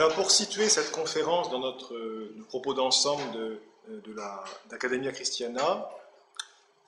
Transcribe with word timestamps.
Alors 0.00 0.14
pour 0.14 0.30
situer 0.30 0.70
cette 0.70 0.92
conférence 0.92 1.50
dans 1.50 1.58
notre 1.58 1.94
euh, 1.94 2.34
propos 2.48 2.72
d'ensemble 2.72 3.32
de, 3.32 3.60
euh, 3.90 4.00
de 4.00 4.16
l'Academia 4.70 5.12
Christiana, 5.12 5.90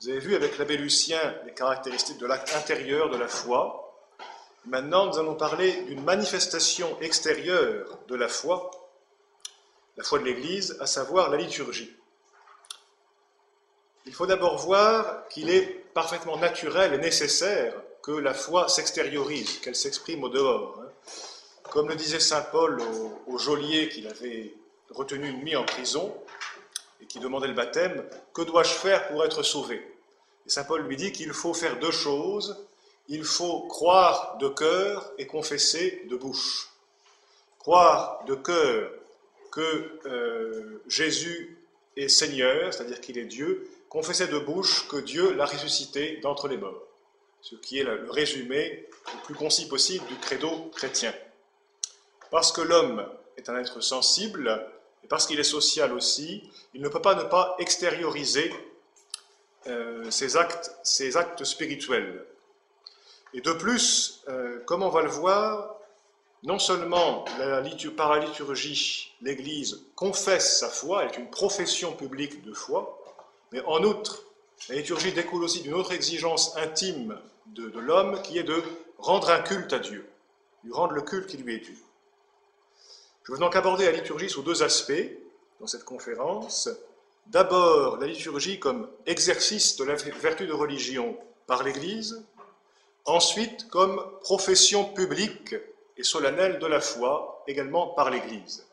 vous 0.01 0.09
avez 0.09 0.19
vu 0.19 0.35
avec 0.35 0.57
l'abbé 0.57 0.79
Lucien 0.79 1.21
les 1.45 1.53
caractéristiques 1.53 2.17
de 2.17 2.25
l'acte 2.25 2.55
intérieur 2.55 3.11
de 3.11 3.19
la 3.19 3.29
foi. 3.29 3.95
Maintenant, 4.65 5.05
nous 5.05 5.19
allons 5.19 5.35
parler 5.35 5.83
d'une 5.83 6.03
manifestation 6.03 6.99
extérieure 7.03 7.99
de 8.09 8.15
la 8.15 8.29
foi, 8.29 8.71
la 9.99 10.05
foi 10.05 10.19
de 10.19 10.25
l'Église, 10.25 10.79
à 10.81 10.87
savoir 10.87 11.29
la 11.29 11.37
liturgie. 11.37 11.95
Il 14.07 14.15
faut 14.15 14.25
d'abord 14.25 14.57
voir 14.57 15.29
qu'il 15.29 15.51
est 15.51 15.67
parfaitement 15.93 16.39
naturel 16.39 16.95
et 16.95 16.99
nécessaire 16.99 17.75
que 18.03 18.13
la 18.13 18.33
foi 18.33 18.69
s'extériorise, 18.69 19.59
qu'elle 19.59 19.77
s'exprime 19.77 20.25
au 20.25 20.31
dehors. 20.31 20.81
Hein. 20.81 20.89
Comme 21.73 21.89
le 21.89 21.97
disait 21.97 22.21
Saint 22.21 22.43
Paul 22.43 22.83
au, 23.27 23.39
geôlier 23.39 23.89
qu'il 23.89 24.07
avait 24.07 24.53
retenu 24.91 25.31
une 25.31 25.39
nuit 25.39 25.57
en 25.57 25.65
prison 25.65 26.15
et 27.01 27.07
qui 27.07 27.19
demandait 27.19 27.49
le 27.49 27.55
baptême, 27.55 28.05
que 28.35 28.43
dois-je 28.43 28.75
faire 28.75 29.09
pour 29.09 29.25
être 29.25 29.43
sauvé? 29.43 29.83
Saint 30.47 30.65
Paul 30.65 30.83
lui 30.83 30.97
dit 30.97 31.13
qu'il 31.13 31.33
faut 31.33 31.55
faire 31.55 31.79
deux 31.79 31.91
choses. 31.91 32.63
Il 33.09 33.25
faut 33.25 33.63
croire 33.69 34.37
de 34.37 34.49
cœur 34.49 35.13
et 35.17 35.27
confesser 35.27 36.03
de 36.11 36.17
bouche. 36.17 36.69
Croire 37.59 38.23
de 38.27 38.35
cœur 38.35 38.91
que 39.51 39.99
euh, 40.05 40.83
Jésus 40.89 41.57
est 41.97 42.09
Seigneur, 42.09 42.75
c'est-à-dire 42.75 43.01
qu'il 43.01 43.17
est 43.17 43.25
Dieu, 43.25 43.67
confesser 43.89 44.27
de 44.27 44.39
bouche 44.39 44.87
que 44.89 44.99
Dieu 44.99 45.33
l'a 45.33 45.47
ressuscité 45.47 46.19
d'entre 46.19 46.49
les 46.49 46.59
morts, 46.59 46.83
ce 47.41 47.55
qui 47.55 47.79
est 47.79 47.85
le 47.85 48.11
résumé 48.11 48.87
le 49.07 49.25
plus 49.25 49.35
concis 49.35 49.69
possible 49.69 50.05
du 50.09 50.17
credo 50.17 50.71
chrétien. 50.75 51.15
Parce 52.33 52.51
que 52.51 52.63
l'homme 52.63 53.07
est 53.37 53.51
un 53.51 53.59
être 53.59 53.83
sensible, 53.83 54.67
et 55.05 55.07
parce 55.07 55.27
qu'il 55.27 55.39
est 55.39 55.45
social 55.45 55.93
aussi, 55.93 56.51
il 56.73 56.81
ne 56.81 56.89
peut 56.89 57.03
pas 57.03 57.15
ne 57.15 57.25
pas 57.25 57.55
extérioriser 57.59 58.51
euh, 59.67 60.11
ses, 60.11 60.39
actes, 60.39 60.75
ses 60.83 61.19
actes 61.19 61.45
spirituels. 61.45 62.25
Et 63.35 63.43
de 63.43 63.53
plus, 63.53 64.23
euh, 64.29 64.61
comme 64.65 64.83
on 64.83 64.89
va 64.89 65.03
le 65.03 65.11
voir, 65.11 65.77
non 66.43 66.59
seulement 66.59 67.27
par 67.97 68.17
la 68.17 68.19
liturgie, 68.21 69.15
l'Église 69.21 69.85
confesse 69.95 70.59
sa 70.59 70.71
foi, 70.71 71.03
elle 71.03 71.11
est 71.11 71.19
une 71.19 71.31
profession 71.31 71.93
publique 71.93 72.43
de 72.47 72.55
foi, 72.55 72.99
mais 73.53 73.61
en 73.67 73.85
outre, 73.85 74.25
la 74.71 74.77
liturgie 74.77 75.13
découle 75.13 75.45
aussi 75.45 75.61
d'une 75.61 75.75
autre 75.75 75.93
exigence 75.93 76.57
intime 76.57 77.19
de, 77.49 77.69
de 77.69 77.79
l'homme 77.79 78.23
qui 78.23 78.39
est 78.39 78.43
de 78.43 78.63
rendre 78.97 79.29
un 79.29 79.41
culte 79.41 79.75
à 79.75 79.81
Dieu, 79.81 80.09
lui 80.65 80.73
rendre 80.73 80.95
le 80.95 81.03
culte 81.03 81.27
qui 81.27 81.37
lui 81.37 81.57
est 81.57 81.59
dû. 81.59 81.77
Je 83.25 83.33
veux 83.33 83.39
donc 83.39 83.55
aborder 83.55 83.85
la 83.85 83.93
liturgie 83.93 84.29
sous 84.29 84.43
deux 84.43 84.63
aspects 84.63 84.93
dans 85.61 85.67
cette 85.67 85.85
conférence. 85.85 86.69
D'abord, 87.27 87.99
la 87.99 88.09
liturgie 88.09 88.59
comme 88.59 88.89
exercice 89.07 89.77
de 89.77 89.85
la 89.85 89.95
vertu 89.95 90.47
de 90.47 90.53
religion 90.53 91.17
par 91.47 91.63
l'Église, 91.63 92.25
ensuite 93.05 93.69
comme 93.69 94.05
profession 94.23 94.85
publique 94.85 95.55
et 95.97 96.03
solennelle 96.03 96.59
de 96.59 96.67
la 96.67 96.81
foi, 96.81 97.45
également 97.47 97.89
par 97.89 98.11
l'Église. 98.11 98.65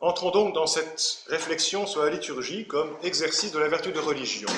Entrons 0.00 0.30
donc 0.30 0.54
dans 0.54 0.66
cette 0.66 1.24
réflexion 1.28 1.86
sur 1.86 2.02
la 2.02 2.10
liturgie 2.10 2.66
comme 2.66 2.96
exercice 3.02 3.52
de 3.52 3.58
la 3.58 3.68
vertu 3.68 3.92
de 3.92 4.00
religion. 4.00 4.48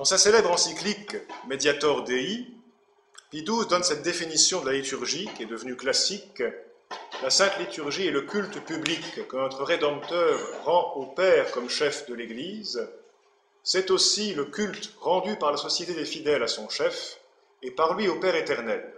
Dans 0.00 0.06
sa 0.06 0.16
célèbre 0.16 0.50
encyclique 0.50 1.14
Mediator 1.46 2.04
Dei, 2.04 2.46
Pie 3.30 3.42
donne 3.42 3.82
cette 3.82 4.00
définition 4.00 4.62
de 4.62 4.70
la 4.70 4.72
liturgie 4.72 5.28
qui 5.36 5.42
est 5.42 5.46
devenue 5.46 5.76
classique. 5.76 6.42
La 7.22 7.28
sainte 7.28 7.58
liturgie 7.58 8.06
est 8.06 8.10
le 8.10 8.22
culte 8.22 8.64
public 8.64 9.28
que 9.28 9.36
notre 9.36 9.62
Rédempteur 9.62 10.40
rend 10.64 10.94
au 10.96 11.04
Père 11.04 11.50
comme 11.50 11.68
chef 11.68 12.08
de 12.08 12.14
l'Église. 12.14 12.88
C'est 13.62 13.90
aussi 13.90 14.32
le 14.32 14.46
culte 14.46 14.90
rendu 15.00 15.36
par 15.36 15.50
la 15.50 15.58
société 15.58 15.92
des 15.92 16.06
fidèles 16.06 16.42
à 16.42 16.48
son 16.48 16.70
chef 16.70 17.20
et 17.62 17.70
par 17.70 17.92
lui 17.92 18.08
au 18.08 18.18
Père 18.18 18.36
éternel. 18.36 18.90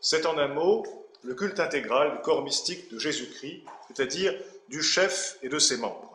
C'est 0.00 0.26
en 0.26 0.36
un 0.36 0.48
mot 0.48 0.84
le 1.22 1.36
culte 1.36 1.60
intégral 1.60 2.10
du 2.10 2.22
corps 2.22 2.42
mystique 2.42 2.92
de 2.92 2.98
Jésus-Christ, 2.98 3.62
c'est-à-dire 3.86 4.34
du 4.68 4.82
chef 4.82 5.38
et 5.44 5.48
de 5.48 5.60
ses 5.60 5.76
membres. 5.76 6.13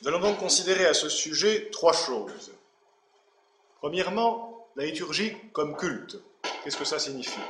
Nous 0.00 0.08
allons 0.08 0.20
donc 0.20 0.38
considérer 0.38 0.86
à 0.86 0.94
ce 0.94 1.08
sujet 1.08 1.70
trois 1.72 1.92
choses. 1.92 2.52
Premièrement, 3.80 4.68
la 4.76 4.84
liturgie 4.84 5.34
comme 5.52 5.76
culte. 5.76 6.18
Qu'est-ce 6.62 6.76
que 6.76 6.84
ça 6.84 7.00
signifie? 7.00 7.40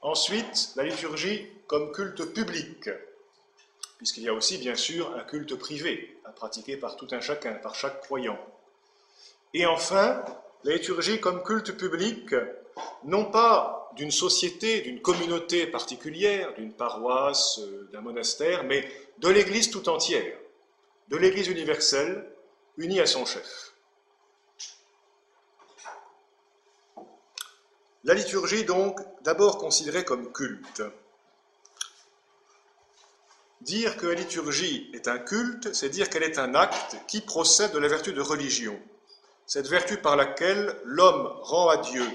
Ensuite, 0.00 0.70
la 0.76 0.84
liturgie 0.84 1.46
comme 1.66 1.92
culte 1.92 2.24
public, 2.32 2.88
puisqu'il 3.98 4.22
y 4.22 4.28
a 4.28 4.32
aussi 4.32 4.56
bien 4.56 4.76
sûr 4.76 5.14
un 5.14 5.24
culte 5.24 5.54
privé 5.56 6.18
à 6.24 6.30
pratiquer 6.30 6.78
par 6.78 6.96
tout 6.96 7.08
un 7.10 7.20
chacun, 7.20 7.52
par 7.52 7.74
chaque 7.74 8.00
croyant. 8.00 8.38
Et 9.52 9.66
enfin, 9.66 10.24
la 10.64 10.72
liturgie 10.72 11.20
comme 11.20 11.42
culte 11.42 11.72
public, 11.76 12.34
non 13.04 13.26
pas 13.26 13.90
d'une 13.94 14.10
société, 14.10 14.80
d'une 14.80 15.02
communauté 15.02 15.66
particulière, 15.66 16.54
d'une 16.54 16.72
paroisse, 16.72 17.58
euh, 17.58 17.88
d'un 17.92 18.02
monastère, 18.02 18.64
mais 18.64 18.86
de 19.18 19.28
l'Église 19.28 19.70
tout 19.70 19.88
entière 19.88 20.36
de 21.08 21.16
l'Église 21.16 21.48
universelle 21.48 22.26
unie 22.76 23.00
à 23.00 23.06
son 23.06 23.24
chef. 23.24 23.72
La 28.04 28.14
liturgie, 28.14 28.64
donc, 28.64 29.00
d'abord 29.22 29.58
considérée 29.58 30.04
comme 30.04 30.32
culte. 30.32 30.82
Dire 33.62 33.96
que 33.96 34.06
la 34.06 34.14
liturgie 34.14 34.90
est 34.94 35.08
un 35.08 35.18
culte, 35.18 35.74
c'est 35.74 35.88
dire 35.88 36.08
qu'elle 36.08 36.22
est 36.22 36.38
un 36.38 36.54
acte 36.54 36.96
qui 37.08 37.20
procède 37.20 37.72
de 37.72 37.80
la 37.80 37.88
vertu 37.88 38.12
de 38.12 38.20
religion, 38.20 38.80
cette 39.44 39.66
vertu 39.66 39.96
par 39.96 40.14
laquelle 40.14 40.80
l'homme 40.84 41.26
rend 41.42 41.68
à 41.68 41.78
Dieu, 41.78 42.06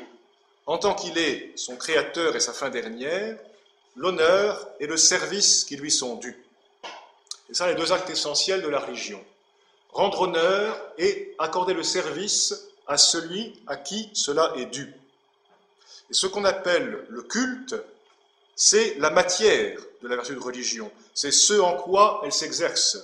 en 0.65 0.77
tant 0.77 0.95
qu'il 0.95 1.17
est 1.17 1.51
son 1.57 1.75
créateur 1.75 2.37
et 2.37 2.39
sa 2.39 2.53
fin 2.53 2.69
dernière, 2.69 3.37
l'honneur 3.97 4.69
et 4.79 4.87
le 4.87 4.95
service 4.95 5.65
qui 5.65 5.75
lui 5.75 5.91
sont 5.91 6.15
dus. 6.15 6.41
C'est 7.51 7.57
ça 7.57 7.67
les 7.67 7.75
deux 7.75 7.91
actes 7.91 8.09
essentiels 8.09 8.61
de 8.61 8.69
la 8.69 8.79
religion. 8.79 9.21
Rendre 9.91 10.21
honneur 10.21 10.81
et 10.97 11.35
accorder 11.37 11.73
le 11.73 11.83
service 11.83 12.69
à 12.87 12.97
celui 12.97 13.61
à 13.67 13.75
qui 13.75 14.09
cela 14.13 14.53
est 14.55 14.67
dû. 14.67 14.95
Et 16.09 16.13
ce 16.13 16.27
qu'on 16.27 16.45
appelle 16.45 17.05
le 17.09 17.23
culte, 17.23 17.75
c'est 18.55 18.95
la 18.99 19.09
matière 19.09 19.81
de 20.01 20.07
la 20.07 20.15
vertu 20.15 20.33
de 20.33 20.39
religion, 20.39 20.89
c'est 21.13 21.33
ce 21.33 21.59
en 21.59 21.75
quoi 21.75 22.21
elle 22.23 22.31
s'exerce. 22.31 22.97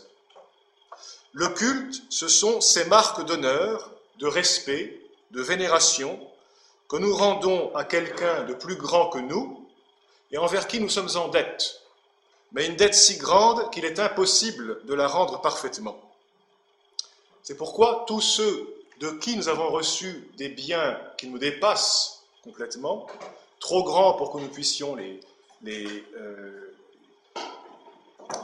Le 1.34 1.50
culte, 1.50 2.04
ce 2.10 2.30
sont 2.30 2.62
ces 2.62 2.86
marques 2.86 3.26
d'honneur, 3.26 3.92
de 4.18 4.28
respect, 4.28 4.98
de 5.32 5.42
vénération 5.42 6.18
que 6.88 6.96
nous 6.96 7.14
rendons 7.14 7.76
à 7.76 7.84
quelqu'un 7.84 8.46
de 8.46 8.54
plus 8.54 8.78
grand 8.78 9.10
que 9.10 9.20
nous 9.20 9.68
et 10.32 10.38
envers 10.38 10.68
qui 10.68 10.80
nous 10.80 10.90
sommes 10.90 11.18
en 11.18 11.28
dette 11.28 11.82
mais 12.52 12.66
une 12.68 12.76
dette 12.76 12.96
si 12.96 13.18
grande 13.18 13.70
qu'il 13.72 13.86
est 13.86 14.00
impossible 14.00 14.86
de 14.86 14.94
la 14.94 15.08
rendre 15.08 15.42
parfaitement. 15.42 16.00
C'est 17.44 17.56
pourquoi 17.56 18.06
tous 18.08 18.22
ceux 18.22 18.74
de 19.00 19.12
qui 19.12 19.36
nous 19.38 19.48
avons 19.48 19.70
reçu 19.70 20.28
des 20.38 20.50
biens 20.50 21.00
qui 21.18 21.28
nous 21.28 21.38
dépassent 21.38 22.24
complètement, 22.44 23.08
trop 23.60 23.84
grands 23.84 24.14
pour 24.14 24.32
que 24.32 24.38
nous 24.38 24.48
puissions 24.48 24.96
les, 24.96 25.20
euh, 26.16 26.74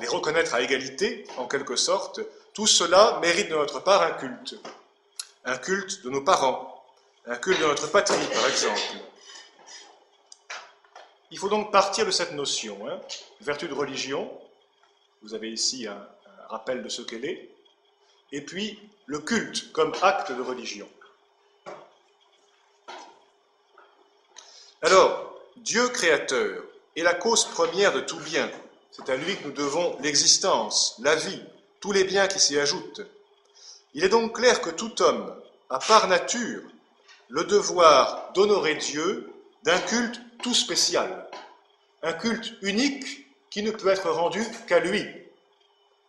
reconnaître 0.07 0.53
à 0.53 0.61
égalité, 0.61 1.25
en 1.37 1.47
quelque 1.47 1.75
sorte, 1.75 2.19
tout 2.53 2.67
cela 2.67 3.19
mérite 3.21 3.49
de 3.49 3.55
notre 3.55 3.79
part 3.79 4.03
un 4.03 4.11
culte. 4.11 4.55
Un 5.45 5.57
culte 5.57 6.03
de 6.03 6.09
nos 6.09 6.21
parents, 6.21 6.83
un 7.25 7.35
culte 7.35 7.59
de 7.59 7.65
notre 7.65 7.87
patrie, 7.87 8.25
par 8.33 8.47
exemple, 8.47 8.79
il 11.33 11.39
faut 11.39 11.49
donc 11.49 11.71
partir 11.71 12.05
de 12.05 12.11
cette 12.11 12.33
notion, 12.33 12.87
hein, 12.87 13.01
vertu 13.41 13.67
de 13.67 13.73
religion, 13.73 14.31
vous 15.23 15.33
avez 15.33 15.49
ici 15.51 15.87
un, 15.87 15.93
un 15.93 16.47
rappel 16.47 16.83
de 16.83 16.89
ce 16.89 17.01
qu'elle 17.01 17.25
est, 17.25 17.49
et 18.31 18.41
puis 18.41 18.79
le 19.07 19.17
culte 19.17 19.71
comme 19.71 19.95
acte 20.03 20.31
de 20.31 20.41
religion. 20.43 20.87
Alors, 24.83 25.33
Dieu 25.57 25.87
créateur 25.89 26.63
est 26.95 27.01
la 27.01 27.15
cause 27.15 27.45
première 27.45 27.93
de 27.93 28.01
tout 28.01 28.19
bien. 28.19 28.51
C'est 28.91 29.09
à 29.09 29.15
lui 29.15 29.35
que 29.35 29.47
nous 29.47 29.53
devons 29.53 29.97
l'existence, 30.01 30.95
la 30.99 31.15
vie, 31.15 31.41
tous 31.79 31.93
les 31.93 32.03
biens 32.03 32.27
qui 32.27 32.39
s'y 32.39 32.59
ajoutent. 32.59 33.01
Il 33.95 34.03
est 34.03 34.09
donc 34.09 34.35
clair 34.35 34.61
que 34.61 34.69
tout 34.69 35.01
homme 35.01 35.35
a 35.71 35.79
par 35.79 36.07
nature 36.07 36.61
le 37.29 37.43
devoir 37.45 38.33
d'honorer 38.33 38.75
Dieu 38.75 39.33
d'un 39.63 39.79
culte 39.79 40.21
tout 40.43 40.53
spécial, 40.53 41.27
un 42.03 42.13
culte 42.13 42.53
unique 42.61 43.25
qui 43.49 43.63
ne 43.63 43.71
peut 43.71 43.87
être 43.87 44.11
rendu 44.11 44.43
qu'à 44.67 44.79
lui, 44.79 45.03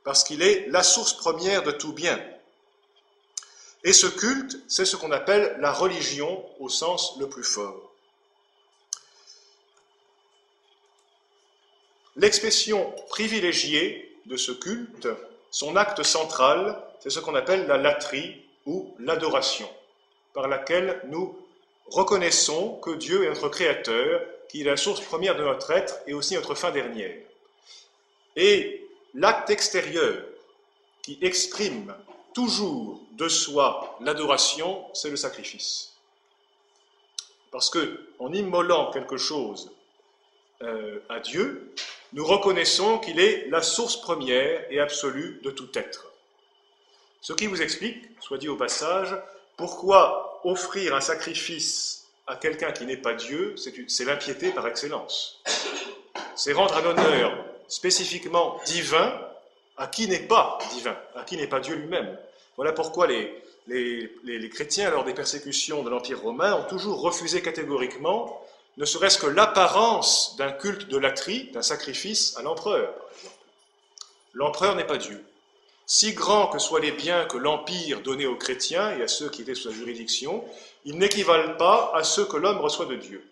parce 0.02 0.24
qu'il 0.24 0.42
est 0.42 0.66
la 0.68 0.82
source 0.82 1.14
première 1.14 1.62
de 1.62 1.70
tout 1.70 1.92
bien. 1.92 2.22
Et 3.84 3.92
ce 3.92 4.06
culte, 4.06 4.58
c'est 4.68 4.84
ce 4.84 4.96
qu'on 4.96 5.12
appelle 5.12 5.56
la 5.60 5.72
religion 5.72 6.44
au 6.58 6.68
sens 6.68 7.16
le 7.18 7.28
plus 7.28 7.44
fort. 7.44 7.92
L'expression 12.16 12.92
privilégiée 13.08 14.18
de 14.26 14.36
ce 14.36 14.52
culte, 14.52 15.08
son 15.50 15.76
acte 15.76 16.02
central, 16.02 16.82
c'est 17.00 17.10
ce 17.10 17.20
qu'on 17.20 17.34
appelle 17.34 17.66
la 17.66 17.76
latrie 17.76 18.42
ou 18.66 18.94
l'adoration, 18.98 19.68
par 20.32 20.48
laquelle 20.48 21.02
nous 21.06 21.38
reconnaissons 21.86 22.76
que 22.76 22.90
Dieu 22.90 23.24
est 23.24 23.28
notre 23.28 23.48
Créateur, 23.48 24.22
qu'il 24.48 24.62
est 24.62 24.70
la 24.70 24.76
source 24.76 25.00
première 25.00 25.36
de 25.36 25.42
notre 25.42 25.70
être 25.70 25.96
et 26.06 26.14
aussi 26.14 26.34
notre 26.34 26.54
fin 26.54 26.70
dernière. 26.70 27.16
Et 28.36 28.86
l'acte 29.14 29.50
extérieur 29.50 30.22
qui 31.02 31.18
exprime 31.22 31.94
toujours 32.34 33.00
de 33.12 33.28
soi 33.28 33.96
l'adoration, 34.00 34.84
c'est 34.92 35.10
le 35.10 35.16
sacrifice. 35.16 35.92
Parce 37.50 37.70
que 37.70 38.08
en 38.18 38.32
immolant 38.32 38.90
quelque 38.90 39.16
chose 39.16 39.70
euh, 40.62 40.98
à 41.08 41.20
Dieu, 41.20 41.72
nous 42.12 42.24
reconnaissons 42.24 42.98
qu'il 42.98 43.20
est 43.20 43.48
la 43.48 43.62
source 43.62 44.00
première 44.00 44.64
et 44.70 44.80
absolue 44.80 45.40
de 45.42 45.50
tout 45.50 45.70
être. 45.74 46.10
Ce 47.20 47.32
qui 47.32 47.46
vous 47.46 47.62
explique, 47.62 48.04
soit 48.20 48.38
dit 48.38 48.48
au 48.48 48.56
passage, 48.56 49.16
pourquoi 49.56 50.33
offrir 50.44 50.94
un 50.94 51.00
sacrifice 51.00 52.06
à 52.26 52.36
quelqu'un 52.36 52.72
qui 52.72 52.86
n'est 52.86 52.96
pas 52.96 53.14
Dieu, 53.14 53.54
c'est 53.56 54.04
l'impiété 54.04 54.50
par 54.50 54.66
excellence. 54.66 55.42
C'est 56.36 56.52
rendre 56.52 56.76
un 56.76 56.84
honneur 56.84 57.44
spécifiquement 57.68 58.60
divin 58.66 59.12
à 59.76 59.86
qui 59.86 60.08
n'est 60.08 60.26
pas 60.26 60.58
divin, 60.72 60.96
à 61.16 61.24
qui 61.24 61.36
n'est 61.36 61.46
pas 61.46 61.60
Dieu 61.60 61.74
lui-même. 61.74 62.16
Voilà 62.56 62.72
pourquoi 62.72 63.06
les, 63.06 63.42
les, 63.66 64.48
chrétiens, 64.48 64.90
lors 64.90 65.04
des 65.04 65.14
persécutions 65.14 65.82
de 65.82 65.90
l'Empire 65.90 66.20
romain, 66.20 66.54
ont 66.54 66.68
toujours 66.68 67.00
refusé 67.00 67.42
catégoriquement 67.42 68.40
ne 68.76 68.84
serait-ce 68.84 69.18
que 69.18 69.26
l'apparence 69.26 70.34
d'un 70.36 70.50
culte 70.50 70.88
de 70.88 70.98
latrie, 70.98 71.50
d'un 71.52 71.62
sacrifice 71.62 72.36
à 72.36 72.42
l'empereur, 72.42 72.92
L'empereur 74.34 74.74
n'est 74.74 74.84
pas 74.84 74.98
Dieu. 74.98 75.24
Si 75.86 76.14
grand 76.14 76.48
que 76.48 76.58
soient 76.58 76.80
les 76.80 76.92
biens 76.92 77.26
que 77.26 77.36
l'Empire 77.36 78.00
donnait 78.00 78.26
aux 78.26 78.36
chrétiens 78.36 78.96
et 78.96 79.02
à 79.02 79.08
ceux 79.08 79.28
qui 79.28 79.42
étaient 79.42 79.54
sous 79.54 79.70
sa 79.70 79.74
juridiction, 79.74 80.44
ils 80.84 80.96
n'équivalent 80.96 81.56
pas 81.56 81.92
à 81.94 82.02
ceux 82.04 82.24
que 82.24 82.36
l'homme 82.36 82.58
reçoit 82.58 82.86
de 82.86 82.96
Dieu. 82.96 83.22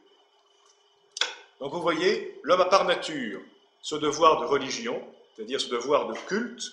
Donc 1.60 1.72
vous 1.72 1.80
voyez, 1.80 2.38
l'homme 2.42 2.60
a 2.60 2.66
par 2.66 2.84
nature 2.84 3.40
ce 3.80 3.94
devoir 3.94 4.40
de 4.40 4.46
religion, 4.46 5.02
c'est-à-dire 5.34 5.60
ce 5.60 5.68
devoir 5.68 6.08
de 6.08 6.14
culte, 6.26 6.72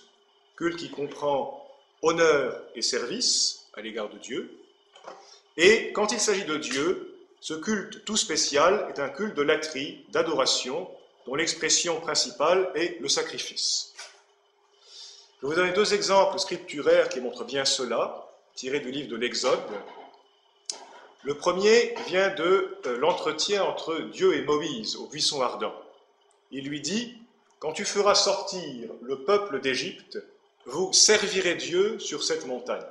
culte 0.57 0.77
qui 0.77 0.89
comprend 0.89 1.65
honneur 2.01 2.61
et 2.75 2.81
service 2.81 3.67
à 3.73 3.81
l'égard 3.81 4.09
de 4.09 4.17
Dieu. 4.17 4.51
Et 5.57 5.91
quand 5.93 6.11
il 6.11 6.19
s'agit 6.19 6.45
de 6.45 6.57
Dieu, 6.57 7.15
ce 7.39 7.53
culte 7.53 8.03
tout 8.03 8.17
spécial 8.17 8.87
est 8.89 8.99
un 8.99 9.09
culte 9.09 9.35
de 9.35 9.41
latrie, 9.41 10.05
d'adoration, 10.09 10.89
dont 11.25 11.35
l'expression 11.35 12.01
principale 12.01 12.69
est 12.75 12.99
le 12.99 13.07
sacrifice. 13.07 13.93
Je 15.41 15.47
vous 15.47 15.55
donner 15.55 15.71
deux 15.71 15.93
exemples 15.93 16.37
scripturaires 16.37 17.07
qui 17.07 17.21
montrent 17.21 17.45
bien 17.45 17.63
cela, 17.63 18.27
tirés 18.55 18.81
du 18.81 18.91
livre 18.91 19.07
de 19.07 19.15
l'Exode. 19.15 19.59
Le 21.23 21.33
premier 21.33 21.95
vient 22.07 22.27
de 22.35 22.77
euh, 22.85 22.97
l'entretien 22.97 23.63
entre 23.63 23.99
Dieu 23.99 24.35
et 24.35 24.41
Moïse 24.41 24.97
au 24.97 25.07
buisson 25.07 25.41
ardent. 25.41 25.73
Il 26.51 26.67
lui 26.67 26.81
dit, 26.81 27.15
Quand 27.59 27.71
tu 27.71 27.85
feras 27.85 28.15
sortir 28.15 28.89
le 29.01 29.19
peuple 29.19 29.61
d'Égypte, 29.61 30.19
vous 30.65 30.91
servirez 30.91 31.55
Dieu 31.55 31.99
sur 31.99 32.21
cette 32.21 32.45
montagne. 32.45 32.85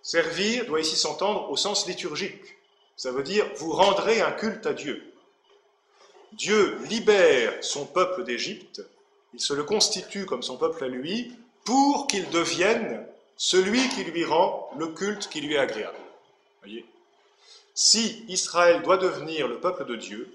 Servir 0.00 0.64
doit 0.66 0.80
ici 0.80 0.94
s'entendre 0.94 1.50
au 1.50 1.56
sens 1.56 1.88
liturgique. 1.88 2.56
Ça 2.96 3.10
veut 3.10 3.24
dire 3.24 3.44
vous 3.56 3.72
rendrez 3.72 4.20
un 4.20 4.30
culte 4.30 4.66
à 4.66 4.74
Dieu. 4.74 5.12
Dieu 6.34 6.78
libère 6.88 7.52
son 7.62 7.84
peuple 7.84 8.22
d'Égypte, 8.22 8.80
il 9.34 9.40
se 9.40 9.54
le 9.54 9.64
constitue 9.64 10.24
comme 10.24 10.44
son 10.44 10.56
peuple 10.56 10.84
à 10.84 10.88
lui, 10.88 11.32
pour 11.68 12.06
qu'il 12.06 12.30
devienne 12.30 13.06
celui 13.36 13.90
qui 13.90 14.02
lui 14.02 14.24
rend 14.24 14.70
le 14.78 14.86
culte 14.86 15.28
qui 15.28 15.42
lui 15.42 15.52
est 15.52 15.58
agréable. 15.58 15.98
Voyez? 16.62 16.86
Si 17.74 18.24
Israël 18.26 18.80
doit 18.80 18.96
devenir 18.96 19.46
le 19.48 19.60
peuple 19.60 19.84
de 19.84 19.94
Dieu, 19.94 20.34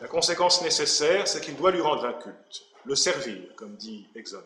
la 0.00 0.08
conséquence 0.08 0.60
nécessaire, 0.60 1.28
c'est 1.28 1.40
qu'il 1.40 1.54
doit 1.54 1.70
lui 1.70 1.80
rendre 1.80 2.04
un 2.04 2.12
culte, 2.14 2.64
le 2.84 2.96
servir, 2.96 3.38
comme 3.54 3.76
dit 3.76 4.08
l'Exode. 4.16 4.42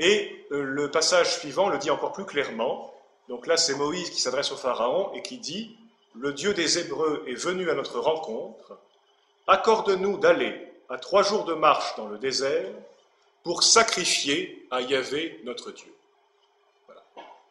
Et 0.00 0.44
euh, 0.50 0.64
le 0.64 0.90
passage 0.90 1.38
suivant 1.38 1.68
le 1.68 1.78
dit 1.78 1.92
encore 1.92 2.14
plus 2.14 2.26
clairement. 2.26 2.92
Donc 3.28 3.46
là, 3.46 3.56
c'est 3.56 3.76
Moïse 3.76 4.10
qui 4.10 4.20
s'adresse 4.20 4.50
au 4.50 4.56
Pharaon 4.56 5.12
et 5.14 5.22
qui 5.22 5.38
dit, 5.38 5.78
Le 6.16 6.32
Dieu 6.32 6.52
des 6.52 6.80
Hébreux 6.80 7.22
est 7.28 7.34
venu 7.34 7.70
à 7.70 7.74
notre 7.74 8.00
rencontre, 8.00 8.76
accorde-nous 9.46 10.18
d'aller 10.18 10.60
à 10.88 10.98
trois 10.98 11.22
jours 11.22 11.44
de 11.44 11.54
marche 11.54 11.94
dans 11.94 12.08
le 12.08 12.18
désert 12.18 12.72
pour 13.46 13.62
sacrifier 13.62 14.66
à 14.72 14.80
Yahvé 14.80 15.40
notre 15.44 15.70
Dieu. 15.70 15.94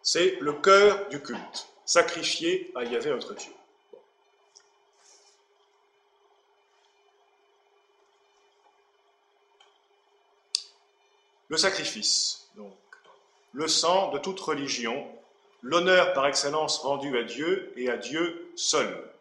C'est 0.01 0.35
le 0.41 0.51
cœur 0.51 1.07
du 1.07 1.21
culte, 1.21 1.69
sacrifier 1.85 2.69
à 2.75 2.83
Yahvé 2.83 3.11
notre 3.11 3.33
Dieu. 3.33 3.53
Le 11.47 11.55
sacrifice, 11.55 12.49
donc, 12.57 12.75
le 13.53 13.69
sang 13.69 14.11
de 14.11 14.19
toute 14.19 14.41
religion, 14.41 15.09
l'honneur 15.61 16.11
par 16.11 16.27
excellence 16.27 16.79
rendu 16.79 17.17
à 17.17 17.23
Dieu 17.23 17.71
et 17.77 17.89
à 17.89 17.95
Dieu 17.95 18.51
seul. 18.57 19.13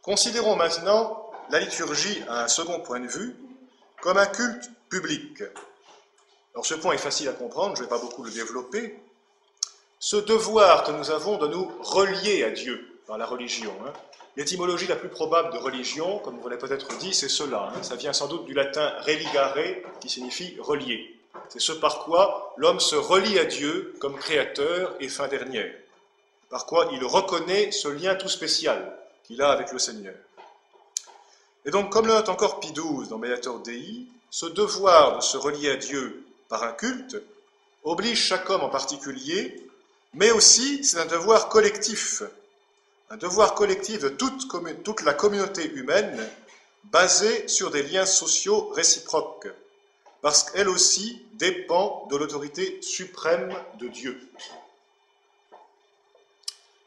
Considérons 0.00 0.56
maintenant 0.56 1.25
la 1.50 1.60
liturgie 1.60 2.22
à 2.28 2.44
un 2.44 2.48
second 2.48 2.80
point 2.80 3.00
de 3.00 3.06
vue 3.06 3.36
comme 4.00 4.18
un 4.18 4.26
culte 4.26 4.70
public. 4.88 5.42
Alors 6.54 6.66
ce 6.66 6.74
point 6.74 6.94
est 6.94 6.98
facile 6.98 7.28
à 7.28 7.32
comprendre, 7.32 7.76
je 7.76 7.82
ne 7.82 7.86
vais 7.86 7.90
pas 7.90 7.98
beaucoup 7.98 8.22
le 8.22 8.30
développer. 8.30 8.98
Ce 9.98 10.16
devoir 10.16 10.84
que 10.84 10.92
nous 10.92 11.10
avons 11.10 11.38
de 11.38 11.48
nous 11.48 11.70
relier 11.80 12.44
à 12.44 12.50
Dieu 12.50 13.00
par 13.06 13.18
la 13.18 13.26
religion. 13.26 13.72
Hein. 13.86 13.92
L'étymologie 14.36 14.86
la 14.86 14.96
plus 14.96 15.08
probable 15.08 15.52
de 15.52 15.58
religion, 15.58 16.18
comme 16.18 16.38
vous 16.38 16.48
l'avez 16.48 16.60
peut-être 16.60 16.96
dit, 16.98 17.14
c'est 17.14 17.28
cela. 17.28 17.72
Hein. 17.74 17.82
Ça 17.82 17.96
vient 17.96 18.12
sans 18.12 18.28
doute 18.28 18.44
du 18.44 18.52
latin 18.52 18.92
religare, 19.00 19.56
qui 20.00 20.10
signifie 20.10 20.56
relier. 20.60 21.18
C'est 21.48 21.60
ce 21.60 21.72
par 21.72 22.00
quoi 22.00 22.52
l'homme 22.56 22.80
se 22.80 22.96
relie 22.96 23.38
à 23.38 23.44
Dieu 23.44 23.94
comme 24.00 24.16
créateur 24.16 24.94
et 25.00 25.08
fin 25.08 25.28
dernière. 25.28 25.72
Par 26.50 26.66
quoi 26.66 26.88
il 26.92 27.04
reconnaît 27.04 27.70
ce 27.70 27.88
lien 27.88 28.14
tout 28.14 28.28
spécial 28.28 28.98
qu'il 29.24 29.40
a 29.42 29.50
avec 29.50 29.72
le 29.72 29.78
Seigneur. 29.78 30.14
Et 31.66 31.72
donc, 31.72 31.90
comme 31.90 32.06
le 32.06 32.12
note 32.12 32.28
encore 32.28 32.60
Pie 32.60 32.72
XII 32.72 33.08
dans 33.08 33.18
Mediator 33.18 33.58
Dei, 33.58 34.06
ce 34.30 34.46
devoir 34.46 35.18
de 35.18 35.22
se 35.22 35.36
relier 35.36 35.70
à 35.70 35.76
Dieu 35.76 36.24
par 36.48 36.62
un 36.62 36.72
culte 36.72 37.16
oblige 37.82 38.22
chaque 38.22 38.48
homme 38.50 38.62
en 38.62 38.68
particulier, 38.68 39.68
mais 40.14 40.30
aussi 40.30 40.84
c'est 40.84 40.98
un 40.98 41.06
devoir 41.06 41.48
collectif, 41.48 42.22
un 43.10 43.16
devoir 43.16 43.54
collectif 43.54 44.00
de 44.00 44.08
toute, 44.08 44.46
toute 44.84 45.02
la 45.02 45.12
communauté 45.12 45.68
humaine 45.72 46.28
basé 46.84 47.48
sur 47.48 47.72
des 47.72 47.82
liens 47.82 48.06
sociaux 48.06 48.68
réciproques, 48.68 49.48
parce 50.22 50.44
qu'elle 50.44 50.68
aussi 50.68 51.20
dépend 51.32 52.06
de 52.10 52.16
l'autorité 52.16 52.80
suprême 52.80 53.52
de 53.80 53.88
Dieu. 53.88 54.20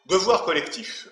Devoir 0.05 0.45
collectif 0.45 1.09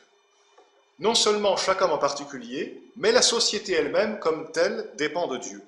non 1.00 1.16
seulement 1.16 1.58
chaque 1.58 1.82
homme 1.82 1.92
en 1.92 1.98
particulier, 1.98 2.82
mais 2.96 3.12
la 3.12 3.22
société 3.22 3.74
elle-même 3.74 4.20
comme 4.20 4.52
telle 4.52 4.90
dépend 4.98 5.28
de 5.28 5.38
Dieu. 5.38 5.62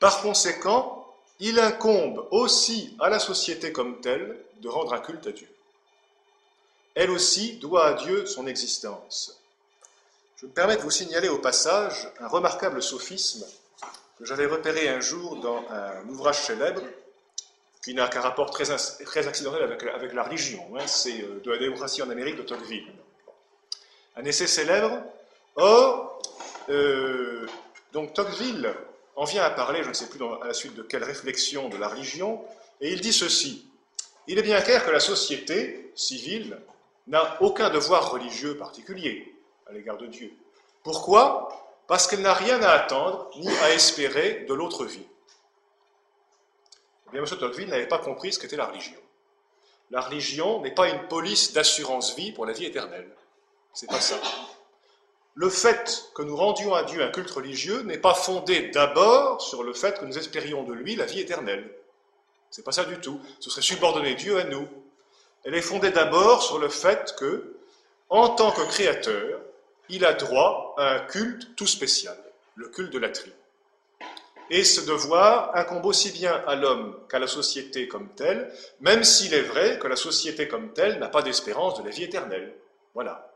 Par 0.00 0.22
conséquent, 0.22 1.14
il 1.40 1.58
incombe 1.58 2.26
aussi 2.30 2.96
à 3.00 3.08
la 3.08 3.18
société 3.18 3.72
comme 3.72 4.00
telle 4.00 4.38
de 4.60 4.68
rendre 4.68 4.92
un 4.92 5.00
culte 5.00 5.26
à 5.26 5.32
Dieu. 5.32 5.48
Elle 6.94 7.10
aussi 7.10 7.56
doit 7.58 7.86
à 7.86 7.92
Dieu 7.94 8.26
son 8.26 8.46
existence. 8.46 9.40
Je 10.36 10.46
me 10.46 10.50
permets 10.52 10.76
de 10.76 10.82
vous 10.82 10.90
signaler 10.90 11.28
au 11.28 11.38
passage 11.38 12.08
un 12.20 12.28
remarquable 12.28 12.82
sophisme 12.82 13.44
que 14.18 14.24
j'avais 14.24 14.46
repéré 14.46 14.88
un 14.88 15.00
jour 15.00 15.36
dans 15.36 15.64
un 15.70 16.08
ouvrage 16.08 16.42
célèbre 16.42 16.82
qui 17.82 17.94
n'a 17.94 18.08
qu'un 18.08 18.20
rapport 18.20 18.50
très, 18.50 18.64
très 19.04 19.26
accidentel 19.26 19.62
avec, 19.62 20.12
la 20.12 20.22
religion. 20.22 20.64
Hein. 20.76 20.86
C'est 20.86 21.20
euh, 21.20 21.40
de 21.44 21.50
la 21.50 21.58
démocratie 21.58 22.00
en 22.00 22.08
Amérique 22.08 22.36
de 22.36 22.42
Tocqueville 22.42 22.86
un 24.16 24.24
essai 24.24 24.46
célèbre. 24.46 25.02
Or, 25.56 26.20
euh, 26.68 27.46
donc 27.92 28.14
Tocqueville 28.14 28.74
en 29.16 29.24
vient 29.24 29.44
à 29.44 29.50
parler, 29.50 29.82
je 29.82 29.88
ne 29.88 29.94
sais 29.94 30.08
plus 30.08 30.20
à 30.42 30.46
la 30.46 30.54
suite 30.54 30.74
de 30.74 30.82
quelle 30.82 31.04
réflexion 31.04 31.68
de 31.68 31.76
la 31.76 31.88
religion, 31.88 32.44
et 32.80 32.92
il 32.92 33.00
dit 33.00 33.12
ceci. 33.12 33.68
Il 34.26 34.38
est 34.38 34.42
bien 34.42 34.60
clair 34.60 34.84
que 34.84 34.90
la 34.90 35.00
société 35.00 35.92
civile 35.94 36.58
n'a 37.06 37.40
aucun 37.40 37.70
devoir 37.70 38.10
religieux 38.10 38.56
particulier 38.56 39.34
à 39.68 39.72
l'égard 39.72 39.98
de 39.98 40.06
Dieu. 40.06 40.32
Pourquoi? 40.82 41.48
Parce 41.86 42.06
qu'elle 42.06 42.22
n'a 42.22 42.34
rien 42.34 42.60
à 42.62 42.70
attendre 42.70 43.30
ni 43.36 43.48
à 43.58 43.72
espérer 43.72 44.46
de 44.48 44.54
l'autre 44.54 44.84
vie. 44.84 45.06
eh 47.08 47.10
bien, 47.12 47.20
M. 47.20 47.26
Tocqueville 47.38 47.68
n'avait 47.68 47.86
pas 47.86 47.98
compris 47.98 48.32
ce 48.32 48.38
qu'était 48.38 48.56
la 48.56 48.66
religion. 48.66 48.98
La 49.90 50.00
religion 50.00 50.60
n'est 50.62 50.74
pas 50.74 50.88
une 50.88 51.06
police 51.08 51.52
d'assurance 51.52 52.16
vie 52.16 52.32
pour 52.32 52.46
la 52.46 52.52
vie 52.52 52.64
éternelle. 52.64 53.10
C'est 53.74 53.88
pas 53.88 54.00
ça. 54.00 54.16
Le 55.34 55.50
fait 55.50 56.04
que 56.14 56.22
nous 56.22 56.36
rendions 56.36 56.74
à 56.74 56.84
Dieu 56.84 57.02
un 57.02 57.10
culte 57.10 57.30
religieux 57.30 57.82
n'est 57.82 57.98
pas 57.98 58.14
fondé 58.14 58.70
d'abord 58.70 59.42
sur 59.42 59.64
le 59.64 59.74
fait 59.74 59.98
que 59.98 60.04
nous 60.04 60.16
espérions 60.16 60.62
de 60.62 60.72
lui 60.72 60.94
la 60.94 61.06
vie 61.06 61.18
éternelle. 61.18 61.68
C'est 62.50 62.64
pas 62.64 62.70
ça 62.70 62.84
du 62.84 62.98
tout. 62.98 63.20
Ce 63.40 63.50
serait 63.50 63.62
subordonner 63.62 64.14
Dieu 64.14 64.38
à 64.38 64.44
nous. 64.44 64.68
Elle 65.42 65.56
est 65.56 65.60
fondée 65.60 65.90
d'abord 65.90 66.40
sur 66.40 66.60
le 66.60 66.68
fait 66.68 67.16
que, 67.18 67.56
en 68.10 68.28
tant 68.28 68.52
que 68.52 68.62
créateur, 68.62 69.40
il 69.88 70.04
a 70.04 70.14
droit 70.14 70.74
à 70.78 70.94
un 70.94 71.00
culte 71.00 71.56
tout 71.56 71.66
spécial, 71.66 72.16
le 72.54 72.68
culte 72.68 72.92
de 72.92 73.00
la 73.00 73.10
tri. 73.10 73.32
Et 74.50 74.62
ce 74.62 74.82
devoir 74.82 75.56
incombe 75.56 75.86
aussi 75.86 76.12
bien 76.12 76.44
à 76.46 76.54
l'homme 76.54 76.96
qu'à 77.08 77.18
la 77.18 77.26
société 77.26 77.88
comme 77.88 78.08
telle, 78.10 78.54
même 78.80 79.02
s'il 79.02 79.34
est 79.34 79.42
vrai 79.42 79.80
que 79.80 79.88
la 79.88 79.96
société 79.96 80.46
comme 80.46 80.72
telle 80.72 81.00
n'a 81.00 81.08
pas 81.08 81.22
d'espérance 81.22 81.76
de 81.78 81.84
la 81.84 81.90
vie 81.90 82.04
éternelle. 82.04 82.54
Voilà. 82.94 83.33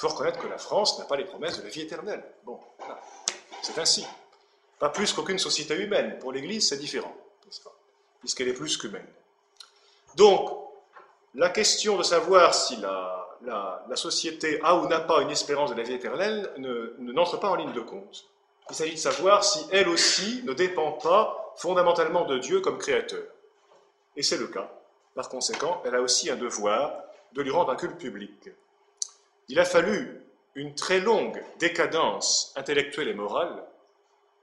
Faut 0.00 0.08
reconnaître 0.08 0.38
que 0.38 0.46
la 0.46 0.56
France 0.56 0.98
n'a 0.98 1.04
pas 1.04 1.16
les 1.16 1.26
promesses 1.26 1.58
de 1.58 1.62
la 1.62 1.68
vie 1.68 1.82
éternelle. 1.82 2.24
Bon, 2.46 2.58
c'est 3.60 3.78
ainsi. 3.78 4.06
Pas 4.78 4.88
plus 4.88 5.12
qu'aucune 5.12 5.38
société 5.38 5.74
humaine. 5.74 6.18
Pour 6.20 6.32
l'Église, 6.32 6.70
c'est 6.70 6.78
différent, 6.78 7.14
puisqu'elle 8.20 8.48
est 8.48 8.54
plus 8.54 8.78
qu'humaine. 8.78 9.06
Donc, 10.16 10.58
la 11.34 11.50
question 11.50 11.98
de 11.98 12.02
savoir 12.02 12.54
si 12.54 12.76
la, 12.76 13.28
la, 13.42 13.96
société 13.96 14.58
a 14.62 14.76
ou 14.76 14.88
n'a 14.88 15.00
pas 15.00 15.20
une 15.20 15.30
espérance 15.32 15.68
de 15.68 15.74
la 15.74 15.82
vie 15.82 15.92
éternelle 15.92 16.50
ne 16.56 16.94
n'entre 17.12 17.38
pas 17.38 17.50
en 17.50 17.56
ligne 17.56 17.74
de 17.74 17.82
compte. 17.82 18.24
Il 18.70 18.76
s'agit 18.76 18.94
de 18.94 18.98
savoir 18.98 19.44
si 19.44 19.66
elle 19.70 19.90
aussi 19.90 20.42
ne 20.46 20.54
dépend 20.54 20.92
pas 20.92 21.52
fondamentalement 21.56 22.24
de 22.24 22.38
Dieu 22.38 22.62
comme 22.62 22.78
créateur. 22.78 23.24
Et 24.16 24.22
c'est 24.22 24.38
le 24.38 24.46
cas. 24.46 24.72
Par 25.14 25.28
conséquent, 25.28 25.82
elle 25.84 25.94
a 25.94 26.00
aussi 26.00 26.30
un 26.30 26.36
devoir 26.36 27.02
de 27.34 27.42
lui 27.42 27.50
rendre 27.50 27.70
un 27.70 27.76
culte 27.76 27.98
public. 27.98 28.48
Il 29.50 29.58
a 29.58 29.64
fallu 29.64 30.22
une 30.54 30.76
très 30.76 31.00
longue 31.00 31.42
décadence 31.58 32.52
intellectuelle 32.54 33.08
et 33.08 33.14
morale 33.14 33.64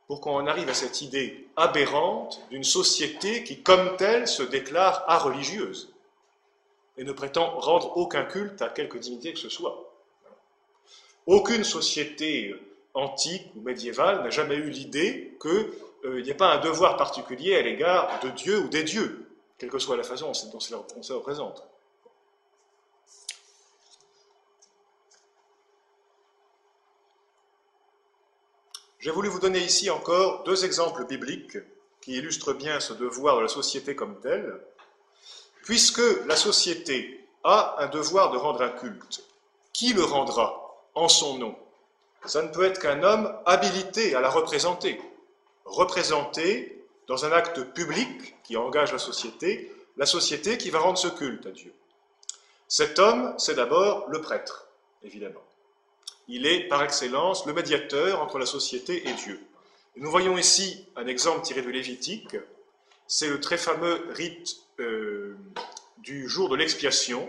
pour 0.05 0.19
qu'on 0.19 0.45
arrive 0.47 0.67
à 0.67 0.73
cette 0.73 1.01
idée 1.01 1.47
aberrante 1.55 2.41
d'une 2.49 2.65
société 2.65 3.45
qui, 3.45 3.63
comme 3.63 3.95
telle, 3.95 4.27
se 4.27 4.43
déclare 4.43 5.05
religieuse 5.23 5.93
et 6.97 7.05
ne 7.05 7.13
prétend 7.13 7.57
rendre 7.57 7.95
aucun 7.95 8.25
culte 8.25 8.61
à 8.61 8.67
quelque 8.67 8.97
dignité 8.97 9.31
que 9.31 9.39
ce 9.39 9.47
soit. 9.47 9.89
Aucune 11.25 11.63
société 11.63 12.53
antique 12.93 13.49
ou 13.55 13.61
médiévale 13.61 14.23
n'a 14.23 14.29
jamais 14.29 14.55
eu 14.55 14.69
l'idée 14.69 15.37
qu'il 15.41 15.71
euh, 16.03 16.21
n'y 16.21 16.31
ait 16.31 16.33
pas 16.33 16.53
un 16.53 16.59
devoir 16.59 16.97
particulier 16.97 17.55
à 17.55 17.61
l'égard 17.61 18.19
de 18.23 18.29
Dieu 18.31 18.59
ou 18.59 18.67
des 18.67 18.83
dieux, 18.83 19.25
quelle 19.57 19.69
que 19.69 19.79
soit 19.79 19.95
la 19.95 20.03
façon 20.03 20.33
dont 20.51 20.59
on 20.97 21.01
se 21.01 21.13
représente. 21.13 21.65
J'ai 29.07 29.13
voulu 29.13 29.29
vous 29.29 29.39
donner 29.39 29.63
ici 29.63 29.89
encore 29.89 30.43
deux 30.43 30.65
exemples 30.65 31.05
bibliques 31.05 31.57
qui 32.01 32.15
illustrent 32.15 32.51
bien 32.51 32.81
ce 32.81 32.91
devoir 32.91 33.37
de 33.37 33.43
la 33.43 33.47
société 33.47 33.95
comme 33.95 34.19
telle. 34.19 34.59
Puisque 35.63 36.01
la 36.25 36.35
société 36.35 37.25
a 37.45 37.77
un 37.79 37.87
devoir 37.87 38.31
de 38.31 38.37
rendre 38.37 38.61
un 38.63 38.69
culte, 38.69 39.23
qui 39.71 39.93
le 39.93 40.03
rendra 40.03 40.75
en 40.93 41.07
son 41.07 41.37
nom? 41.37 41.55
Ça 42.25 42.41
ne 42.41 42.49
peut 42.49 42.65
être 42.65 42.81
qu'un 42.81 43.01
homme 43.01 43.33
habilité 43.45 44.13
à 44.13 44.19
la 44.19 44.29
représenter. 44.29 44.99
Représenter 45.63 46.83
dans 47.07 47.23
un 47.23 47.31
acte 47.31 47.63
public 47.63 48.35
qui 48.43 48.57
engage 48.57 48.91
la 48.91 48.99
société, 48.99 49.73
la 49.95 50.05
société 50.05 50.57
qui 50.57 50.69
va 50.69 50.79
rendre 50.79 50.97
ce 50.97 51.07
culte 51.07 51.45
à 51.45 51.51
Dieu. 51.51 51.73
Cet 52.67 52.99
homme, 52.99 53.33
c'est 53.37 53.55
d'abord 53.55 54.09
le 54.09 54.19
prêtre, 54.19 54.67
évidemment. 55.01 55.46
Il 56.27 56.46
est 56.46 56.67
par 56.67 56.84
excellence 56.84 57.46
le 57.46 57.53
médiateur 57.53 58.22
entre 58.22 58.38
la 58.38 58.46
société 58.46 59.07
et 59.07 59.13
Dieu. 59.13 59.39
nous 59.96 60.12
voyons 60.12 60.38
ici 60.38 60.86
un 60.96 61.07
exemple 61.07 61.41
tiré 61.41 61.62
de 61.62 61.69
Lévitique, 61.69 62.36
c'est 63.07 63.29
le 63.29 63.39
très 63.39 63.57
fameux 63.57 64.05
rite 64.10 64.57
euh, 64.79 65.38
du 66.00 66.27
jour 66.27 66.50
de 66.50 66.55
l'expiation, 66.55 67.27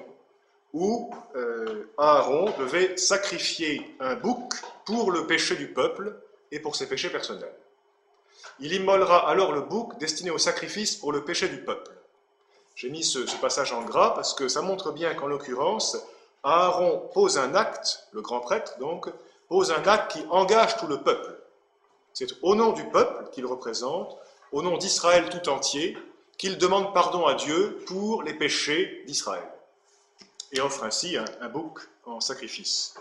où 0.73 1.11
euh, 1.37 1.91
Aaron 1.97 2.53
devait 2.59 2.97
sacrifier 2.97 3.95
un 4.01 4.17
bouc 4.17 4.55
pour 4.85 5.11
le 5.11 5.27
péché 5.27 5.57
du 5.57 5.69
peuple 5.69 6.15
et 6.51 6.61
pour 6.61 6.77
ses 6.77 6.89
péchés 6.89 7.11
personnels. 7.11 7.55
Il 8.61 8.73
immolera 8.73 9.29
alors 9.29 9.53
le 9.53 9.63
bouc 9.63 9.99
destiné 9.99 10.31
au 10.31 10.39
sacrifice 10.39 10.97
pour 10.97 11.13
le 11.13 11.25
péché 11.25 11.49
du 11.49 11.59
peuple. 11.59 11.93
J'ai 12.75 12.91
mis 12.91 13.05
ce, 13.05 13.19
passage 13.41 13.73
en 13.73 13.83
gras 13.83 14.11
parce 14.11 14.35
que 14.35 14.49
ça 14.49 14.63
montre 14.63 14.93
bien 14.93 15.15
qu'en 15.15 15.27
l'occurrence, 15.27 15.97
Aaron 16.43 17.11
pose 17.13 17.39
un 17.39 17.55
acte, 17.55 18.07
le 18.13 18.21
grand 18.21 18.41
prêtre 18.41 18.79
donc, 18.79 19.09
pose 19.49 19.73
un 19.73 19.83
acte 19.87 20.13
qui 20.13 20.25
engage 20.31 20.77
tout 20.77 20.87
le 20.87 20.99
peuple. 20.99 21.37
C'est 22.13 22.29
au 22.43 22.55
nom 22.55 22.73
du 22.73 22.85
peuple 22.85 23.31
qu'il 23.33 23.47
représente, 23.47 24.17
au 24.53 24.63
nom 24.63 24.77
d'Israël 24.77 25.29
tout 25.29 25.49
entier, 25.49 25.97
qu'il 26.37 26.59
demande 26.59 26.95
pardon 26.95 27.27
à 27.27 27.35
Dieu 27.35 27.83
pour 27.87 28.23
les 28.23 28.35
péchés 28.35 29.03
d'Israël 29.07 29.49
et 30.53 30.61
offre 30.61 30.85
ainsi 30.85 31.17
un, 31.17 31.49
bouc 31.49 31.81
en 32.07 32.21
sacrifice. 32.21 32.95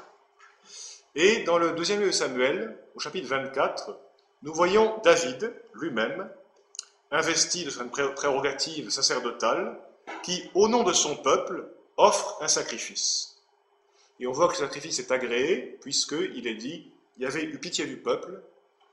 Et 1.15 1.44
dans 1.44 1.58
le 1.58 1.72
deuxième 1.72 2.00
livre 2.00 2.12
de 2.12 2.15
Samuel, 2.15 2.77
au 2.96 3.00
chapitre 3.00 3.27
24, 3.27 3.98
nous 4.44 4.53
voyons 4.53 5.00
David 5.03 5.53
lui-même, 5.74 6.29
investi 7.12 7.63
de 7.63 7.70
son 7.70 7.88
prérogative 7.88 8.89
sacerdotale, 8.89 9.79
qui, 10.24 10.50
au 10.53 10.67
nom 10.67 10.84
de 10.84 10.94
son 10.94 11.15
peuple, 11.15 11.65
offre 11.98 12.38
un 12.42 12.48
sacrifice. 12.48 13.36
Et 14.20 14.27
on 14.27 14.32
voit 14.32 14.48
que 14.48 14.54
le 14.54 14.60
sacrifice 14.60 15.00
est 15.00 15.12
agréé, 15.12 15.77
puisqu'il 15.82 16.48
est 16.48 16.56
dit, 16.56 16.92
il 17.18 17.24
y 17.24 17.25
avait 17.25 17.44
eu 17.44 17.60
pitié 17.60 17.86
du 17.86 17.98
peuple, 17.98 18.42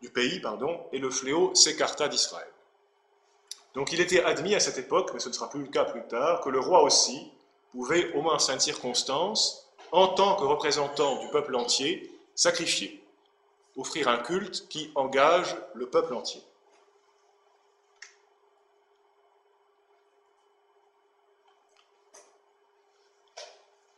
du 0.02 0.11
pays, 0.11 0.40
pardon, 0.40 0.80
et 0.92 0.99
le 0.99 1.11
fléau 1.11 1.54
s'écarta 1.54 2.08
d'Israël. 2.08 2.49
Donc 3.75 3.92
il 3.92 4.00
était 4.00 4.23
admis 4.23 4.54
à 4.54 4.61
cette 4.61 4.78
époque, 4.78 5.11
mais 5.12 5.20
ce 5.20 5.28
ne 5.28 5.34
sera 5.34 5.49
plus 5.50 5.62
le 5.62 5.68
cas 5.68 5.84
plus 5.84 6.06
tard, 6.06 6.40
que 6.40 6.49
le 6.49 6.61
roi 6.61 6.82
aussi 6.82 7.30
pouvait, 7.73 8.12
au 8.12 8.23
moins 8.23 8.34
en 8.34 8.38
certaines 8.38 8.61
circonstances, 8.61 9.68
en 9.92 10.08
tant 10.08 10.37
que 10.37 10.44
représentant 10.44 11.20
du 11.20 11.28
peuple 11.28 11.56
entier, 11.56 12.11
sacrifier, 12.34 13.02
offrir 13.76 14.08
un 14.08 14.18
culte 14.18 14.68
qui 14.68 14.90
engage 14.94 15.56
le 15.75 15.87
peuple 15.87 16.14
entier. 16.14 16.42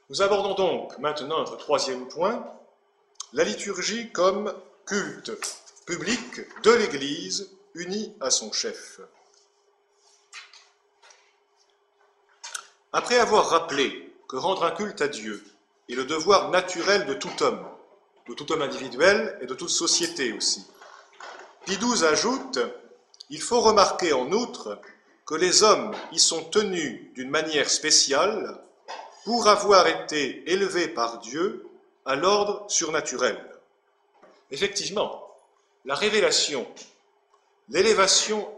Nous 0.09 0.23
abordons 0.23 0.55
donc 0.55 0.97
maintenant 0.99 1.39
notre 1.39 1.57
troisième 1.57 2.07
point, 2.07 2.49
la 3.33 3.43
liturgie 3.43 4.13
comme 4.13 4.55
culte 4.85 5.33
public 5.85 6.63
de 6.63 6.71
l'Église 6.71 7.51
unie 7.75 8.15
à 8.21 8.31
son 8.31 8.53
chef. 8.53 9.01
Après 12.93 13.19
avoir 13.19 13.49
rappelé 13.49 14.15
que 14.29 14.37
rendre 14.37 14.65
un 14.65 14.71
culte 14.71 15.03
à 15.03 15.09
Dieu 15.09 15.45
est 15.89 15.95
le 15.95 16.05
devoir 16.05 16.51
naturel 16.51 17.07
de 17.07 17.15
tout 17.15 17.43
homme, 17.43 17.67
de 18.29 18.35
tout 18.35 18.51
homme 18.53 18.63
individuel 18.63 19.37
et 19.41 19.47
de 19.47 19.55
toute 19.55 19.71
société 19.71 20.33
aussi, 20.33 20.65
XII 21.67 22.05
ajoute 22.05 22.61
Il 23.29 23.43
faut 23.43 23.61
remarquer 23.61 24.13
en 24.13 24.31
outre 24.31 24.81
que 25.27 25.35
les 25.35 25.65
hommes 25.65 25.93
y 26.13 26.21
sont 26.21 26.45
tenus 26.45 27.13
d'une 27.15 27.31
manière 27.31 27.69
spéciale 27.69 28.63
pour 29.26 29.49
avoir 29.49 29.88
été 29.88 30.49
élevés 30.52 30.87
par 30.87 31.18
Dieu 31.18 31.66
à 32.04 32.14
l'ordre 32.14 32.64
surnaturel. 32.68 33.37
Effectivement, 34.52 35.21
la 35.85 35.97
révélation, 35.97 36.64
l'élévation 37.68 38.49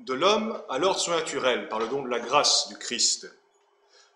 de 0.00 0.14
l'homme 0.14 0.58
à 0.70 0.78
l'ordre 0.78 0.98
surnaturel 0.98 1.68
par 1.68 1.78
le 1.78 1.88
don 1.88 2.02
de 2.02 2.08
la 2.08 2.20
grâce 2.20 2.68
du 2.68 2.78
Christ 2.78 3.30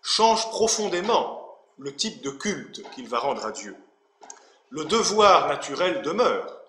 change 0.01 0.49
profondément 0.49 1.55
le 1.77 1.95
type 1.95 2.23
de 2.23 2.31
culte 2.31 2.81
qu'il 2.95 3.07
va 3.07 3.19
rendre 3.19 3.45
à 3.45 3.51
Dieu. 3.51 3.75
Le 4.71 4.83
devoir 4.85 5.47
naturel 5.47 6.01
demeure, 6.01 6.59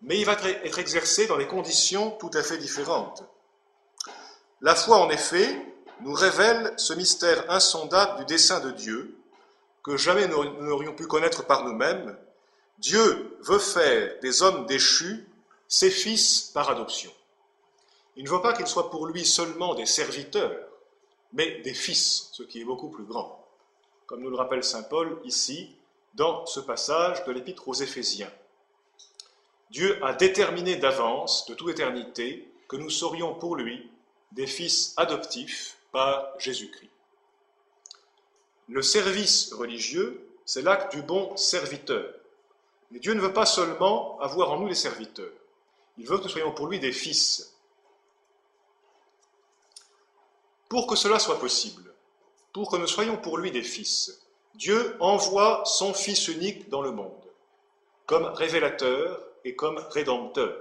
mais 0.00 0.18
il 0.18 0.24
va 0.24 0.38
être 0.64 0.78
exercé 0.78 1.26
dans 1.26 1.36
des 1.36 1.46
conditions 1.46 2.12
tout 2.12 2.30
à 2.32 2.42
fait 2.42 2.56
différentes. 2.56 3.24
La 4.62 4.74
foi, 4.74 5.00
en 5.00 5.10
effet, 5.10 5.75
nous 6.00 6.12
révèle 6.12 6.74
ce 6.76 6.92
mystère 6.92 7.50
insondable 7.50 8.18
du 8.18 8.24
dessein 8.26 8.60
de 8.60 8.70
Dieu, 8.70 9.16
que 9.82 9.96
jamais 9.96 10.26
nous 10.28 10.44
n'aurions 10.62 10.94
pu 10.94 11.06
connaître 11.06 11.46
par 11.46 11.64
nous-mêmes. 11.64 12.16
Dieu 12.78 13.38
veut 13.40 13.58
faire 13.58 14.18
des 14.20 14.42
hommes 14.42 14.66
déchus 14.66 15.26
ses 15.68 15.90
fils 15.90 16.50
par 16.52 16.68
adoption. 16.70 17.10
Il 18.16 18.24
ne 18.24 18.30
veut 18.30 18.42
pas 18.42 18.52
qu'ils 18.52 18.66
soient 18.66 18.90
pour 18.90 19.06
lui 19.06 19.24
seulement 19.24 19.74
des 19.74 19.86
serviteurs, 19.86 20.56
mais 21.32 21.60
des 21.60 21.74
fils, 21.74 22.28
ce 22.32 22.42
qui 22.42 22.60
est 22.60 22.64
beaucoup 22.64 22.88
plus 22.88 23.04
grand, 23.04 23.46
comme 24.06 24.20
nous 24.20 24.30
le 24.30 24.36
rappelle 24.36 24.64
Saint 24.64 24.82
Paul 24.82 25.20
ici, 25.24 25.74
dans 26.14 26.46
ce 26.46 26.60
passage 26.60 27.24
de 27.24 27.32
l'Épître 27.32 27.68
aux 27.68 27.74
Éphésiens. 27.74 28.32
Dieu 29.70 30.02
a 30.04 30.14
déterminé 30.14 30.76
d'avance, 30.76 31.46
de 31.46 31.54
toute 31.54 31.70
éternité, 31.70 32.50
que 32.68 32.76
nous 32.76 32.90
serions 32.90 33.34
pour 33.34 33.56
lui 33.56 33.90
des 34.32 34.46
fils 34.46 34.94
adoptifs 34.96 35.75
Jésus-Christ. 36.38 36.90
Le 38.68 38.82
service 38.82 39.52
religieux, 39.52 40.28
c'est 40.44 40.62
l'acte 40.62 40.94
du 40.94 41.02
bon 41.02 41.36
serviteur. 41.36 42.12
Mais 42.90 42.98
Dieu 42.98 43.14
ne 43.14 43.20
veut 43.20 43.32
pas 43.32 43.46
seulement 43.46 44.18
avoir 44.20 44.52
en 44.52 44.60
nous 44.60 44.68
des 44.68 44.74
serviteurs, 44.74 45.32
il 45.98 46.06
veut 46.06 46.18
que 46.18 46.24
nous 46.24 46.28
soyons 46.28 46.52
pour 46.52 46.66
lui 46.66 46.78
des 46.78 46.92
fils. 46.92 47.54
Pour 50.68 50.86
que 50.86 50.96
cela 50.96 51.18
soit 51.18 51.38
possible, 51.38 51.92
pour 52.52 52.70
que 52.70 52.76
nous 52.76 52.86
soyons 52.86 53.16
pour 53.16 53.38
lui 53.38 53.50
des 53.50 53.62
fils, 53.62 54.20
Dieu 54.54 54.96
envoie 55.00 55.62
son 55.64 55.92
Fils 55.92 56.28
unique 56.28 56.68
dans 56.70 56.82
le 56.82 56.90
monde, 56.90 57.24
comme 58.06 58.24
révélateur 58.24 59.22
et 59.44 59.54
comme 59.54 59.78
rédempteur. 59.90 60.56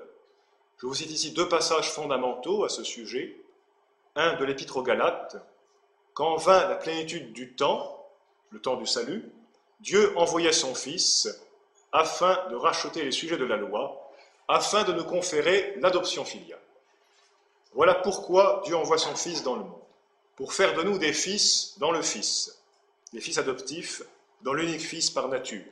Je 0.77 0.85
vous 0.85 0.93
cite 0.93 1.11
ici 1.11 1.31
deux 1.31 1.47
passages 1.47 1.89
fondamentaux 1.89 2.65
à 2.65 2.69
ce 2.69 2.83
sujet. 2.83 3.41
Un 4.15 4.33
de 4.35 4.45
l'Épître 4.45 4.77
aux 4.77 4.83
Galates, 4.83 5.35
Quand 6.13 6.37
vint 6.37 6.69
la 6.69 6.75
plénitude 6.75 7.33
du 7.33 7.53
temps, 7.53 8.07
le 8.51 8.61
temps 8.61 8.77
du 8.77 8.85
salut, 8.85 9.29
Dieu 9.81 10.17
envoya 10.17 10.53
son 10.53 10.73
Fils 10.73 11.27
afin 11.91 12.47
de 12.49 12.55
racheter 12.55 13.03
les 13.03 13.11
sujets 13.11 13.37
de 13.37 13.43
la 13.43 13.57
loi, 13.57 14.09
afin 14.47 14.83
de 14.83 14.93
nous 14.93 15.03
conférer 15.03 15.75
l'adoption 15.81 16.23
filiale. 16.23 16.59
Voilà 17.73 17.93
pourquoi 17.95 18.61
Dieu 18.63 18.77
envoie 18.77 18.97
son 18.97 19.15
Fils 19.17 19.43
dans 19.43 19.55
le 19.55 19.63
monde, 19.63 19.81
pour 20.37 20.53
faire 20.53 20.73
de 20.75 20.83
nous 20.83 20.97
des 20.97 21.11
fils 21.11 21.77
dans 21.79 21.91
le 21.91 22.01
Fils, 22.01 22.57
des 23.11 23.19
fils 23.19 23.37
adoptifs 23.37 24.01
dans 24.43 24.53
l'unique 24.53 24.81
Fils 24.81 25.09
par 25.09 25.27
nature. 25.27 25.65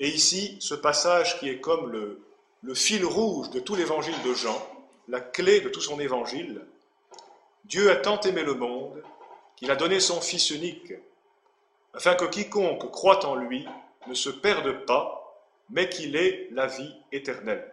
Et 0.00 0.08
ici, 0.08 0.56
ce 0.60 0.74
passage 0.74 1.38
qui 1.38 1.48
est 1.48 1.60
comme 1.60 1.92
le, 1.92 2.20
le 2.62 2.74
fil 2.74 3.04
rouge 3.04 3.50
de 3.50 3.60
tout 3.60 3.76
l'évangile 3.76 4.20
de 4.24 4.34
Jean, 4.34 4.60
la 5.06 5.20
clé 5.20 5.60
de 5.60 5.68
tout 5.68 5.80
son 5.80 6.00
évangile, 6.00 6.66
Dieu 7.66 7.90
a 7.90 7.96
tant 7.96 8.20
aimé 8.20 8.42
le 8.42 8.54
monde 8.54 9.02
qu'il 9.56 9.70
a 9.70 9.76
donné 9.76 10.00
son 10.00 10.20
Fils 10.20 10.50
unique, 10.50 10.92
afin 11.94 12.14
que 12.14 12.24
quiconque 12.24 12.90
croit 12.90 13.24
en 13.26 13.34
lui 13.34 13.66
ne 14.06 14.14
se 14.14 14.30
perde 14.30 14.84
pas, 14.86 15.42
mais 15.70 15.88
qu'il 15.88 16.14
ait 16.14 16.48
la 16.52 16.66
vie 16.66 16.94
éternelle. 17.10 17.72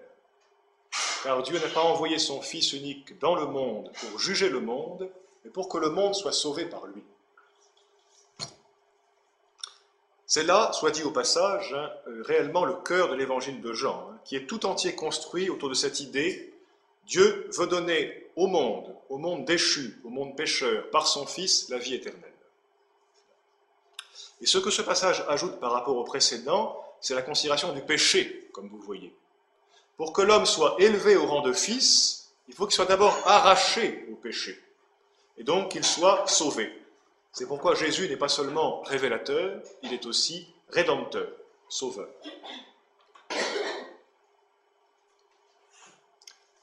Car 1.24 1.44
Dieu 1.44 1.60
n'a 1.60 1.68
pas 1.68 1.84
envoyé 1.84 2.18
son 2.18 2.42
Fils 2.42 2.74
unique 2.74 3.20
dans 3.20 3.36
le 3.36 3.46
monde 3.46 3.92
pour 3.94 4.20
juger 4.20 4.50
le 4.50 4.60
monde, 4.60 5.10
mais 5.44 5.52
pour 5.52 5.70
que 5.70 5.78
le 5.78 5.90
monde 5.90 6.16
soit 6.16 6.32
sauvé 6.32 6.66
par 6.66 6.88
lui. 6.88 7.04
C'est 10.26 10.44
là, 10.44 10.72
soit 10.74 10.90
dit 10.90 11.04
au 11.04 11.12
passage, 11.12 11.76
hein, 11.76 11.92
euh, 12.08 12.24
réellement 12.24 12.66
le 12.66 12.74
cœur 12.74 13.10
de 13.10 13.14
l'évangile 13.14 13.62
de 13.62 13.74
Jean, 13.74 14.10
hein, 14.10 14.18
qui 14.26 14.36
est 14.36 14.48
tout 14.48 14.66
entier 14.66 14.96
construit 14.96 15.52
autour 15.52 15.70
de 15.70 15.76
cette 15.76 16.00
idée 16.00 16.54
Dieu 17.06 17.50
veut 17.58 17.68
donner 17.68 18.23
au 18.36 18.48
monde, 18.48 18.96
au 19.10 19.18
monde 19.18 19.46
déchu, 19.46 20.00
au 20.04 20.10
monde 20.10 20.36
pécheur, 20.36 20.90
par 20.90 21.08
son 21.08 21.26
Fils, 21.26 21.70
la 21.70 21.78
vie 21.78 21.96
éternelle. 21.96 22.34
Et 24.42 24.46
ce 24.46 24.58
que 24.58 24.70
ce 24.70 24.82
passage 24.82 25.24
ajoute 25.30 25.60
par 25.60 25.72
rapport 25.72 25.98
au 25.98 26.04
précédent, 26.04 26.84
c'est 27.00 27.16
la 27.16 27.22
considération 27.22 27.74
du 27.74 27.82
péché, 27.82 28.50
comme 28.54 28.68
vous 28.68 28.80
voyez. 28.80 29.14
Pour 29.98 30.14
que 30.14 30.22
l'homme 30.22 30.46
soit 30.46 30.76
élevé 30.80 31.16
au 31.16 31.26
rang 31.26 31.42
de 31.42 31.54
fils, 31.54 32.32
il 32.48 32.54
faut 32.54 32.66
qu'il 32.66 32.76
soit 32.76 32.86
d'abord 32.86 33.16
arraché 33.26 34.08
au 34.12 34.16
péché, 34.16 34.62
et 35.38 35.44
donc 35.44 35.72
qu'il 35.72 35.86
soit 35.86 36.28
sauvé. 36.28 36.72
C'est 37.32 37.48
pourquoi 37.48 37.76
Jésus 37.76 38.08
n'est 38.10 38.18
pas 38.18 38.30
seulement 38.30 38.82
révélateur, 38.82 39.62
il 39.82 39.94
est 39.94 40.06
aussi 40.06 40.48
rédempteur, 40.70 41.28
sauveur. 41.70 42.10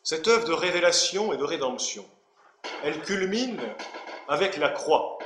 Cette 0.03 0.29
œuvre 0.29 0.47
de 0.47 0.53
révélation 0.53 1.33
et 1.33 1.37
de 1.37 1.45
rédemption, 1.45 2.07
elle 2.83 3.01
culmine 3.03 3.61
avec 4.29 4.57
la 4.57 4.71
croix. 4.71 5.19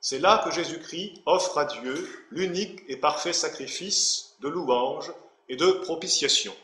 C'est 0.00 0.20
là 0.20 0.42
que 0.44 0.52
Jésus-Christ 0.52 1.22
offre 1.26 1.58
à 1.58 1.64
Dieu 1.64 2.26
l'unique 2.30 2.82
et 2.88 2.96
parfait 2.96 3.32
sacrifice 3.32 4.36
de 4.40 4.48
louange 4.48 5.12
et 5.48 5.56
de 5.56 5.70
propitiation. 5.70 6.54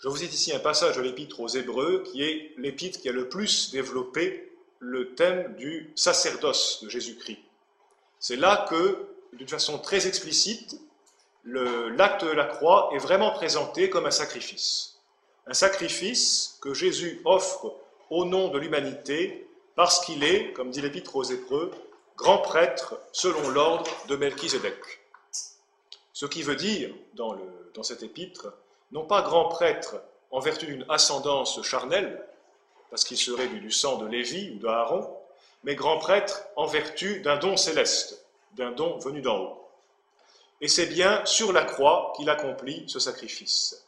Je 0.00 0.08
vous 0.08 0.16
cite 0.16 0.32
ici 0.32 0.52
un 0.54 0.58
passage 0.58 0.96
de 0.96 1.02
l'épître 1.02 1.40
aux 1.40 1.48
Hébreux 1.48 2.02
qui 2.02 2.22
est 2.22 2.54
l'épître 2.56 3.00
qui 3.00 3.08
a 3.08 3.12
le 3.12 3.28
plus 3.28 3.70
développé 3.70 4.50
le 4.78 5.14
thème 5.14 5.54
du 5.56 5.92
sacerdoce 5.94 6.82
de 6.82 6.88
Jésus-Christ. 6.88 7.38
C'est 8.18 8.36
là 8.36 8.66
que, 8.68 9.06
d'une 9.34 9.48
façon 9.48 9.78
très 9.78 10.06
explicite, 10.06 10.80
l'acte 11.44 12.24
de 12.24 12.30
la 12.30 12.44
croix 12.44 12.90
est 12.92 12.98
vraiment 12.98 13.30
présenté 13.30 13.90
comme 13.90 14.06
un 14.06 14.10
sacrifice. 14.10 14.98
Un 15.46 15.54
sacrifice 15.54 16.58
que 16.60 16.74
Jésus 16.74 17.20
offre 17.24 17.74
au 18.10 18.24
nom 18.24 18.48
de 18.48 18.58
l'humanité 18.58 19.48
parce 19.74 20.04
qu'il 20.04 20.24
est, 20.24 20.52
comme 20.52 20.70
dit 20.70 20.82
l'Épître 20.82 21.16
aux 21.16 21.24
Hébreux, 21.24 21.70
grand 22.16 22.38
prêtre 22.38 23.00
selon 23.12 23.48
l'ordre 23.48 23.90
de 24.08 24.16
Melchizedek. 24.16 24.76
Ce 26.12 26.26
qui 26.26 26.42
veut 26.42 26.56
dire, 26.56 26.90
dans, 27.14 27.32
le, 27.32 27.42
dans 27.74 27.82
cet 27.82 28.02
épître, 28.02 28.52
non 28.92 29.04
pas 29.04 29.22
grand 29.22 29.48
prêtre 29.48 29.96
en 30.30 30.38
vertu 30.38 30.66
d'une 30.66 30.84
ascendance 30.88 31.62
charnelle, 31.62 32.22
parce 32.90 33.04
qu'il 33.04 33.16
serait 33.16 33.46
du, 33.46 33.70
sang 33.70 33.98
de 33.98 34.06
Lévi 34.06 34.50
ou 34.50 34.58
d'Aaron, 34.58 35.08
mais 35.64 35.74
grand 35.74 35.98
prêtre 35.98 36.42
en 36.56 36.66
vertu 36.66 37.20
d'un 37.20 37.36
don 37.36 37.56
céleste, 37.56 38.24
d'un 38.56 38.72
don 38.72 38.98
venu 38.98 39.22
d'en 39.22 39.38
haut. 39.38 39.59
Et 40.60 40.68
c'est 40.68 40.86
bien 40.86 41.24
sur 41.24 41.52
la 41.52 41.64
croix 41.64 42.12
qu'il 42.16 42.28
accomplit 42.28 42.84
ce 42.86 42.98
sacrifice. 42.98 43.86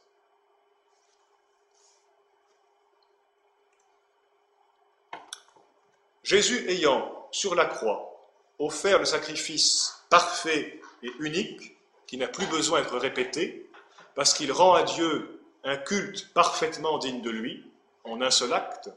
Jésus 6.23 6.69
ayant, 6.71 7.29
sur 7.31 7.55
la 7.55 7.67
croix, 7.67 8.31
offert 8.59 8.99
le 8.99 9.05
sacrifice 9.05 10.03
parfait 10.09 10.81
et 11.03 11.11
unique, 11.19 11.77
qui 12.07 12.17
n'a 12.17 12.29
plus 12.29 12.47
besoin 12.47 12.81
d'être 12.81 12.97
répété, 12.97 13.71
parce 14.15 14.35
qu'il 14.35 14.53
rend 14.53 14.75
à 14.75 14.83
Dieu 14.83 15.43
un 15.65 15.77
culte 15.77 16.33
parfaitement 16.33 16.99
digne 16.99 17.23
de 17.23 17.31
lui, 17.31 17.65
en 18.05 18.21
un 18.21 18.31
seul 18.31 18.53
acte, 18.53 18.91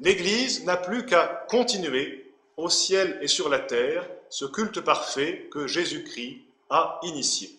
l'Église 0.00 0.64
n'a 0.64 0.76
plus 0.76 1.06
qu'à 1.06 1.46
continuer 1.48 2.32
au 2.56 2.68
ciel 2.68 3.18
et 3.20 3.28
sur 3.28 3.48
la 3.48 3.58
terre 3.58 4.08
ce 4.28 4.44
culte 4.44 4.80
parfait 4.80 5.48
que 5.50 5.66
Jésus-Christ 5.66 6.45
a 6.70 7.00
initié. 7.02 7.58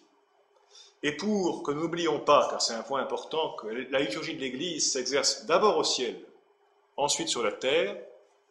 Et 1.03 1.11
pour 1.11 1.63
que 1.63 1.71
nous 1.71 1.81
n'oublions 1.81 2.19
pas, 2.19 2.47
car 2.49 2.61
c'est 2.61 2.73
un 2.73 2.81
point 2.81 3.01
important, 3.01 3.55
que 3.55 3.67
la 3.67 3.99
liturgie 3.99 4.35
de 4.35 4.41
l'Église 4.41 4.91
s'exerce 4.91 5.45
d'abord 5.45 5.77
au 5.77 5.83
ciel, 5.83 6.19
ensuite 6.97 7.29
sur 7.29 7.43
la 7.43 7.51
terre, 7.51 7.95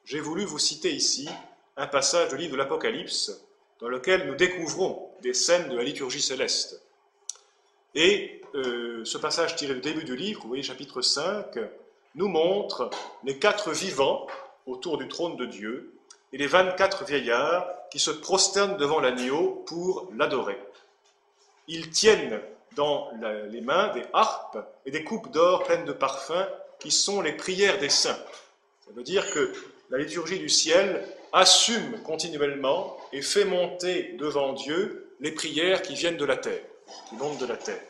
j'ai 0.05 0.21
voulu 0.21 0.45
vous 0.45 0.59
citer 0.59 0.93
ici 0.93 1.29
un 1.77 1.87
passage 1.87 2.31
du 2.31 2.37
livre 2.37 2.53
de 2.53 2.57
l'Apocalypse 2.57 3.45
dans 3.81 3.89
lequel 3.89 4.27
nous 4.27 4.37
découvrons 4.37 5.11
des 5.21 5.35
scènes 5.35 5.69
de 5.69 5.77
la 5.77 5.83
liturgie 5.83 6.23
céleste. 6.23 6.81
Et 7.95 8.41
euh, 8.55 9.05
ce 9.05 9.19
passage 9.19 9.57
tiré 9.57 9.75
du 9.75 9.81
début 9.81 10.05
du 10.05 10.17
livre, 10.17 10.43
vous 10.43 10.49
voyez 10.49 10.63
chapitre 10.63 11.03
5, 11.03 11.59
nous 12.15 12.29
montre 12.29 12.91
les 13.25 13.39
quatre 13.39 13.73
vivants 13.73 14.27
autour 14.67 14.97
du 14.99 15.09
trône 15.09 15.37
de 15.37 15.45
Dieu 15.45 15.96
et 16.37 16.39
les 16.39 16.49
24 16.49 17.07
vieillards 17.07 17.67
qui 17.91 17.99
se 17.99 18.11
prosternent 18.11 18.77
devant 18.77 19.01
l'agneau 19.01 19.65
pour 19.67 20.11
l'adorer. 20.15 20.59
Ils 21.67 21.89
tiennent 21.89 22.43
dans 22.75 23.11
les 23.51 23.63
mains 23.63 23.89
des 23.95 24.03
harpes 24.13 24.59
et 24.85 24.91
des 24.91 25.03
coupes 25.03 25.31
d'or 25.31 25.65
pleines 25.65 25.87
de 25.87 25.95
parfums 25.95 26.47
qui 26.79 26.91
sont 26.91 27.23
les 27.23 27.33
prières 27.33 27.79
des 27.79 27.89
saints. 27.89 28.19
Ça 28.85 28.93
veut 28.95 29.03
dire 29.03 29.31
que 29.31 29.51
la 29.89 29.97
liturgie 29.97 30.39
du 30.39 30.51
ciel 30.51 31.09
assume 31.33 32.03
continuellement 32.03 32.99
et 33.15 33.23
fait 33.23 33.47
monter 33.47 34.15
devant 34.19 34.53
Dieu 34.53 35.15
les 35.21 35.33
prières 35.33 35.81
qui 35.81 35.95
viennent 35.95 36.19
de 36.19 36.27
la 36.27 36.37
terre, 36.37 36.61
qui 37.09 37.15
montent 37.15 37.39
de 37.39 37.47
la 37.47 37.57
terre. 37.57 37.81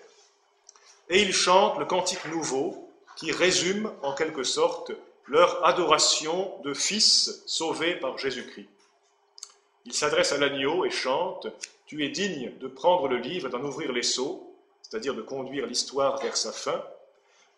Et 1.08 1.20
ils 1.20 1.34
chantent 1.34 1.80
le 1.80 1.84
cantique 1.84 2.24
nouveau 2.26 2.92
qui 3.16 3.32
résument 3.32 3.92
en 4.02 4.14
quelque 4.14 4.44
sorte 4.44 4.92
leur 5.28 5.66
adoration 5.66 6.60
de 6.62 6.74
fils 6.74 7.42
sauvés 7.46 7.96
par 7.96 8.18
Jésus-Christ. 8.18 8.68
Ils 9.84 9.94
s'adressent 9.94 10.32
à 10.32 10.38
l'agneau 10.38 10.84
et 10.84 10.90
chantent 10.90 11.48
Tu 11.86 12.04
es 12.04 12.08
digne 12.08 12.52
de 12.58 12.68
prendre 12.68 13.08
le 13.08 13.18
livre 13.18 13.48
et 13.48 13.50
d'en 13.50 13.62
ouvrir 13.62 13.92
les 13.92 14.02
sceaux, 14.02 14.52
c'est-à-dire 14.82 15.14
de 15.14 15.22
conduire 15.22 15.66
l'histoire 15.66 16.20
vers 16.20 16.36
sa 16.36 16.52
fin, 16.52 16.82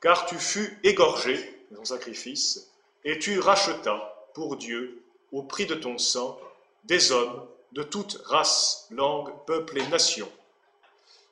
car 0.00 0.26
tu 0.26 0.36
fus 0.36 0.78
égorgé 0.82 1.66
ton 1.74 1.84
sacrifice, 1.84 2.70
et 3.04 3.18
tu 3.18 3.38
rachetas 3.38 4.14
pour 4.34 4.56
Dieu, 4.56 5.02
au 5.32 5.42
prix 5.42 5.66
de 5.66 5.74
ton 5.74 5.98
sang, 5.98 6.38
des 6.84 7.12
hommes 7.12 7.46
de 7.72 7.82
toute 7.82 8.20
race, 8.24 8.86
langue, 8.90 9.30
peuple 9.46 9.78
et 9.78 9.86
nation. 9.88 10.30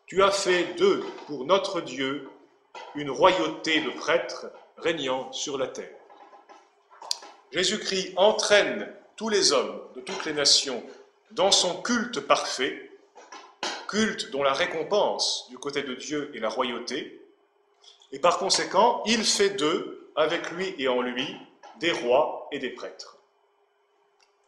Tu 0.06 0.22
as 0.22 0.30
fait 0.30 0.74
d'eux, 0.74 1.04
pour 1.26 1.44
notre 1.44 1.80
Dieu, 1.80 2.28
une 2.94 3.10
royauté 3.10 3.80
de 3.80 3.90
prêtres 3.90 4.46
régnant 4.76 5.32
sur 5.32 5.56
la 5.56 5.66
terre. 5.66 5.95
Jésus-Christ 7.52 8.12
entraîne 8.16 8.92
tous 9.16 9.28
les 9.28 9.52
hommes 9.52 9.80
de 9.94 10.00
toutes 10.00 10.24
les 10.24 10.32
nations 10.32 10.82
dans 11.32 11.50
son 11.50 11.80
culte 11.82 12.20
parfait, 12.20 12.90
culte 13.88 14.30
dont 14.30 14.42
la 14.42 14.52
récompense 14.52 15.46
du 15.50 15.58
côté 15.58 15.82
de 15.82 15.94
Dieu 15.94 16.30
est 16.34 16.40
la 16.40 16.48
royauté, 16.48 17.22
Et 18.12 18.20
par 18.20 18.38
conséquent, 18.38 19.02
il 19.06 19.24
fait 19.24 19.50
d'eux, 19.50 20.10
avec 20.14 20.52
lui 20.52 20.74
et 20.78 20.88
en 20.88 21.02
lui, 21.02 21.36
des 21.80 21.90
rois 21.90 22.48
et 22.52 22.58
des 22.58 22.70
prêtres. 22.70 23.18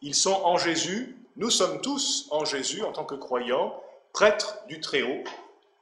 Ils 0.01 0.15
sont 0.15 0.41
en 0.43 0.57
Jésus, 0.57 1.17
nous 1.35 1.49
sommes 1.49 1.81
tous 1.81 2.27
en 2.31 2.45
Jésus 2.45 2.81
en 2.83 2.93
tant 2.93 3.03
que 3.03 3.15
croyants, 3.15 3.81
prêtres 4.13 4.57
du 4.67 4.79
Très-Haut, 4.79 5.23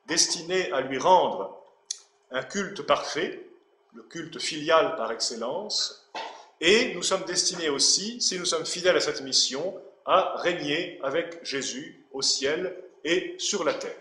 destinés 0.07 0.71
à 0.71 0.81
lui 0.81 0.97
rendre 0.97 1.55
un 2.31 2.43
culte 2.43 2.81
parfait, 2.81 3.47
le 3.93 4.03
culte 4.03 4.39
filial 4.39 4.95
par 4.95 5.11
excellence, 5.11 6.06
et 6.59 6.93
nous 6.95 7.03
sommes 7.03 7.23
destinés 7.25 7.69
aussi, 7.69 8.19
si 8.21 8.37
nous 8.39 8.45
sommes 8.45 8.65
fidèles 8.65 8.97
à 8.97 9.01
cette 9.01 9.21
mission, 9.21 9.79
à 10.05 10.37
régner 10.37 10.99
avec 11.03 11.43
Jésus 11.43 12.01
au 12.11 12.21
ciel 12.21 12.75
et 13.03 13.35
sur 13.37 13.63
la 13.63 13.73
terre. 13.73 13.97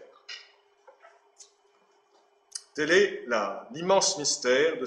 Tel 2.75 2.91
est 2.91 3.25
l'immense 3.73 4.19
mystère 4.19 4.79
de, 4.79 4.85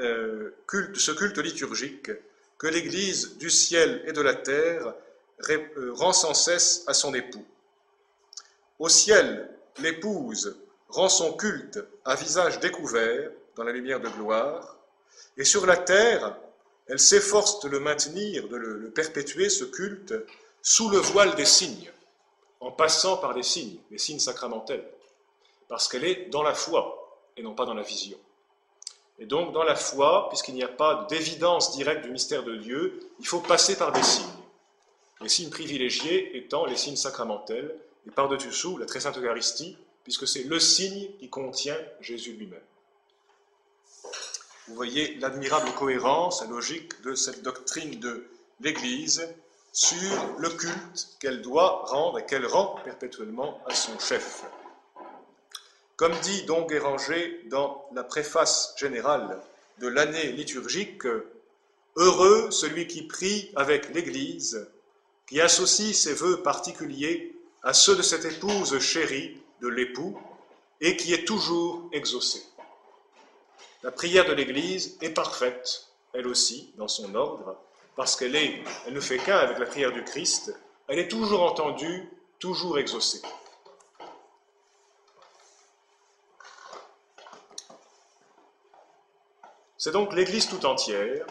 euh, 0.00 0.54
culte, 0.66 0.96
ce 0.96 1.12
culte 1.12 1.38
liturgique 1.38 2.10
que 2.56 2.66
l'Église 2.66 3.36
du 3.36 3.50
ciel 3.50 4.02
et 4.06 4.12
de 4.12 4.20
la 4.20 4.34
terre 4.34 4.94
euh, 5.50 5.92
rend 5.92 6.12
sans 6.12 6.34
cesse 6.34 6.84
à 6.86 6.94
son 6.94 7.14
époux. 7.14 7.44
Au 8.78 8.88
ciel, 8.88 9.50
l'épouse 9.78 10.56
rend 10.88 11.08
son 11.08 11.34
culte 11.34 11.78
à 12.04 12.14
visage 12.16 12.58
découvert 12.60 13.30
dans 13.54 13.64
la 13.64 13.72
lumière 13.72 14.00
de 14.00 14.08
gloire, 14.08 14.76
et 15.36 15.44
sur 15.44 15.66
la 15.66 15.76
terre, 15.76 16.36
elle 16.88 16.98
s'efforce 16.98 17.60
de 17.60 17.68
le 17.68 17.80
maintenir, 17.80 18.48
de 18.48 18.56
le, 18.56 18.90
perpétuer, 18.90 19.48
ce 19.50 19.64
culte, 19.64 20.14
sous 20.62 20.88
le 20.88 20.98
voile 20.98 21.34
des 21.34 21.44
signes, 21.44 21.92
en 22.60 22.72
passant 22.72 23.18
par 23.18 23.34
des 23.34 23.42
signes, 23.42 23.78
les 23.90 23.98
signes 23.98 24.18
sacramentels, 24.18 24.84
parce 25.68 25.86
qu'elle 25.86 26.04
est 26.04 26.30
dans 26.30 26.42
la 26.42 26.54
foi 26.54 27.20
et 27.36 27.42
non 27.42 27.54
pas 27.54 27.66
dans 27.66 27.74
la 27.74 27.82
vision. 27.82 28.18
Et 29.18 29.26
donc, 29.26 29.52
dans 29.52 29.64
la 29.64 29.76
foi, 29.76 30.28
puisqu'il 30.28 30.54
n'y 30.54 30.62
a 30.62 30.68
pas 30.68 31.06
d'évidence 31.10 31.76
directe 31.76 32.04
du 32.04 32.10
mystère 32.10 32.44
de 32.44 32.56
Dieu, 32.56 33.00
il 33.20 33.26
faut 33.26 33.40
passer 33.40 33.76
par 33.76 33.92
des 33.92 34.02
signes. 34.02 34.24
Les 35.20 35.28
signes 35.28 35.50
privilégiés 35.50 36.36
étant 36.36 36.64
les 36.64 36.76
signes 36.76 36.96
sacramentels, 36.96 37.74
et 38.06 38.10
par-dessus 38.10 38.78
la 38.78 38.86
très 38.86 39.00
sainte 39.00 39.18
Eucharistie, 39.18 39.76
puisque 40.04 40.26
c'est 40.26 40.44
le 40.44 40.58
signe 40.58 41.10
qui 41.18 41.28
contient 41.28 41.76
Jésus 42.00 42.32
lui-même. 42.32 42.62
Vous 44.68 44.74
voyez 44.74 45.14
l'admirable 45.16 45.72
cohérence, 45.72 46.42
la 46.42 46.48
logique 46.48 47.00
de 47.00 47.14
cette 47.14 47.42
doctrine 47.42 47.98
de 48.00 48.28
l'Église 48.60 49.26
sur 49.72 50.36
le 50.38 50.50
culte 50.50 51.16
qu'elle 51.20 51.40
doit 51.40 51.84
rendre 51.86 52.18
et 52.18 52.26
qu'elle 52.26 52.44
rend 52.44 52.78
perpétuellement 52.84 53.62
à 53.66 53.74
son 53.74 53.98
chef. 53.98 54.44
Comme 55.96 56.14
dit 56.20 56.42
Don 56.42 56.66
Guéranger 56.66 57.44
dans 57.46 57.88
la 57.94 58.04
préface 58.04 58.74
générale 58.76 59.40
de 59.78 59.88
l'année 59.88 60.32
liturgique, 60.32 61.04
Heureux 61.96 62.50
celui 62.50 62.86
qui 62.86 63.02
prie 63.02 63.50
avec 63.56 63.92
l'Église, 63.94 64.68
qui 65.26 65.40
associe 65.40 65.96
ses 65.96 66.12
vœux 66.12 66.42
particuliers 66.42 67.34
à 67.62 67.72
ceux 67.72 67.96
de 67.96 68.02
cette 68.02 68.26
épouse 68.26 68.78
chérie 68.80 69.40
de 69.62 69.68
l'époux 69.68 70.18
et 70.80 70.96
qui 70.96 71.14
est 71.14 71.26
toujours 71.26 71.88
exaucée. 71.92 72.42
La 73.84 73.92
prière 73.92 74.26
de 74.26 74.32
l'Église 74.32 74.98
est 75.00 75.10
parfaite, 75.10 75.86
elle 76.12 76.26
aussi, 76.26 76.72
dans 76.76 76.88
son 76.88 77.14
ordre, 77.14 77.56
parce 77.94 78.16
qu'elle 78.16 78.34
est, 78.34 78.64
elle 78.86 78.92
ne 78.92 79.00
fait 79.00 79.18
qu'un 79.18 79.38
avec 79.38 79.58
la 79.58 79.66
prière 79.66 79.92
du 79.92 80.02
Christ, 80.02 80.52
elle 80.88 80.98
est 80.98 81.08
toujours 81.08 81.42
entendue, 81.42 82.08
toujours 82.40 82.78
exaucée. 82.80 83.22
C'est 89.76 89.92
donc 89.92 90.12
l'Église 90.12 90.48
tout 90.48 90.66
entière, 90.66 91.24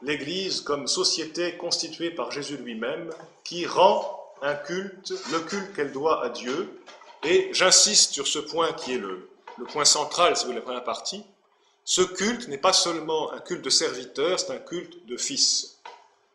l'Église 0.00 0.62
comme 0.62 0.86
société 0.86 1.58
constituée 1.58 2.10
par 2.10 2.30
Jésus 2.32 2.56
lui-même, 2.56 3.10
qui 3.44 3.66
rend 3.66 4.18
un 4.40 4.54
culte, 4.54 5.12
le 5.30 5.40
culte 5.40 5.74
qu'elle 5.74 5.92
doit 5.92 6.24
à 6.24 6.30
Dieu, 6.30 6.82
et 7.22 7.50
j'insiste 7.52 8.14
sur 8.14 8.26
ce 8.26 8.38
point 8.38 8.72
qui 8.72 8.94
est 8.94 8.98
le, 8.98 9.28
le 9.58 9.66
point 9.66 9.84
central, 9.84 10.38
si 10.38 10.44
vous 10.44 10.52
voulez, 10.52 10.60
la 10.60 10.64
première 10.64 10.84
partie, 10.84 11.22
ce 11.90 12.02
culte 12.02 12.46
n'est 12.46 12.56
pas 12.56 12.72
seulement 12.72 13.32
un 13.32 13.40
culte 13.40 13.64
de 13.64 13.68
serviteur, 13.68 14.38
c'est 14.38 14.52
un 14.52 14.60
culte 14.60 15.04
de 15.06 15.16
fils. 15.16 15.80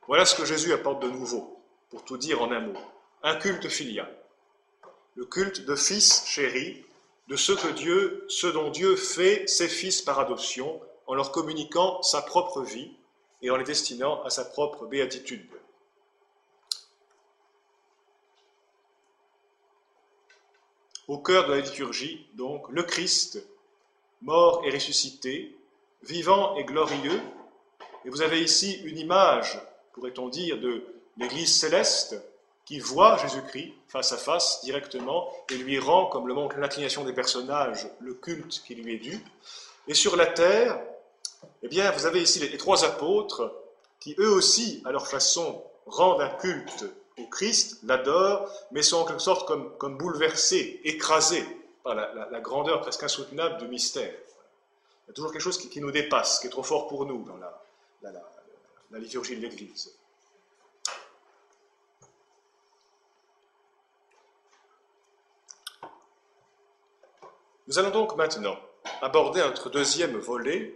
Voilà 0.05 0.25
ce 0.25 0.35
que 0.35 0.43
Jésus 0.43 0.73
apporte 0.73 1.01
de 1.01 1.09
nouveau, 1.09 1.63
pour 1.89 2.03
tout 2.03 2.17
dire 2.17 2.41
en 2.41 2.51
un 2.51 2.59
mot. 2.59 2.77
Un 3.23 3.37
culte 3.37 3.69
filial. 3.69 4.13
Le 5.15 5.23
culte 5.23 5.63
de 5.63 5.77
fils 5.77 6.25
chéris, 6.25 6.83
de 7.29 7.37
ce 7.37 7.53
que 7.53 7.69
Dieu, 7.69 8.25
ce 8.27 8.47
dont 8.47 8.69
Dieu 8.69 8.97
fait 8.97 9.47
ses 9.47 9.69
fils 9.69 10.01
par 10.01 10.19
adoption, 10.19 10.81
en 11.07 11.15
leur 11.15 11.31
communiquant 11.31 12.01
sa 12.01 12.21
propre 12.21 12.61
vie 12.61 12.91
et 13.41 13.49
en 13.49 13.55
les 13.55 13.63
destinant 13.63 14.21
à 14.23 14.29
sa 14.29 14.43
propre 14.43 14.85
béatitude. 14.87 15.49
Au 21.07 21.17
cœur 21.17 21.47
de 21.47 21.53
la 21.53 21.61
liturgie, 21.61 22.27
donc, 22.33 22.67
le 22.67 22.83
Christ, 22.83 23.41
mort 24.25 24.63
et 24.65 24.71
ressuscité, 24.71 25.55
vivant 26.03 26.55
et 26.55 26.65
glorieux. 26.65 27.21
Et 28.03 28.09
vous 28.09 28.21
avez 28.21 28.41
ici 28.41 28.73
une 28.83 28.97
image, 28.97 29.59
pourrait-on 29.93 30.29
dire, 30.29 30.59
de 30.59 30.83
l'Église 31.17 31.55
céleste 31.55 32.21
qui 32.65 32.79
voit 32.79 33.17
Jésus-Christ 33.17 33.73
face 33.87 34.11
à 34.11 34.17
face 34.17 34.61
directement 34.63 35.29
et 35.49 35.55
lui 35.55 35.79
rend, 35.79 36.07
comme 36.07 36.27
le 36.27 36.33
montre 36.33 36.57
l'inclination 36.57 37.03
des 37.03 37.13
personnages, 37.13 37.87
le 37.99 38.15
culte 38.15 38.63
qui 38.65 38.75
lui 38.75 38.95
est 38.95 38.99
dû. 38.99 39.23
Et 39.87 39.93
sur 39.93 40.15
la 40.15 40.25
terre, 40.25 40.81
eh 41.61 41.67
bien, 41.67 41.91
vous 41.91 42.07
avez 42.07 42.21
ici 42.21 42.39
les, 42.39 42.57
trois 42.57 42.83
apôtres 42.83 43.53
qui, 43.99 44.15
eux 44.17 44.31
aussi, 44.31 44.81
à 44.85 44.91
leur 44.91 45.07
façon, 45.07 45.63
rendent 45.85 46.21
un 46.21 46.29
culte 46.29 46.85
au 47.19 47.27
Christ, 47.27 47.79
l'adorent, 47.83 48.49
mais 48.71 48.81
sont 48.81 48.97
en 48.97 49.05
quelque 49.05 49.21
sorte 49.21 49.47
comme, 49.47 49.77
comme 49.77 49.97
bouleversés, 49.97 50.81
écrasés 50.83 51.45
la, 51.93 52.39
grandeur 52.39 52.81
presque 52.81 53.03
insoutenable 53.03 53.57
du 53.57 53.67
mystère. 53.67 54.13
Il 54.13 55.09
y 55.09 55.11
a 55.11 55.13
toujours 55.13 55.31
quelque 55.31 55.41
chose 55.41 55.57
qui, 55.57 55.79
nous 55.79 55.91
dépasse, 55.91 56.39
qui 56.39 56.47
est 56.47 56.49
trop 56.49 56.63
fort 56.63 56.87
pour 56.87 57.05
nous 57.05 57.23
dans 57.23 57.37
la, 57.37 58.99
liturgie 58.99 59.35
de 59.35 59.41
l'Église. 59.41 59.93
Nous 67.67 67.79
allons 67.79 67.89
donc 67.89 68.15
maintenant 68.15 68.57
aborder 69.01 69.41
notre 69.41 69.69
deuxième 69.69 70.17
volet 70.17 70.75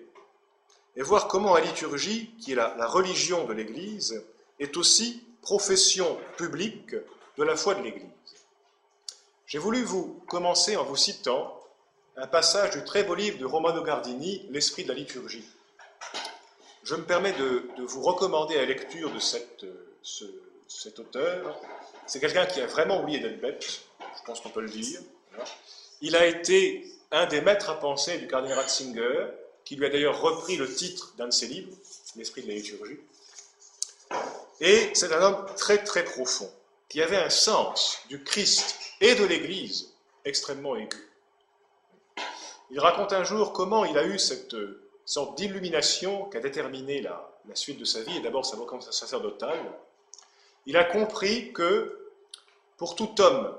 et 0.95 1.01
voir 1.01 1.27
comment 1.27 1.53
la 1.53 1.61
liturgie, 1.61 2.35
qui 2.39 2.51
est 2.51 2.55
la 2.55 2.87
religion 2.87 3.45
de 3.45 3.53
l'Église, 3.53 4.23
est 4.59 4.75
aussi 4.75 5.23
profession 5.41 6.17
publique 6.37 6.95
de 7.37 7.43
la 7.43 7.55
foi 7.55 7.75
de 7.75 7.83
l'Église. 7.83 8.38
J'ai 9.49 9.57
voulu 9.57 9.81
vous 9.83 10.21
commencer 10.27 10.77
en 10.77 10.83
vous 10.83 10.95
citant 10.95 11.59
un 12.15 12.27
passage 12.27 12.69
du 12.69 12.83
très 12.83 13.03
beau 13.03 13.15
livre 13.15 13.39
de 13.39 13.45
Romano 13.45 13.81
Gardini, 13.81 14.45
L'Esprit 14.51 14.83
de 14.83 14.89
la 14.89 14.93
liturgie. 14.93 15.43
Je 16.83 16.93
me 16.93 17.01
permets 17.01 17.33
de, 17.33 17.63
vous 17.79 18.03
recommander 18.03 18.57
la 18.57 18.65
lecture 18.65 19.11
de 19.11 19.17
cette, 19.17 19.65
cet 20.67 20.99
auteur. 20.99 21.59
C'est 22.05 22.19
quelqu'un 22.19 22.45
qui 22.45 22.61
a 22.61 22.67
vraiment 22.67 23.01
oublié 23.01 23.17
d'être 23.17 23.41
bête, 23.41 23.81
je 23.99 24.23
pense 24.23 24.39
qu'on 24.39 24.49
peut 24.49 24.61
le 24.61 24.69
dire. 24.69 24.99
Il 26.01 26.15
a 26.15 26.27
été 26.27 26.85
un 27.09 27.25
des 27.25 27.41
maîtres 27.41 27.71
à 27.71 27.79
penser 27.79 28.19
du 28.19 28.27
cardinal 28.27 28.59
Ratzinger, 28.59 29.29
qui 29.65 29.77
lui 29.77 29.87
a 29.87 29.89
d'ailleurs 29.89 30.21
repris 30.21 30.57
le 30.57 30.71
titre 30.71 31.15
d'un 31.17 31.25
de 31.25 31.33
ses 31.33 31.47
livres, 31.47 31.75
L'Esprit 32.15 32.43
de 32.43 32.49
la 32.49 32.53
liturgie. 32.53 32.99
Et 34.61 34.91
c'est 34.93 35.11
un 35.11 35.21
homme 35.23 35.45
très 35.57 35.83
très 35.83 36.03
profond, 36.03 36.51
qui 36.89 37.01
avait 37.01 37.17
un 37.17 37.29
sens 37.29 37.99
du 38.09 38.23
Christ 38.23 38.75
et 38.99 39.15
de 39.15 39.23
l'Église 39.23 39.93
extrêmement 40.25 40.75
aigu. 40.75 41.09
Il 42.71 42.79
raconte 42.79 43.13
un 43.13 43.23
jour 43.23 43.53
comment 43.53 43.85
il 43.85 43.97
a 43.97 44.05
eu 44.05 44.19
cette 44.19 44.55
sorte 45.05 45.37
d'illumination 45.37 46.25
qui 46.25 46.37
a 46.37 46.39
déterminé 46.39 47.01
la, 47.01 47.25
suite 47.55 47.79
de 47.79 47.85
sa 47.85 48.01
vie, 48.03 48.17
et 48.17 48.21
d'abord 48.21 48.45
sa 48.45 48.57
vocation 48.57 48.91
sacerdotale. 48.91 49.59
Il 50.67 50.77
a 50.77 50.83
compris 50.83 51.51
que 51.51 52.11
pour 52.77 52.95
tout 52.95 53.19
homme, 53.19 53.57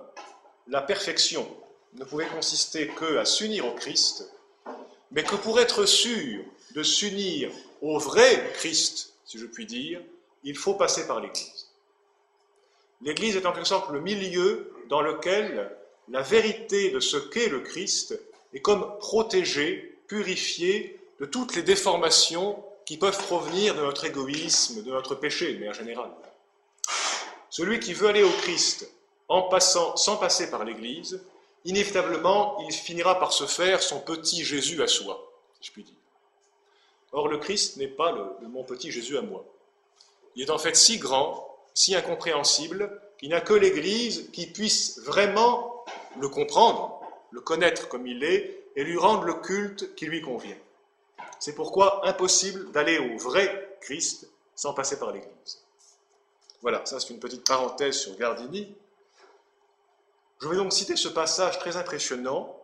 la 0.69 0.81
perfection 0.81 1.49
ne 1.95 2.05
pouvait 2.05 2.29
consister 2.29 2.87
que 2.89 3.17
à 3.17 3.25
s'unir 3.25 3.67
au 3.67 3.73
Christ, 3.73 4.31
mais 5.11 5.25
que 5.25 5.35
pour 5.35 5.59
être 5.59 5.87
sûr 5.87 6.45
de 6.73 6.85
s'unir 6.85 7.51
au 7.83 7.99
vrai 7.99 8.53
Christ, 8.55 9.15
si 9.25 9.39
je 9.39 9.47
puis 9.47 9.67
dire, 9.67 10.01
il 10.45 10.57
faut 10.57 10.75
passer 10.75 11.07
par 11.09 11.21
l'Église. 11.21 11.60
L'Église 13.03 13.37
est 13.37 13.47
en 13.47 13.53
quelque 13.53 13.67
sorte 13.67 13.91
le 13.91 14.01
milieu 14.01 14.73
dans 14.89 15.01
lequel 15.01 15.75
la 16.09 16.23
vérité 16.23 16.91
de 16.91 17.01
ce 17.01 17.17
qu'est 17.17 17.49
le 17.49 17.61
Christ 17.61 18.21
est 18.53 18.61
comme 18.61 18.99
protégée, 18.99 19.99
purifiée 20.07 21.01
de 21.21 21.27
toutes 21.27 21.55
les 21.55 21.63
déformations 21.63 22.63
qui 22.85 22.97
peuvent 22.97 23.25
provenir 23.27 23.75
de 23.75 23.81
notre 23.81 24.05
égoïsme, 24.05 24.83
de 24.83 24.91
notre 24.91 25.15
péché 25.15 25.53
de 25.53 25.59
manière 25.59 25.75
générale. 25.75 26.11
Celui 27.49 27.79
qui 27.79 27.95
veut 27.95 28.09
aller 28.09 28.23
au 28.23 28.31
Christ 28.43 28.91
en 29.29 29.49
sans 29.61 30.17
passer 30.17 30.51
par 30.51 30.65
l'Église 30.65 31.21
inévitablement, 31.65 32.59
il 32.67 32.73
finira 32.73 33.19
par 33.19 33.33
se 33.33 33.45
faire 33.45 33.83
son 33.83 34.01
petit 34.01 34.45
Jésus 34.45 34.83
à 34.83 34.89
soi, 34.89 35.31
si 35.61 35.69
je 35.69 35.73
puis 35.73 35.85
dire. 35.85 35.95
Or, 37.13 37.29
le 37.29 37.39
Christ 37.39 37.77
n'est 37.77 37.89
pas 37.89 38.13
le, 38.13 38.49
mon 38.49 38.65
petit 38.65 38.91
Jésus 38.91 39.19
à 39.19 39.23
moi. 39.23 39.45
Il 40.37 40.43
est 40.43 40.51
en 40.51 40.59
fait 40.59 40.77
si 40.77 40.99
grand, 40.99 41.50
si 41.81 41.95
incompréhensible, 41.95 43.01
qu'il 43.19 43.31
n'y 43.31 43.35
a 43.35 43.41
que 43.41 43.55
l'Église 43.55 44.31
qui 44.33 44.47
puisse 44.47 44.99
vraiment 45.01 45.83
le 46.21 46.29
comprendre, 46.29 47.01
le 47.31 47.41
connaître 47.41 47.89
comme 47.89 48.07
il 48.07 48.23
est, 48.23 48.65
et 48.77 48.85
lui 48.85 48.99
rendre 48.99 49.25
le 49.25 49.33
culte 49.33 49.95
qui 49.95 50.05
lui 50.05 50.21
convient. 50.21 50.59
C'est 51.39 51.55
pourquoi 51.55 52.07
impossible 52.07 52.71
d'aller 52.73 52.99
au 52.99 53.17
vrai 53.17 53.79
Christ 53.81 54.29
sans 54.55 54.75
passer 54.75 54.99
par 54.99 55.11
l'Église. 55.11 55.63
Voilà, 56.61 56.85
ça 56.85 57.01
c'est 57.01 57.09
une 57.09 57.19
petite 57.19 57.47
parenthèse 57.47 57.97
sur 57.97 58.15
Gardini. 58.19 58.75
Je 60.43 60.49
vais 60.49 60.57
donc 60.57 60.75
citer 60.75 60.97
ce 60.97 61.09
passage 61.09 61.59
très 61.59 61.79
impressionnant 61.79 62.61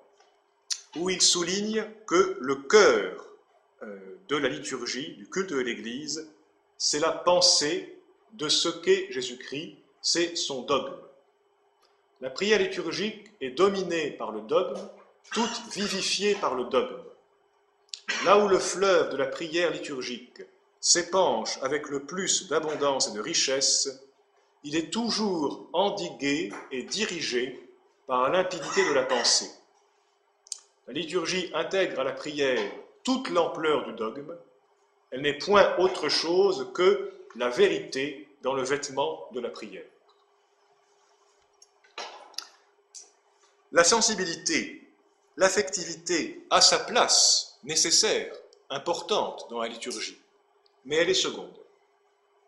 où 0.96 1.08
il 1.08 1.22
souligne 1.22 1.86
que 2.06 2.36
le 2.38 2.56
cœur 2.56 3.26
euh, 3.82 3.98
de 4.28 4.36
la 4.36 4.50
liturgie, 4.50 5.14
du 5.14 5.26
culte 5.30 5.50
de 5.50 5.58
l'Église, 5.58 6.30
c'est 6.76 6.98
la 6.98 7.12
pensée 7.12 7.95
de 8.32 8.48
ce 8.48 8.68
qu'est 8.68 9.06
Jésus-Christ, 9.10 9.76
c'est 10.02 10.36
son 10.36 10.62
dogme. 10.62 10.94
La 12.20 12.30
prière 12.30 12.58
liturgique 12.58 13.30
est 13.40 13.50
dominée 13.50 14.10
par 14.10 14.32
le 14.32 14.40
dogme, 14.42 14.80
toute 15.32 15.62
vivifiée 15.72 16.34
par 16.34 16.54
le 16.54 16.64
dogme. 16.64 17.02
Là 18.24 18.38
où 18.38 18.48
le 18.48 18.58
fleuve 18.58 19.10
de 19.10 19.16
la 19.16 19.26
prière 19.26 19.70
liturgique 19.70 20.42
s'épanche 20.80 21.58
avec 21.62 21.88
le 21.88 22.04
plus 22.04 22.48
d'abondance 22.48 23.08
et 23.08 23.12
de 23.12 23.20
richesse, 23.20 24.02
il 24.64 24.76
est 24.76 24.92
toujours 24.92 25.68
endigué 25.72 26.52
et 26.70 26.84
dirigé 26.84 27.68
par 28.06 28.30
limpidité 28.30 28.88
de 28.88 28.94
la 28.94 29.02
pensée. 29.02 29.50
La 30.86 30.94
liturgie 30.94 31.50
intègre 31.52 32.00
à 32.00 32.04
la 32.04 32.12
prière 32.12 32.60
toute 33.02 33.28
l'ampleur 33.30 33.84
du 33.84 33.92
dogme, 33.92 34.36
elle 35.10 35.22
n'est 35.22 35.38
point 35.38 35.76
autre 35.78 36.08
chose 36.08 36.70
que 36.74 37.12
la 37.36 37.48
vérité 37.48 38.28
dans 38.42 38.54
le 38.54 38.62
vêtement 38.62 39.28
de 39.32 39.40
la 39.40 39.50
prière. 39.50 39.84
La 43.72 43.84
sensibilité, 43.84 44.88
l'affectivité 45.36 46.44
a 46.50 46.60
sa 46.60 46.78
place 46.78 47.58
nécessaire, 47.64 48.34
importante 48.70 49.46
dans 49.50 49.60
la 49.60 49.68
liturgie 49.68 50.18
mais 50.86 50.96
elle 50.96 51.10
est 51.10 51.14
seconde. 51.14 51.52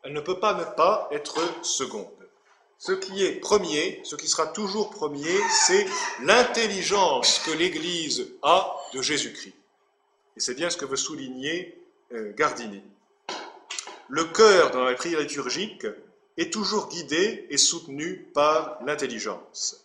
Elle 0.03 0.13
ne 0.13 0.21
peut 0.21 0.39
pas 0.39 0.55
ne 0.55 0.65
pas 0.65 1.09
être 1.13 1.65
seconde. 1.65 2.07
Ce 2.79 2.93
qui 2.93 3.25
est 3.25 3.33
premier, 3.33 4.01
ce 4.05 4.15
qui 4.15 4.29
sera 4.29 4.47
toujours 4.47 4.91
premier, 4.91 5.37
c'est 5.67 5.85
l'intelligence 6.23 7.41
que 7.41 7.51
l'Église 7.51 8.31
a 8.43 8.77
de 8.95 9.03
Jésus-Christ. 9.03 9.55
Et 10.37 10.41
c'est 10.41 10.55
bien 10.55 10.71
ce 10.71 10.77
que 10.77 10.85
veut 10.85 10.97
souligner 10.97 11.77
euh, 12.13 12.33
Gardini. 12.35 12.81
Le 14.09 14.25
cœur 14.25 14.71
dans 14.71 14.85
la 14.85 14.95
prière 14.95 15.21
liturgique 15.21 15.87
est 16.37 16.53
toujours 16.53 16.89
guidé 16.89 17.47
et 17.51 17.59
soutenu 17.59 18.31
par 18.35 18.79
l'intelligence. 18.85 19.85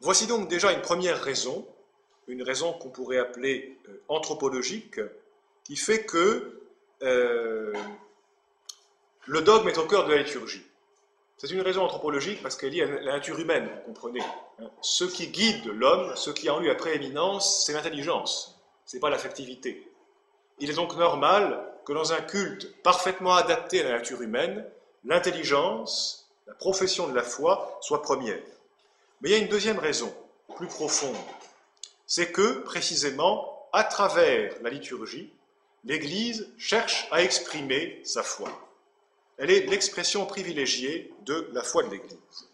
Voici 0.00 0.26
donc 0.26 0.48
déjà 0.48 0.72
une 0.72 0.82
première 0.82 1.20
raison 1.22 1.66
une 2.28 2.42
raison 2.42 2.72
qu'on 2.72 2.90
pourrait 2.90 3.18
appeler 3.18 3.78
euh, 3.88 4.02
anthropologique, 4.08 5.00
qui 5.64 5.76
fait 5.76 6.04
que 6.04 6.60
euh, 7.02 7.72
le 9.26 9.42
dogme 9.42 9.68
est 9.68 9.78
au 9.78 9.86
cœur 9.86 10.06
de 10.06 10.12
la 10.12 10.22
liturgie. 10.22 10.64
C'est 11.38 11.50
une 11.50 11.60
raison 11.60 11.82
anthropologique 11.82 12.42
parce 12.42 12.56
qu'elle 12.56 12.76
est 12.76 12.82
à 12.82 12.86
la 12.86 13.12
nature 13.12 13.38
humaine, 13.38 13.68
vous 13.74 13.92
comprenez. 13.92 14.22
Hein. 14.58 14.70
Ce 14.80 15.04
qui 15.04 15.28
guide 15.28 15.66
l'homme, 15.66 16.14
ce 16.16 16.30
qui 16.30 16.48
en 16.48 16.60
lui 16.60 16.70
a 16.70 16.74
prééminence, 16.74 17.64
c'est 17.66 17.74
l'intelligence, 17.74 18.55
ce 18.86 18.96
n'est 18.96 19.00
pas 19.00 19.10
l'affectivité. 19.10 19.86
Il 20.58 20.70
est 20.70 20.74
donc 20.74 20.96
normal 20.96 21.62
que 21.84 21.92
dans 21.92 22.12
un 22.12 22.22
culte 22.22 22.82
parfaitement 22.82 23.34
adapté 23.34 23.80
à 23.80 23.84
la 23.84 23.98
nature 23.98 24.22
humaine, 24.22 24.64
l'intelligence, 25.04 26.28
la 26.46 26.54
profession 26.54 27.08
de 27.08 27.14
la 27.14 27.22
foi 27.22 27.78
soit 27.82 28.02
première. 28.02 28.40
Mais 29.20 29.30
il 29.30 29.32
y 29.32 29.34
a 29.34 29.38
une 29.38 29.48
deuxième 29.48 29.78
raison, 29.78 30.14
plus 30.56 30.68
profonde, 30.68 31.16
c'est 32.06 32.32
que, 32.32 32.60
précisément, 32.60 33.68
à 33.72 33.84
travers 33.84 34.54
la 34.62 34.70
liturgie, 34.70 35.32
l'Église 35.84 36.48
cherche 36.56 37.08
à 37.10 37.22
exprimer 37.22 38.00
sa 38.04 38.22
foi. 38.22 38.48
Elle 39.38 39.50
est 39.50 39.66
l'expression 39.66 40.24
privilégiée 40.26 41.12
de 41.24 41.50
la 41.52 41.62
foi 41.62 41.82
de 41.82 41.90
l'Église. 41.90 42.48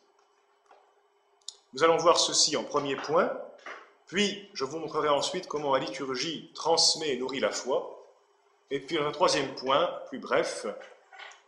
Nous 1.75 1.85
allons 1.85 1.97
voir 1.97 2.19
ceci 2.19 2.57
en 2.57 2.65
premier 2.65 2.97
point, 2.97 3.33
puis 4.13 4.47
je 4.53 4.65
vous 4.65 4.79
montrerai 4.79 5.09
ensuite 5.09 5.49
comment 5.49 5.73
la 5.75 5.81
liturgie 5.81 6.51
transmet 6.55 7.15
et 7.15 7.17
nourrit 7.17 7.41
la 7.41 7.51
foi. 7.51 8.07
Et 8.71 8.79
puis, 8.79 8.99
un 8.99 9.11
troisième 9.11 9.55
point, 9.55 9.87
plus 10.09 10.19
bref, 10.19 10.67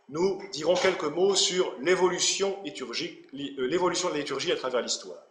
nous 0.09 0.41
dirons 0.51 0.75
quelques 0.75 1.03
mots 1.03 1.35
sur 1.35 1.75
l'évolution 1.79 2.57
euh, 2.65 3.67
l'évolution 3.67 4.07
de 4.09 4.13
la 4.13 4.19
liturgie 4.21 4.51
à 4.51 4.55
travers 4.55 4.81
l'histoire. 4.81 5.21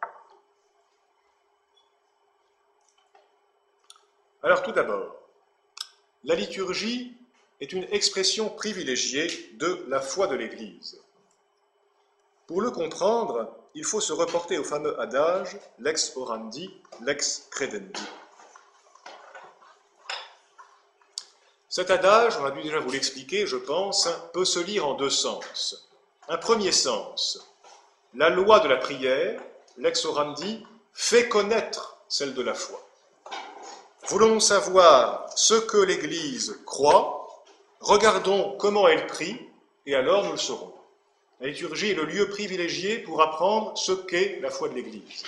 Alors 4.45 4.63
tout 4.63 4.73
d'abord, 4.73 5.17
la 6.23 6.37
liturgie 6.37 7.17
est 7.61 7.73
une 7.73 7.87
expression 7.91 8.49
privilégiée 8.49 9.27
de 9.55 9.85
la 9.89 10.01
foi 10.01 10.29
de 10.29 10.37
l'Église. 10.37 11.04
Pour 12.47 12.61
le 12.61 12.71
comprendre, 12.71 13.49
il 13.75 13.85
faut 13.85 14.01
se 14.01 14.13
reporter 14.13 14.59
au 14.59 14.65
fameux 14.65 15.01
adage 15.01 15.57
lex 15.79 16.13
orandi, 16.15 16.71
lex 17.01 17.49
credendi. 17.51 18.03
Cet 21.71 21.91
adage, 21.91 22.37
on 22.39 22.45
a 22.45 22.51
dû 22.51 22.63
déjà 22.63 22.81
vous 22.81 22.91
l'expliquer, 22.91 23.47
je 23.47 23.57
pense, 23.57 24.09
peut 24.35 24.45
se 24.45 24.61
lire 24.61 24.87
en 24.87 24.95
deux 24.95 25.11
sens. 25.11 25.89
Un 26.29 26.37
premier 26.37 26.71
sens, 26.71 27.51
la 28.15 28.29
loi 28.29 28.61
de 28.61 28.69
la 28.69 28.77
prière, 28.77 29.41
lex 29.79 30.05
orandi, 30.05 30.67
fait 30.93 31.29
connaître 31.29 31.97
celle 32.09 32.35
de 32.35 32.43
la 32.43 32.55
foi. 32.55 32.79
Voulons 34.09 34.39
savoir 34.39 35.27
ce 35.35 35.55
que 35.55 35.79
l'Église 35.79 36.61
croit, 36.67 37.27
regardons 37.81 38.55
comment 38.59 38.87
elle 38.87 39.07
prie, 39.07 39.41
et 39.87 39.95
alors 39.95 40.25
nous 40.25 40.33
le 40.33 40.37
saurons. 40.37 40.75
La 41.41 41.49
liturgie 41.49 41.91
est 41.91 41.95
le 41.95 42.05
lieu 42.05 42.29
privilégié 42.29 42.99
pour 42.99 43.23
apprendre 43.23 43.77
ce 43.77 43.93
qu'est 43.93 44.39
la 44.41 44.51
foi 44.51 44.69
de 44.69 44.75
l'Église. 44.75 45.25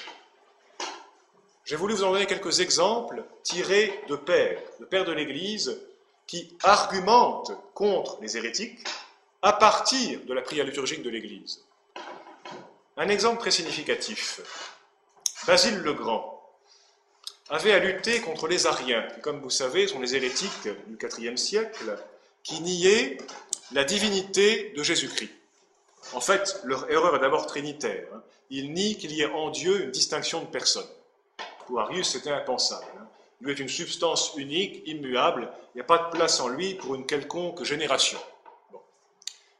J'ai 1.64 1.77
voulu 1.77 1.95
vous 1.95 2.05
en 2.05 2.12
donner 2.12 2.27
quelques 2.27 2.61
exemples 2.61 3.25
tirés 3.42 4.01
de 4.09 4.14
pères, 4.14 4.62
de 4.79 4.85
pères 4.85 5.05
de 5.05 5.12
l'Église, 5.12 5.81
qui 6.27 6.57
argumentent 6.62 7.53
contre 7.75 8.19
les 8.21 8.37
hérétiques 8.37 8.87
à 9.42 9.53
partir 9.53 10.21
de 10.25 10.33
la 10.33 10.42
prière 10.42 10.64
liturgique 10.64 11.03
de 11.03 11.11
l'Église. 11.11 11.62
Un 12.97 13.09
exemple 13.09 13.40
très 13.40 13.51
significatif. 13.51 14.40
Basile 15.47 15.79
le 15.79 15.92
Grand, 15.92 16.37
avait 17.49 17.73
à 17.73 17.79
lutter 17.79 18.21
contre 18.21 18.49
les 18.49 18.66
Ariens, 18.66 19.07
qui, 19.14 19.21
comme 19.21 19.40
vous 19.40 19.51
savez, 19.51 19.87
sont 19.87 20.01
les 20.01 20.16
hérétiques 20.16 20.69
du 20.87 20.99
IVe 21.19 21.37
siècle, 21.37 21.97
qui 22.42 22.61
niaient 22.61 23.19
la 23.73 23.85
divinité 23.85 24.73
de 24.77 24.83
Jésus-Christ. 24.83 25.31
En 26.12 26.21
fait, 26.21 26.61
leur 26.64 26.90
erreur 26.90 27.16
est 27.16 27.21
d'abord 27.21 27.47
trinitaire. 27.47 28.07
Hein. 28.14 28.23
Ils 28.51 28.73
nient 28.73 28.97
qu'il 28.97 29.12
y 29.12 29.23
ait 29.23 29.33
en 29.33 29.51
Dieu 29.51 29.83
une 29.83 29.90
distinction 29.90 30.40
de 30.40 30.47
personnes. 30.47 30.88
Pour 31.66 31.81
Arius, 31.81 32.11
c'était 32.11 32.31
impensable. 32.31 32.87
Hein. 32.99 33.07
Lui 33.40 33.53
est 33.53 33.59
une 33.59 33.69
substance 33.69 34.33
unique, 34.37 34.83
immuable, 34.87 35.51
il 35.75 35.79
n'y 35.79 35.83
a 35.83 35.85
pas 35.85 35.99
de 35.99 36.11
place 36.11 36.40
en 36.40 36.49
lui 36.49 36.75
pour 36.75 36.95
une 36.95 37.05
quelconque 37.05 37.62
génération. 37.64 38.19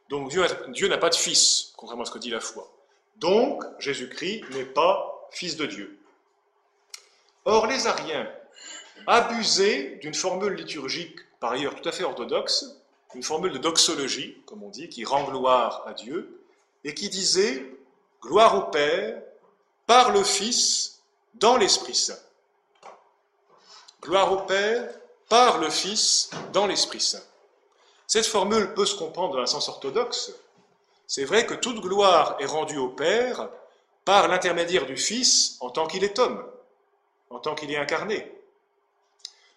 Donc 0.09 0.31
Dieu 0.69 0.87
n'a 0.87 0.97
pas 0.97 1.09
de 1.09 1.15
fils, 1.15 1.73
contrairement 1.75 2.03
à 2.03 2.05
ce 2.05 2.11
que 2.11 2.17
dit 2.17 2.29
la 2.29 2.39
foi. 2.39 2.71
Donc 3.17 3.63
Jésus-Christ 3.77 4.49
n'est 4.51 4.65
pas 4.65 5.27
fils 5.31 5.57
de 5.57 5.65
Dieu. 5.65 5.99
Or, 7.45 7.67
les 7.67 7.87
Ariens 7.87 8.27
abusaient 9.05 9.99
d'une 10.01 10.13
formule 10.13 10.53
liturgique, 10.53 11.17
par 11.39 11.51
ailleurs 11.51 11.75
tout 11.75 11.87
à 11.87 11.91
fait 11.91 12.03
orthodoxe, 12.03 12.65
une 13.13 13.23
formule 13.23 13.51
de 13.51 13.57
doxologie, 13.57 14.41
comme 14.45 14.63
on 14.63 14.69
dit, 14.69 14.89
qui 14.89 15.05
rend 15.05 15.23
gloire 15.23 15.83
à 15.87 15.93
Dieu, 15.93 16.41
et 16.83 16.93
qui 16.93 17.09
disait 17.09 17.65
gloire 18.21 18.57
au 18.57 18.71
Père 18.71 19.21
par 19.85 20.11
le 20.11 20.23
Fils 20.23 21.01
dans 21.35 21.57
l'Esprit 21.57 21.95
Saint. 21.95 22.19
Gloire 24.01 24.31
au 24.31 24.41
Père 24.41 24.93
par 25.29 25.57
le 25.57 25.69
Fils 25.69 26.29
dans 26.53 26.67
l'Esprit 26.67 27.01
Saint. 27.01 27.23
Cette 28.05 28.25
formule 28.25 28.73
peut 28.73 28.85
se 28.85 28.95
comprendre 28.95 29.35
dans 29.35 29.41
un 29.41 29.47
sens 29.47 29.67
orthodoxe. 29.67 30.31
C'est 31.07 31.25
vrai 31.25 31.45
que 31.45 31.53
toute 31.53 31.81
gloire 31.81 32.37
est 32.39 32.45
rendue 32.45 32.77
au 32.77 32.89
Père 32.89 33.49
par 34.05 34.27
l'intermédiaire 34.27 34.85
du 34.85 34.97
Fils 34.97 35.57
en 35.59 35.69
tant 35.69 35.87
qu'il 35.87 36.03
est 36.03 36.19
homme 36.19 36.45
en 37.29 37.39
tant 37.39 37.55
qu'il 37.55 37.71
est 37.71 37.77
incarné. 37.77 38.31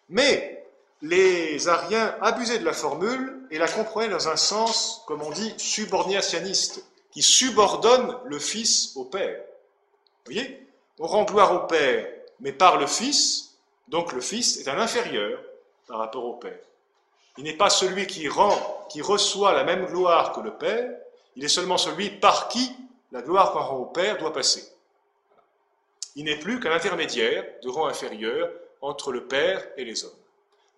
Mais 0.08 0.59
les 1.02 1.68
Ariens 1.68 2.14
abusaient 2.20 2.58
de 2.58 2.64
la 2.64 2.72
formule 2.72 3.46
et 3.50 3.58
la 3.58 3.68
comprenaient 3.68 4.08
dans 4.08 4.28
un 4.28 4.36
sens, 4.36 5.02
comme 5.06 5.22
on 5.22 5.30
dit, 5.30 5.54
subordinationniste, 5.56 6.84
qui 7.10 7.22
subordonne 7.22 8.16
le 8.24 8.38
Fils 8.38 8.92
au 8.96 9.04
Père. 9.04 9.40
Vous 10.26 10.32
voyez? 10.32 10.66
On 10.98 11.06
rend 11.06 11.24
gloire 11.24 11.54
au 11.54 11.66
Père, 11.66 12.06
mais 12.40 12.52
par 12.52 12.76
le 12.76 12.86
Fils, 12.86 13.56
donc 13.88 14.12
le 14.12 14.20
Fils 14.20 14.58
est 14.58 14.68
un 14.68 14.78
inférieur 14.78 15.40
par 15.86 15.98
rapport 15.98 16.24
au 16.24 16.34
Père. 16.34 16.58
Il 17.38 17.44
n'est 17.44 17.56
pas 17.56 17.70
celui 17.70 18.06
qui 18.06 18.28
rend, 18.28 18.86
qui 18.90 19.00
reçoit 19.00 19.54
la 19.54 19.64
même 19.64 19.86
gloire 19.86 20.32
que 20.32 20.40
le 20.40 20.52
Père, 20.52 20.90
il 21.36 21.44
est 21.44 21.48
seulement 21.48 21.78
celui 21.78 22.10
par 22.10 22.48
qui 22.48 22.70
la 23.12 23.22
gloire 23.22 23.52
qu'on 23.52 23.60
rend 23.60 23.76
au 23.78 23.86
Père 23.86 24.18
doit 24.18 24.32
passer. 24.32 24.70
Il 26.16 26.24
n'est 26.24 26.38
plus 26.38 26.60
qu'un 26.60 26.72
intermédiaire 26.72 27.44
de 27.62 27.68
rang 27.68 27.86
inférieur 27.86 28.50
entre 28.82 29.10
le 29.10 29.26
Père 29.26 29.66
et 29.76 29.84
les 29.84 30.04
hommes. 30.04 30.10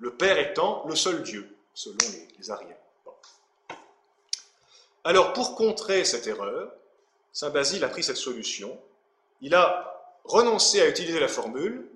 Le 0.02 0.12
Père 0.12 0.36
étant 0.36 0.84
le 0.88 0.96
seul 0.96 1.22
Dieu, 1.22 1.56
selon 1.74 1.96
les, 2.36 2.50
Ariens. 2.50 2.76
Alors, 5.04 5.32
pour 5.32 5.54
contrer 5.54 6.04
cette 6.04 6.26
erreur, 6.26 6.72
Saint 7.32 7.50
Basile 7.50 7.84
a 7.84 7.88
pris 7.88 8.02
cette 8.02 8.16
solution. 8.16 8.76
Il 9.42 9.54
a 9.54 10.04
renoncé 10.24 10.80
à 10.80 10.88
utiliser 10.88 11.20
la 11.20 11.28
formule 11.28 11.88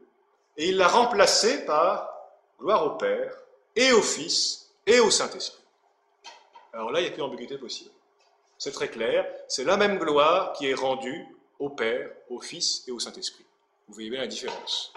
et 0.56 0.68
il 0.68 0.76
l'a 0.76 0.86
remplacée 0.86 1.64
par 1.64 2.14
gloire 2.60 2.86
au 2.86 2.90
Père 2.90 3.34
et 3.74 3.90
au 3.90 4.02
Fils 4.02 4.70
et 4.86 5.00
au 5.00 5.10
Saint-Esprit. 5.10 5.64
Alors 6.72 6.92
là, 6.92 7.00
il 7.00 7.02
n'y 7.02 7.08
a 7.08 7.12
plus 7.12 7.18
d'ambiguïté 7.18 7.58
possible. 7.58 7.90
C'est 8.56 8.70
très 8.70 8.88
clair, 8.88 9.26
c'est 9.48 9.64
la 9.64 9.76
même 9.76 9.98
gloire 9.98 10.52
qui 10.52 10.70
est 10.70 10.74
rendue 10.74 11.26
au 11.58 11.70
Père, 11.70 12.08
au 12.30 12.38
Fils 12.40 12.84
et 12.86 12.92
au 12.92 13.00
Saint-Esprit. 13.00 13.44
Vous 13.88 13.94
voyez 13.94 14.10
bien 14.10 14.20
la 14.20 14.28
différence. 14.28 14.92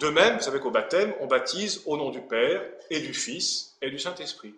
De 0.00 0.08
même, 0.08 0.38
vous 0.38 0.42
savez 0.42 0.60
qu'au 0.60 0.70
baptême, 0.70 1.12
on 1.20 1.26
baptise 1.26 1.82
au 1.84 1.98
nom 1.98 2.08
du 2.08 2.22
Père 2.22 2.62
et 2.88 3.00
du 3.00 3.12
Fils 3.12 3.76
et 3.82 3.90
du 3.90 3.98
Saint-Esprit, 3.98 4.54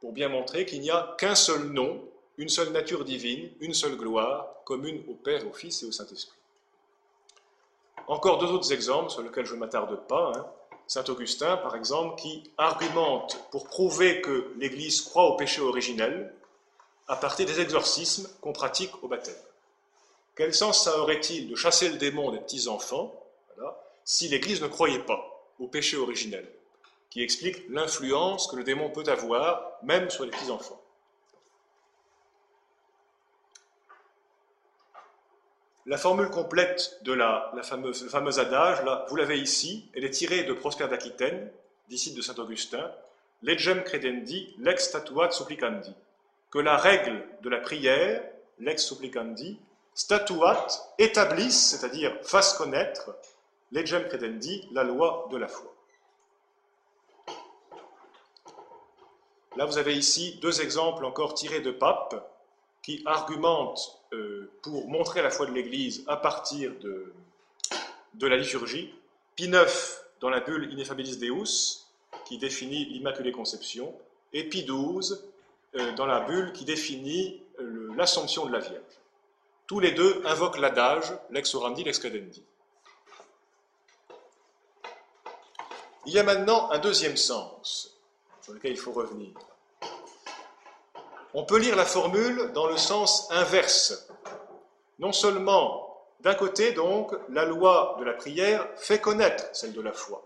pour 0.00 0.12
bien 0.12 0.28
montrer 0.28 0.64
qu'il 0.64 0.80
n'y 0.80 0.92
a 0.92 1.16
qu'un 1.18 1.34
seul 1.34 1.64
nom, 1.64 2.00
une 2.38 2.48
seule 2.48 2.70
nature 2.70 3.04
divine, 3.04 3.50
une 3.58 3.74
seule 3.74 3.96
gloire, 3.96 4.46
commune 4.64 5.02
au 5.08 5.14
Père, 5.14 5.44
au 5.44 5.52
Fils 5.52 5.82
et 5.82 5.86
au 5.86 5.92
Saint-Esprit. 5.92 6.38
Encore 8.06 8.38
deux 8.38 8.46
autres 8.46 8.72
exemples 8.72 9.10
sur 9.10 9.22
lesquels 9.22 9.44
je 9.44 9.54
ne 9.54 9.58
m'attarde 9.58 10.06
pas. 10.06 10.30
Hein. 10.36 10.46
Saint 10.86 11.04
Augustin, 11.08 11.56
par 11.56 11.74
exemple, 11.74 12.14
qui 12.20 12.48
argumente 12.56 13.40
pour 13.50 13.66
prouver 13.66 14.20
que 14.20 14.52
l'Église 14.56 15.00
croit 15.00 15.24
au 15.24 15.34
péché 15.34 15.60
originel 15.60 16.32
à 17.08 17.16
partir 17.16 17.44
des 17.44 17.58
exorcismes 17.60 18.28
qu'on 18.40 18.52
pratique 18.52 18.92
au 19.02 19.08
baptême. 19.08 19.34
Quel 20.36 20.54
sens 20.54 20.84
ça 20.84 21.00
aurait-il 21.00 21.48
de 21.48 21.56
chasser 21.56 21.88
le 21.88 21.96
démon 21.96 22.30
des 22.30 22.38
petits-enfants? 22.38 23.12
Si 24.06 24.28
l'Église 24.28 24.62
ne 24.62 24.68
croyait 24.68 25.00
pas 25.00 25.20
au 25.58 25.66
péché 25.66 25.96
originel, 25.96 26.48
qui 27.10 27.22
explique 27.22 27.68
l'influence 27.68 28.46
que 28.46 28.56
le 28.56 28.64
démon 28.64 28.88
peut 28.88 29.04
avoir 29.08 29.72
même 29.82 30.08
sur 30.10 30.24
les 30.24 30.30
petits-enfants. 30.30 30.80
La 35.86 35.98
formule 35.98 36.30
complète 36.30 36.98
de 37.02 37.12
la, 37.12 37.52
fameuse, 37.62 38.38
adage, 38.38 38.78
vous 39.08 39.16
l'avez 39.16 39.38
ici, 39.38 39.88
elle 39.94 40.04
est 40.04 40.10
tirée 40.10 40.44
de 40.44 40.52
Prosper 40.52 40.88
d'Aquitaine, 40.88 41.50
disciple 41.88 42.16
de 42.16 42.22
saint 42.22 42.34
Augustin, 42.36 42.92
legem 43.42 43.82
credendi, 43.82 44.54
lex 44.58 44.88
statuat 44.88 45.30
supplicandi, 45.30 45.94
que 46.50 46.58
la 46.58 46.76
règle 46.76 47.24
de 47.42 47.48
la 47.48 47.58
prière, 47.58 48.22
lex 48.58 48.84
supplicandi, 48.84 49.58
statuat, 49.94 50.66
établisse, 50.98 51.70
c'est-à-dire 51.70 52.16
fasse 52.22 52.54
connaître, 52.54 53.16
legem 53.76 54.08
credendi, 54.08 54.68
la 54.72 54.82
loi 54.82 55.28
de 55.30 55.36
la 55.36 55.48
foi. 55.48 55.72
Là, 59.56 59.64
vous 59.66 59.78
avez 59.78 59.94
ici 59.96 60.38
deux 60.42 60.60
exemples 60.60 61.04
encore 61.04 61.34
tirés 61.34 61.60
de 61.60 61.70
Pape 61.70 62.14
qui 62.82 63.02
argumentent 63.06 64.00
euh, 64.12 64.50
pour 64.62 64.88
montrer 64.88 65.22
la 65.22 65.30
foi 65.30 65.46
de 65.46 65.52
l'Église 65.52 66.04
à 66.06 66.16
partir 66.16 66.72
de, 66.78 67.12
de 68.14 68.26
la 68.26 68.36
liturgie. 68.36 68.94
Pie 69.34 69.46
IX 69.46 70.02
dans 70.20 70.30
la 70.30 70.40
bulle 70.40 70.72
Ineffabilis 70.72 71.18
Deus, 71.18 71.86
qui 72.26 72.38
définit 72.38 72.86
l'Immaculée 72.86 73.32
Conception, 73.32 73.94
et 74.32 74.44
Pie 74.44 74.64
XII 74.64 75.18
euh, 75.74 75.92
dans 75.92 76.06
la 76.06 76.20
bulle 76.20 76.52
qui 76.52 76.64
définit 76.64 77.42
euh, 77.60 77.92
l'Assomption 77.96 78.46
de 78.46 78.52
la 78.52 78.60
Vierge. 78.60 78.82
Tous 79.66 79.80
les 79.80 79.92
deux 79.92 80.22
invoquent 80.24 80.58
l'adage 80.58 81.12
lex 81.30 81.54
orandi, 81.54 81.82
lex 81.84 81.98
credendi. 81.98 82.42
Il 86.06 86.12
y 86.12 86.20
a 86.20 86.22
maintenant 86.22 86.70
un 86.70 86.78
deuxième 86.78 87.16
sens 87.16 87.98
sur 88.40 88.52
lequel 88.52 88.70
il 88.70 88.78
faut 88.78 88.92
revenir. 88.92 89.34
On 91.34 91.44
peut 91.44 91.58
lire 91.58 91.74
la 91.74 91.84
formule 91.84 92.52
dans 92.54 92.68
le 92.68 92.76
sens 92.76 93.28
inverse. 93.32 94.08
Non 95.00 95.12
seulement, 95.12 96.00
d'un 96.20 96.34
côté, 96.34 96.72
donc, 96.72 97.12
la 97.28 97.44
loi 97.44 97.96
de 97.98 98.04
la 98.04 98.12
prière 98.12 98.68
fait 98.76 99.00
connaître 99.00 99.44
celle 99.52 99.72
de 99.72 99.80
la 99.80 99.92
foi, 99.92 100.22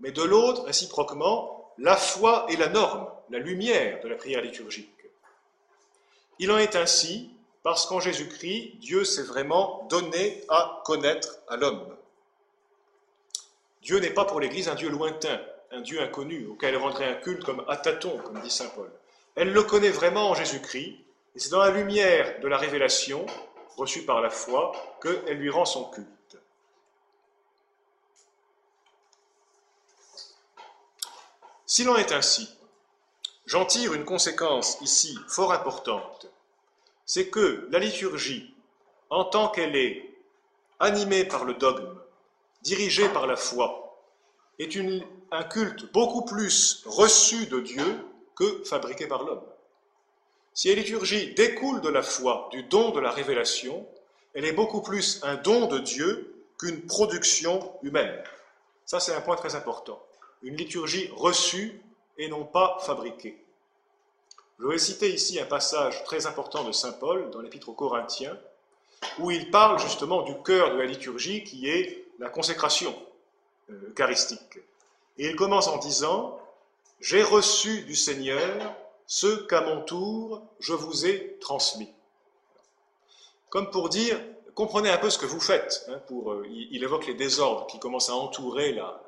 mais 0.00 0.10
de 0.10 0.24
l'autre, 0.24 0.64
réciproquement, 0.64 1.72
la 1.78 1.96
foi 1.96 2.46
est 2.48 2.56
la 2.56 2.68
norme, 2.68 3.08
la 3.30 3.38
lumière 3.38 4.00
de 4.02 4.08
la 4.08 4.16
prière 4.16 4.42
liturgique. 4.42 4.90
Il 6.40 6.50
en 6.50 6.58
est 6.58 6.74
ainsi 6.74 7.30
parce 7.62 7.86
qu'en 7.86 8.00
Jésus-Christ, 8.00 8.78
Dieu 8.80 9.04
s'est 9.04 9.22
vraiment 9.22 9.86
donné 9.88 10.44
à 10.48 10.82
connaître 10.84 11.38
à 11.48 11.56
l'homme. 11.56 11.96
Dieu 13.86 14.00
n'est 14.00 14.10
pas 14.10 14.24
pour 14.24 14.40
l'Église 14.40 14.68
un 14.68 14.74
Dieu 14.74 14.88
lointain, 14.88 15.40
un 15.70 15.80
Dieu 15.80 16.00
inconnu, 16.00 16.44
auquel 16.48 16.74
elle 16.74 16.80
rendrait 16.80 17.08
un 17.08 17.14
culte 17.14 17.44
comme 17.44 17.64
à 17.68 17.76
tâtons, 17.76 18.18
comme 18.18 18.40
dit 18.40 18.50
Saint 18.50 18.68
Paul. 18.70 18.90
Elle 19.36 19.52
le 19.52 19.62
connaît 19.62 19.90
vraiment 19.90 20.30
en 20.30 20.34
Jésus-Christ, 20.34 20.98
et 21.36 21.38
c'est 21.38 21.50
dans 21.50 21.60
la 21.60 21.70
lumière 21.70 22.40
de 22.40 22.48
la 22.48 22.58
révélation 22.58 23.24
reçue 23.76 24.02
par 24.02 24.20
la 24.20 24.28
foi 24.28 24.72
qu'elle 25.00 25.38
lui 25.38 25.50
rend 25.50 25.66
son 25.66 25.84
culte. 25.90 26.36
S'il 31.64 31.88
en 31.88 31.94
est 31.94 32.10
ainsi, 32.10 32.58
j'en 33.44 33.66
tire 33.66 33.94
une 33.94 34.04
conséquence 34.04 34.78
ici 34.80 35.16
fort 35.28 35.52
importante, 35.52 36.26
c'est 37.04 37.28
que 37.28 37.68
la 37.70 37.78
liturgie, 37.78 38.52
en 39.10 39.24
tant 39.24 39.48
qu'elle 39.48 39.76
est 39.76 40.10
animée 40.80 41.24
par 41.24 41.44
le 41.44 41.54
dogme, 41.54 42.00
dirigée 42.66 43.08
par 43.08 43.26
la 43.28 43.36
foi, 43.36 43.96
est 44.58 44.76
un 45.30 45.44
culte 45.44 45.92
beaucoup 45.92 46.24
plus 46.24 46.82
reçu 46.84 47.46
de 47.46 47.60
Dieu 47.60 48.04
que 48.34 48.64
fabriquée 48.64 49.06
par 49.06 49.22
l'homme. 49.22 49.44
Si 50.52 50.68
la 50.68 50.74
liturgie 50.74 51.32
découle 51.34 51.80
de 51.80 51.88
la 51.88 52.02
foi, 52.02 52.48
du 52.50 52.64
don 52.64 52.90
de 52.90 52.98
la 52.98 53.12
révélation, 53.12 53.86
elle 54.34 54.44
est 54.44 54.52
beaucoup 54.52 54.82
plus 54.82 55.20
un 55.22 55.36
don 55.36 55.66
de 55.66 55.78
Dieu 55.78 56.34
qu'une 56.58 56.82
production 56.82 57.72
humaine. 57.82 58.22
Ça, 58.84 58.98
c'est 58.98 59.14
un 59.14 59.20
point 59.20 59.36
très 59.36 59.54
important. 59.54 60.02
Une 60.42 60.56
liturgie 60.56 61.08
reçue 61.14 61.80
et 62.18 62.28
non 62.28 62.44
pas 62.44 62.78
fabriquée. 62.80 63.38
Je 64.58 64.66
vais 64.66 64.78
citer 64.78 65.10
ici 65.12 65.38
un 65.38 65.46
passage 65.46 66.02
très 66.04 66.26
important 66.26 66.64
de 66.64 66.72
Saint 66.72 66.92
Paul 66.92 67.30
dans 67.30 67.42
l'Épître 67.42 67.68
aux 67.68 67.74
Corinthiens, 67.74 68.36
où 69.18 69.30
il 69.30 69.50
parle 69.50 69.78
justement 69.78 70.22
du 70.22 70.34
cœur 70.42 70.72
de 70.72 70.78
la 70.78 70.86
liturgie 70.86 71.44
qui 71.44 71.68
est 71.68 72.05
la 72.18 72.28
consécration 72.28 72.94
euh, 73.70 73.90
eucharistique. 73.90 74.58
Et 75.18 75.28
il 75.28 75.36
commence 75.36 75.68
en 75.68 75.78
disant 75.78 76.38
j'ai 77.00 77.22
reçu 77.22 77.82
du 77.82 77.94
Seigneur 77.94 78.74
ce 79.06 79.46
qu'à 79.46 79.60
mon 79.60 79.82
tour 79.82 80.42
je 80.60 80.72
vous 80.72 81.06
ai 81.06 81.36
transmis. 81.40 81.90
Comme 83.48 83.70
pour 83.70 83.88
dire, 83.88 84.20
comprenez 84.54 84.90
un 84.90 84.98
peu 84.98 85.10
ce 85.10 85.18
que 85.18 85.26
vous 85.26 85.40
faites. 85.40 85.86
Hein, 85.88 86.00
euh, 86.10 86.46
il, 86.50 86.82
évoque 86.82 87.06
les 87.06 87.14
désordres 87.14 87.66
qui 87.66 87.78
commencent 87.78 88.10
à 88.10 88.14
entourer 88.14 88.72
la, 88.72 89.00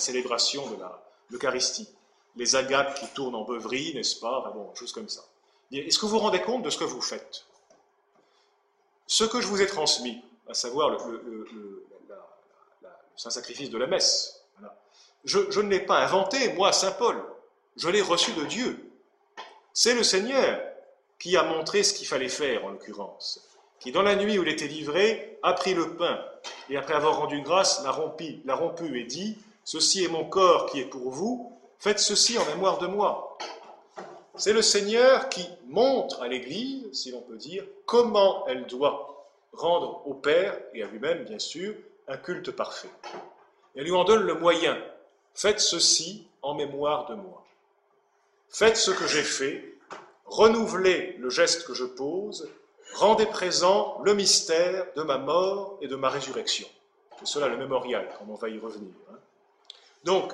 célébration 0.00 0.68
de 0.70 0.76
l'Eucharistie. 1.30 1.88
Les 2.34 2.54
agates 2.56 2.98
qui 2.98 3.06
tournent 3.14 3.34
en 3.34 3.44
beuverie, 3.44 3.94
n'est-ce 3.94 4.20
pas? 4.20 4.52
Bon, 4.54 4.74
Choses 4.74 4.92
comme 4.92 5.08
ça. 5.08 5.24
Est-ce 5.72 5.98
que 5.98 6.06
vous 6.06 6.12
vous 6.12 6.18
rendez 6.18 6.42
compte 6.42 6.62
de 6.62 6.70
ce 6.70 6.78
que 6.78 6.84
vous 6.84 7.00
faites? 7.00 7.46
Ce 9.06 9.24
que 9.24 9.40
je 9.40 9.46
vous 9.46 9.62
ai 9.62 9.66
transmis, 9.66 10.22
à 10.48 10.54
savoir 10.54 10.90
le, 10.90 11.86
saint-sacrifice 13.16 13.70
de 13.70 13.78
la 13.78 13.86
messe, 13.86 14.36
je, 15.26 15.60
ne 15.60 15.68
l'ai 15.68 15.80
pas 15.80 15.98
inventé, 15.98 16.52
moi, 16.52 16.72
Saint 16.72 16.92
Paul. 16.92 17.20
Je 17.76 17.88
l'ai 17.88 18.00
reçu 18.00 18.32
de 18.32 18.44
Dieu. 18.44 18.90
C'est 19.72 19.94
le 19.94 20.04
Seigneur 20.04 20.60
qui 21.18 21.36
a 21.36 21.42
montré 21.42 21.82
ce 21.82 21.94
qu'il 21.94 22.06
fallait 22.06 22.28
faire, 22.28 22.64
en 22.64 22.70
l'occurrence. 22.70 23.40
Qui, 23.80 23.92
dans 23.92 24.02
la 24.02 24.16
nuit 24.16 24.38
où 24.38 24.42
il 24.42 24.48
était 24.48 24.68
livré, 24.68 25.38
a 25.42 25.52
pris 25.52 25.74
le 25.74 25.96
pain 25.96 26.24
et, 26.70 26.76
après 26.76 26.94
avoir 26.94 27.18
rendu 27.18 27.42
grâce, 27.42 27.82
l'a 27.82 27.90
rompu, 27.90 28.40
l'a 28.44 28.54
rompu 28.54 29.00
et 29.00 29.04
dit 29.04 29.36
Ceci 29.64 30.04
est 30.04 30.08
mon 30.08 30.24
corps 30.24 30.66
qui 30.66 30.80
est 30.80 30.84
pour 30.84 31.10
vous, 31.10 31.52
faites 31.80 31.98
ceci 31.98 32.38
en 32.38 32.46
mémoire 32.46 32.78
de 32.78 32.86
moi. 32.86 33.36
C'est 34.36 34.52
le 34.52 34.62
Seigneur 34.62 35.28
qui 35.28 35.46
montre 35.66 36.22
à 36.22 36.28
l'Église, 36.28 36.92
si 36.92 37.10
l'on 37.10 37.20
peut 37.20 37.36
dire, 37.36 37.64
comment 37.84 38.46
elle 38.46 38.66
doit 38.66 39.26
rendre 39.52 40.06
au 40.06 40.14
Père 40.14 40.56
et 40.72 40.82
à 40.82 40.86
lui-même, 40.86 41.24
bien 41.24 41.38
sûr, 41.38 41.74
un 42.08 42.16
culte 42.16 42.50
parfait. 42.50 42.90
elle 43.74 43.84
lui 43.84 43.92
en 43.92 44.04
donne 44.04 44.22
le 44.22 44.34
moyen 44.34 44.76
Faites 45.34 45.60
ceci 45.60 46.26
en 46.40 46.54
mémoire 46.54 47.06
de 47.06 47.14
moi. 47.14 47.44
Faites 48.48 48.78
ce 48.78 48.90
que 48.90 49.06
j'ai 49.06 49.22
fait 49.22 49.76
renouvelez 50.26 51.16
le 51.18 51.30
geste 51.30 51.66
que 51.66 51.74
je 51.74 51.84
pose, 51.84 52.48
rendez 52.94 53.26
présent 53.26 54.00
le 54.04 54.14
mystère 54.14 54.86
de 54.96 55.02
ma 55.02 55.18
mort 55.18 55.78
et 55.80 55.88
de 55.88 55.96
ma 55.96 56.08
résurrection. 56.08 56.66
C'est 57.18 57.26
cela 57.26 57.48
le 57.48 57.56
mémorial, 57.56 58.08
comme 58.18 58.30
on 58.30 58.34
va 58.34 58.48
y 58.48 58.58
revenir. 58.58 58.92
Hein. 59.10 59.18
Donc, 60.04 60.32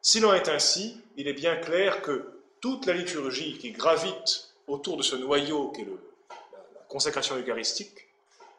s'il 0.00 0.24
en 0.24 0.32
est 0.32 0.48
ainsi, 0.48 1.00
il 1.16 1.28
est 1.28 1.34
bien 1.34 1.56
clair 1.56 2.02
que 2.02 2.40
toute 2.60 2.86
la 2.86 2.94
liturgie 2.94 3.58
qui 3.58 3.72
gravite 3.72 4.54
autour 4.66 4.96
de 4.96 5.02
ce 5.02 5.16
noyau 5.16 5.68
qu'est 5.68 5.84
la 5.84 6.80
consécration 6.88 7.36
eucharistique 7.36 8.08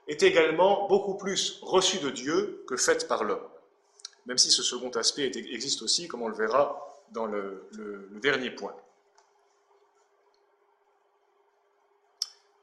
est 0.08 0.24
également 0.24 0.88
beaucoup 0.88 1.16
plus 1.16 1.60
reçue 1.62 2.00
de 2.00 2.10
Dieu 2.10 2.64
que 2.68 2.78
faite 2.78 3.08
par 3.08 3.24
l'homme. 3.24 3.48
Même 4.26 4.38
si 4.38 4.52
ce 4.52 4.64
second 4.64 4.90
aspect 4.92 5.32
existe 5.36 5.82
aussi, 5.82 6.08
comme 6.08 6.22
on 6.22 6.28
le 6.28 6.36
verra 6.36 6.88
dans 7.12 7.26
le, 7.26 7.68
dernier 8.22 8.52
point. 8.52 8.74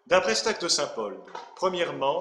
D'après 0.06 0.34
ce 0.34 0.58
de 0.60 0.68
Saint 0.68 0.88
Paul, 0.88 1.16
premièrement, 1.54 2.20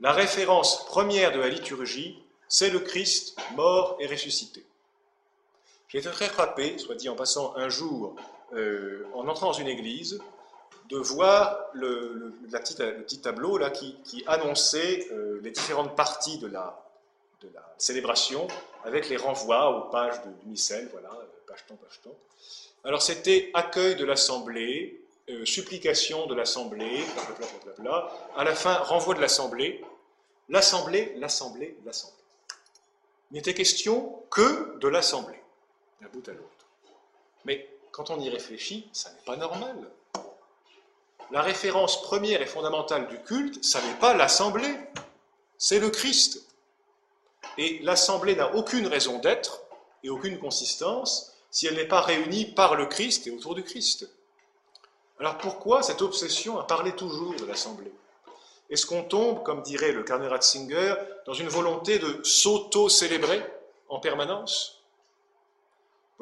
la 0.00 0.12
référence 0.12 0.84
première 0.86 1.32
de 1.32 1.38
la 1.38 1.48
liturgie, 1.48 2.22
c'est 2.48 2.70
le 2.70 2.80
Christ 2.80 3.36
mort 3.54 3.96
et 4.00 4.06
ressuscité. 4.06 4.64
J'ai 5.88 5.98
été 5.98 6.10
très 6.10 6.28
frappé, 6.28 6.76
soit 6.78 6.96
dit 6.96 7.08
en 7.08 7.16
passant 7.16 7.56
un 7.56 7.70
jour, 7.70 8.14
euh, 8.52 9.06
en 9.14 9.26
entrant 9.26 9.46
dans 9.46 9.52
une 9.54 9.68
église, 9.68 10.20
de 10.88 10.96
voir 10.96 11.66
le, 11.74 12.32
petit 12.50 13.20
tableau 13.20 13.58
là, 13.58 13.70
qui, 13.70 14.24
annonçait 14.26 15.08
euh, 15.12 15.40
les 15.42 15.50
différentes 15.50 15.94
parties 15.96 16.38
de 16.38 16.46
la, 16.46 16.82
de 17.42 17.48
célébration, 17.76 18.48
avec 18.84 19.08
les 19.08 19.16
renvois 19.16 19.70
aux 19.76 19.90
pages 19.90 20.22
de, 20.24 20.30
du 20.42 20.46
missel, 20.46 20.88
voilà, 20.92 21.10
euh, 21.10 21.24
page 21.46 21.66
temps, 21.66 21.76
page 21.76 22.00
temps. 22.02 22.16
Alors 22.84 23.02
c'était 23.02 23.50
accueil 23.54 23.96
de 23.96 24.04
l'assemblée, 24.04 25.00
supplication 25.44 26.26
de 26.26 26.34
l'assemblée, 26.34 27.04
bla, 27.78 28.10
à 28.34 28.44
la 28.44 28.54
fin 28.54 28.78
renvoi 28.78 29.14
de 29.14 29.20
l'assemblée, 29.20 29.84
l'assemblée, 30.48 31.12
l'assemblée, 31.16 31.76
l'assemblée. 31.84 32.16
Il 33.30 33.34
n'était 33.34 33.52
question 33.52 34.22
que 34.30 34.78
de 34.78 34.88
l'assemblée 34.88 35.40
d'un 36.00 36.08
bout 36.08 36.26
à 36.28 36.32
l'autre. 36.32 36.66
Mais 37.44 37.68
quand 37.90 38.10
on 38.10 38.20
y 38.20 38.30
réfléchit, 38.30 38.88
ça 38.92 39.10
n'est 39.10 39.24
pas 39.26 39.36
normal. 39.36 39.76
La 41.30 41.42
référence 41.42 42.02
première 42.02 42.40
et 42.40 42.46
fondamentale 42.46 43.06
du 43.08 43.20
culte, 43.22 43.62
ça 43.62 43.82
n'est 43.82 43.98
pas 43.98 44.14
l'assemblée, 44.14 44.74
c'est 45.58 45.78
le 45.78 45.90
Christ. 45.90 46.46
Et 47.58 47.80
l'assemblée 47.82 48.34
n'a 48.34 48.54
aucune 48.54 48.86
raison 48.86 49.18
d'être 49.18 49.62
et 50.02 50.10
aucune 50.10 50.38
consistance 50.38 51.34
si 51.50 51.66
elle 51.66 51.74
n'est 51.74 51.88
pas 51.88 52.00
réunie 52.00 52.46
par 52.46 52.76
le 52.76 52.86
Christ 52.86 53.26
et 53.26 53.30
autour 53.30 53.54
du 53.54 53.62
Christ. 53.62 54.08
Alors 55.18 55.36
pourquoi 55.38 55.82
cette 55.82 56.02
obsession 56.02 56.58
à 56.58 56.64
parler 56.64 56.92
toujours 56.92 57.34
de 57.34 57.44
l'assemblée? 57.44 57.92
Est-ce 58.70 58.86
qu'on 58.86 59.02
tombe, 59.02 59.42
comme 59.42 59.62
dirait 59.62 59.92
le 59.92 60.04
Karner 60.04 60.28
Ratzinger, 60.28 60.94
dans 61.26 61.32
une 61.34 61.48
volonté 61.48 61.98
de 61.98 62.22
s'auto-célébrer 62.22 63.42
en 63.88 63.98
permanence? 63.98 64.82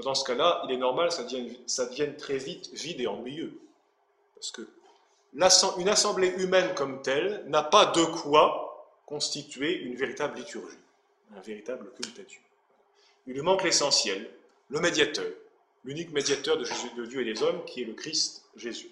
Dans 0.03 0.15
ce 0.15 0.25
cas-là, 0.25 0.63
il 0.65 0.75
est 0.75 0.79
normal 0.79 1.09
que 1.09 1.15
ça 1.67 1.87
devienne 1.87 2.17
très 2.17 2.39
vite 2.39 2.71
vide 2.73 3.01
et 3.01 3.07
ennuyeux. 3.07 3.61
Parce 4.35 4.51
que 4.51 4.69
une 5.37 5.89
assemblée 5.89 6.29
humaine 6.39 6.75
comme 6.75 7.03
telle 7.03 7.45
n'a 7.49 7.63
pas 7.63 7.87
de 7.87 8.05
quoi 8.05 8.67
constituer 9.05 9.81
une 9.83 9.95
véritable 9.95 10.39
liturgie, 10.39 10.79
un 11.37 11.41
véritable 11.41 11.91
culte 11.93 12.19
à 12.19 12.23
Dieu. 12.23 12.41
Il 13.27 13.35
lui 13.35 13.43
manque 13.43 13.63
l'essentiel, 13.63 14.31
le 14.71 14.81
médiateur, 14.81 15.27
l'unique 15.85 16.13
médiateur 16.13 16.57
de, 16.57 17.07
Dieu 17.07 17.21
et 17.21 17.33
des 17.33 17.43
hommes, 17.43 17.65
qui 17.65 17.83
est 17.83 17.85
le 17.85 17.93
Christ 17.93 18.45
Jésus. 18.57 18.91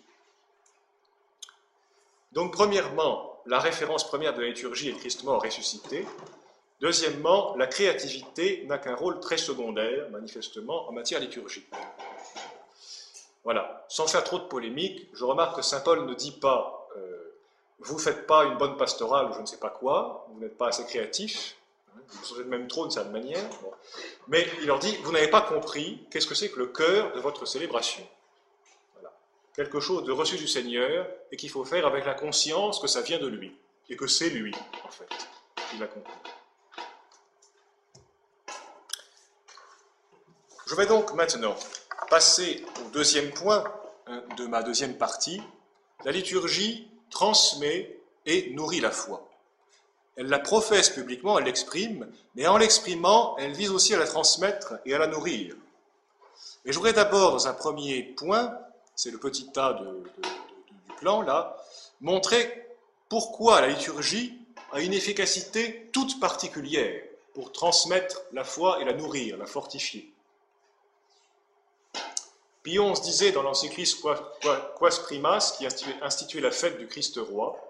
Donc, 2.32 2.52
premièrement, 2.52 3.40
la 3.46 3.58
référence 3.58 4.06
première 4.06 4.34
de 4.34 4.42
la 4.42 4.48
liturgie 4.48 4.88
est 4.88 4.94
Christ 4.94 5.24
mort 5.24 5.42
ressuscité. 5.42 6.04
Deuxièmement, 6.80 7.56
la 7.56 7.66
créativité 7.66 8.64
n'a 8.66 8.78
qu'un 8.78 8.96
rôle 8.96 9.20
très 9.20 9.38
secondaire, 9.38 10.10
manifestement, 10.10 10.88
en 10.88 10.92
matière 10.92 11.20
liturgique. 11.20 11.68
Voilà, 13.44 13.84
sans 13.88 14.06
faire 14.06 14.24
trop 14.24 14.38
de 14.38 14.44
polémique, 14.44 15.08
je 15.12 15.24
remarque 15.24 15.56
que 15.56 15.62
Saint 15.62 15.80
Paul 15.80 16.06
ne 16.06 16.14
dit 16.14 16.32
pas 16.32 16.88
euh, 16.96 17.24
vous 17.80 17.98
faites 17.98 18.26
pas 18.26 18.44
une 18.44 18.56
bonne 18.56 18.76
pastorale 18.76 19.26
ou 19.30 19.34
je 19.34 19.40
ne 19.40 19.46
sais 19.46 19.58
pas 19.58 19.68
quoi, 19.68 20.26
vous 20.30 20.40
n'êtes 20.40 20.56
pas 20.56 20.68
assez 20.68 20.84
créatif, 20.86 21.56
hein, 21.94 22.00
vous 22.08 22.40
êtes 22.40 22.46
même 22.46 22.68
trop 22.68 22.84
d'une 22.84 22.90
certaine 22.90 23.12
manière, 23.12 23.44
mais 24.28 24.46
il 24.60 24.66
leur 24.66 24.78
dit 24.78 24.96
vous 25.02 25.12
n'avez 25.12 25.28
pas 25.28 25.42
compris 25.42 26.06
qu'est-ce 26.10 26.26
que 26.26 26.34
c'est 26.34 26.50
que 26.50 26.58
le 26.58 26.68
cœur 26.68 27.12
de 27.12 27.20
votre 27.20 27.46
célébration. 27.46 28.06
Voilà. 28.94 29.12
Quelque 29.54 29.80
chose 29.80 30.04
de 30.04 30.12
reçu 30.12 30.36
du 30.36 30.48
Seigneur 30.48 31.06
et 31.30 31.36
qu'il 31.36 31.50
faut 31.50 31.64
faire 31.64 31.86
avec 31.86 32.06
la 32.06 32.14
conscience 32.14 32.78
que 32.78 32.86
ça 32.86 33.02
vient 33.02 33.18
de 33.18 33.28
lui 33.28 33.54
et 33.90 33.96
que 33.96 34.06
c'est 34.06 34.30
lui, 34.30 34.54
en 34.84 34.90
fait, 34.90 35.08
qui 35.70 35.76
l'a 35.76 35.86
compris. 35.86 36.14
Je 40.66 40.74
vais 40.74 40.86
donc 40.86 41.12
maintenant 41.12 41.54
passer 42.08 42.64
au 42.84 42.90
deuxième 42.90 43.30
point 43.30 43.64
hein, 44.06 44.22
de 44.36 44.46
ma 44.46 44.62
deuxième 44.62 44.96
partie. 44.96 45.42
La 46.04 46.12
liturgie 46.12 46.88
transmet 47.10 47.98
et 48.26 48.50
nourrit 48.50 48.80
la 48.80 48.90
foi. 48.90 49.28
Elle 50.16 50.28
la 50.28 50.38
professe 50.38 50.90
publiquement, 50.90 51.38
elle 51.38 51.46
l'exprime, 51.46 52.06
mais 52.34 52.46
en 52.46 52.56
l'exprimant, 52.56 53.36
elle 53.38 53.52
vise 53.52 53.70
aussi 53.70 53.94
à 53.94 53.98
la 53.98 54.06
transmettre 54.06 54.74
et 54.86 54.94
à 54.94 54.98
la 54.98 55.06
nourrir. 55.06 55.56
Et 56.64 56.72
je 56.72 56.76
voudrais 56.76 56.92
d'abord, 56.92 57.32
dans 57.32 57.48
un 57.48 57.52
premier 57.52 58.02
point, 58.02 58.56
c'est 58.94 59.10
le 59.10 59.18
petit 59.18 59.50
tas 59.50 59.74
du 59.74 59.84
plan 60.98 61.22
là, 61.22 61.56
montrer 62.00 62.68
pourquoi 63.08 63.60
la 63.60 63.68
liturgie 63.68 64.38
a 64.72 64.80
une 64.80 64.92
efficacité 64.92 65.88
toute 65.92 66.20
particulière 66.20 67.02
pour 67.34 67.52
transmettre 67.52 68.22
la 68.32 68.44
foi 68.44 68.80
et 68.80 68.84
la 68.84 68.92
nourrir, 68.92 69.36
la 69.36 69.46
fortifier. 69.46 70.13
Pie 72.64 72.78
XI 72.78 73.00
disait 73.02 73.32
dans 73.32 73.42
l'encyclique 73.42 73.94
Quas 74.00 75.00
Primas, 75.02 75.54
qui 75.56 75.66
instituait 76.00 76.40
la 76.40 76.50
fête 76.50 76.78
du 76.78 76.86
Christ 76.86 77.18
roi, 77.18 77.60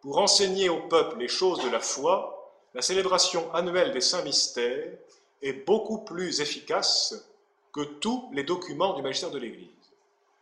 pour 0.00 0.18
enseigner 0.18 0.68
au 0.68 0.82
peuple 0.82 1.18
les 1.18 1.28
choses 1.28 1.62
de 1.64 1.68
la 1.68 1.80
foi, 1.80 2.54
la 2.72 2.80
célébration 2.80 3.52
annuelle 3.52 3.92
des 3.92 4.00
saints 4.00 4.22
mystères 4.22 4.96
est 5.42 5.52
beaucoup 5.52 5.98
plus 5.98 6.40
efficace 6.40 7.28
que 7.72 7.80
tous 7.80 8.30
les 8.32 8.44
documents 8.44 8.94
du 8.94 9.02
magistère 9.02 9.32
de 9.32 9.38
l'Église, 9.38 9.68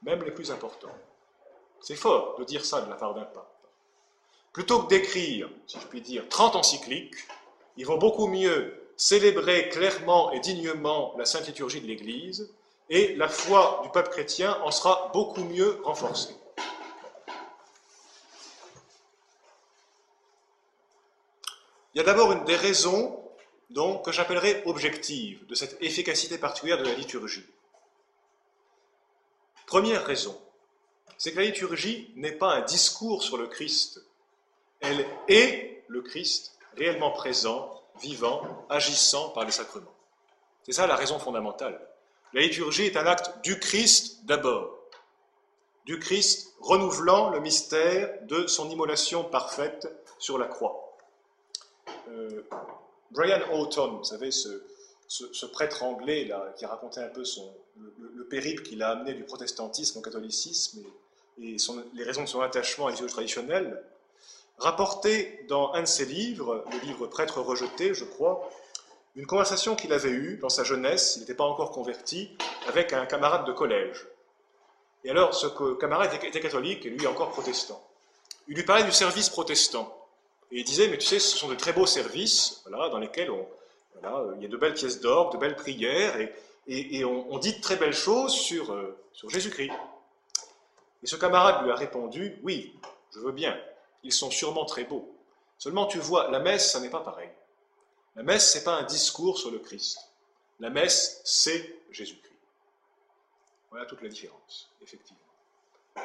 même 0.03 0.23
les 0.23 0.33
plus 0.33 0.51
importants. 0.51 0.95
C'est 1.81 1.97
fort 1.97 2.37
de 2.39 2.45
dire 2.45 2.67
ça 2.67 2.83
de 2.83 2.91
la 2.91 2.97
part 2.97 3.15
d'un 3.15 3.25
pape. 3.25 3.57
Plutôt 4.53 4.83
que 4.83 4.89
d'écrire, 4.89 5.49
si 5.67 5.81
je 5.81 5.87
puis 5.87 6.03
dire, 6.03 6.29
30 6.29 6.57
encycliques, 6.57 7.17
il 7.79 7.87
vaut 7.87 7.97
beaucoup 7.97 8.27
mieux 8.27 8.79
célébrer 8.99 9.71
clairement 9.71 10.31
et 10.33 10.41
dignement 10.41 11.15
la 11.17 11.25
sainte 11.25 11.47
liturgie 11.47 11.81
de 11.81 11.87
l'Église 11.87 12.51
et 12.91 13.15
la 13.17 13.29
foi 13.29 13.81
du 13.83 13.91
peuple 13.91 14.11
chrétien 14.11 14.59
en 14.63 14.71
sera 14.71 15.11
beaucoup 15.13 15.45
mieux 15.45 15.81
renforcée. 15.85 16.35
Il 21.95 21.99
y 21.99 22.01
a 22.01 22.05
d'abord 22.05 22.33
une 22.33 22.45
des 22.45 22.57
raisons 22.57 23.19
donc, 23.71 24.05
que 24.05 24.13
j'appellerais 24.13 24.63
objectives 24.67 25.47
de 25.47 25.55
cette 25.55 25.83
efficacité 25.83 26.39
particulière 26.39 26.79
de 26.79 26.85
la 26.85 26.95
liturgie. 26.95 27.45
Première 29.67 30.07
raison, 30.07 30.41
c'est 31.19 31.33
que 31.33 31.39
la 31.39 31.45
liturgie 31.45 32.11
n'est 32.17 32.33
pas 32.33 32.55
un 32.55 32.63
discours 32.63 33.23
sur 33.23 33.37
le 33.37 33.47
Christ, 33.47 34.03
elle 34.81 35.05
est 35.29 35.85
le 35.89 36.01
Christ 36.01 36.57
réellement 36.77 37.11
présent, 37.11 37.83
vivant, 38.01 38.67
agissant 38.71 39.31
par 39.31 39.45
les 39.45 39.51
sacrements. 39.51 39.93
C'est 40.63 40.73
ça 40.73 40.87
la 40.87 40.97
raison 40.97 41.19
fondamentale. 41.19 41.81
La 42.35 42.43
liturgie 42.43 42.85
est 42.85 42.97
un 42.97 43.07
acte 43.07 43.43
du 43.43 43.59
Christ 43.59 44.25
d'abord, 44.25 44.79
du 45.89 45.99
Christ 45.99 46.53
renouvelant 46.61 47.31
le 47.31 47.41
mystère 47.41 48.13
de 48.27 48.47
son 48.47 48.69
immolation 48.69 49.25
parfaite 49.25 49.89
sur 50.19 50.37
la 50.37 50.47
croix. 50.47 50.99
Euh, 52.09 52.43
Brian 53.11 53.41
Houghton, 53.51 53.97
vous 53.97 54.05
savez, 54.05 54.31
ce, 54.31 55.47
prêtre 55.47 55.83
anglais 55.83 56.27
là, 56.27 56.53
qui 56.59 56.67
racontait 56.67 57.01
un 57.01 57.09
peu 57.09 57.25
son, 57.25 57.51
le, 57.99 58.25
périple 58.25 58.65
qu'il 58.65 58.83
a 58.83 58.91
amené 58.91 59.15
du 59.15 59.25
protestantisme 59.25 60.01
au 60.01 60.03
catholicisme 60.03 60.81
et, 61.41 61.57
les 61.95 62.05
raisons 62.05 62.25
de 62.25 62.29
son 62.29 62.43
attachement 62.43 62.89
à 62.89 62.91
liturgie 62.91 63.15
traditionnelle, 63.15 63.83
rapportait 64.59 65.47
dans 65.49 65.73
un 65.73 65.83
de 65.83 65.87
ses 65.87 66.05
livres, 66.05 66.67
le 66.71 66.79
livre 66.81 67.07
Prêtre 67.07 67.41
rejeté, 67.41 67.95
je 67.95 68.05
crois, 68.05 68.51
une 69.17 69.27
conversation 69.27 69.75
qu'il 69.75 69.93
avait 69.93 70.11
eue 70.11 70.39
dans 70.39 70.49
sa 70.49 70.65
jeunesse, 70.65 71.15
il 71.17 71.21
n'était 71.21 71.35
pas 71.35 71.45
encore 71.45 71.71
converti, 71.73 72.37
avec 72.69 72.93
un 72.93 73.07
camarade 73.07 73.47
de 73.47 73.53
collège. 73.53 74.07
Et 75.05 75.11
alors, 75.11 75.35
ce 75.35 75.47
camarade 75.75 76.13
était 76.23 76.41
catholique 76.41 76.87
et 76.87 76.91
lui 76.91 77.07
encore 77.07 77.31
protestant. 77.31 77.85
Il 78.49 78.57
lui 78.57 78.65
parlait 78.65 78.85
du 78.85 78.93
service 78.93 79.29
protestant. 79.29 79.95
Et 80.51 80.59
il 80.61 80.65
disait, 80.65 80.89
mais 80.89 80.99
tu 80.99 81.07
sais, 81.07 81.19
ce 81.19 81.37
sont 81.37 81.49
de 81.49 81.55
très 81.55 81.73
beaux 81.73 81.87
services, 81.87 82.63
voilà, 82.67 82.89
dans 82.89 82.99
lesquels 82.99 83.31
on, 83.31 83.47
il 84.37 84.43
y 84.43 84.47
a 84.47 84.49
de 84.49 84.57
belles 84.57 84.75
pièces 84.75 85.01
d'or, 85.01 85.31
de 85.31 85.39
belles 85.39 85.57
prières, 85.57 86.17
et, 86.67 87.05
on, 87.05 87.39
dit 87.39 87.55
de 87.55 87.61
très 87.61 87.77
belles 87.77 87.95
choses 87.95 88.35
sur, 88.35 88.73
euh, 88.73 88.97
sur 89.13 89.31
Jésus-Christ. 89.31 89.73
Et 91.03 91.07
ce 91.07 91.17
camarade 91.17 91.65
lui 91.65 91.71
a 91.71 91.75
répondu 91.75 92.39
Oui, 92.43 92.75
je 93.15 93.21
veux 93.21 93.33
bien, 93.33 93.59
ils 94.03 94.13
sont 94.13 94.31
sûrement 94.31 94.67
très 94.67 94.85
beaux. 94.85 95.11
Seulement, 95.57 95.87
tu 95.87 95.99
vois, 95.99 96.31
la 96.31 96.41
messe, 96.41 96.71
ça 96.71 96.81
n'est 96.81 96.91
pas 96.91 97.01
pareil. 97.01 97.31
La 98.19 98.25
messe, 98.25 98.53
ce 98.53 98.59
n'est 98.59 98.65
pas 98.65 98.75
un 98.75 98.83
discours 98.83 99.39
sur 99.39 99.53
le 99.53 99.61
Christ. 99.61 99.97
La 100.59 100.71
messe, 100.71 101.21
c'est 101.25 101.73
Jésus-Christ. 101.93 102.35
Voilà 103.71 103.87
toute 103.87 104.03
la 104.03 104.09
différence, 104.09 104.69
effectivement. 104.83 105.21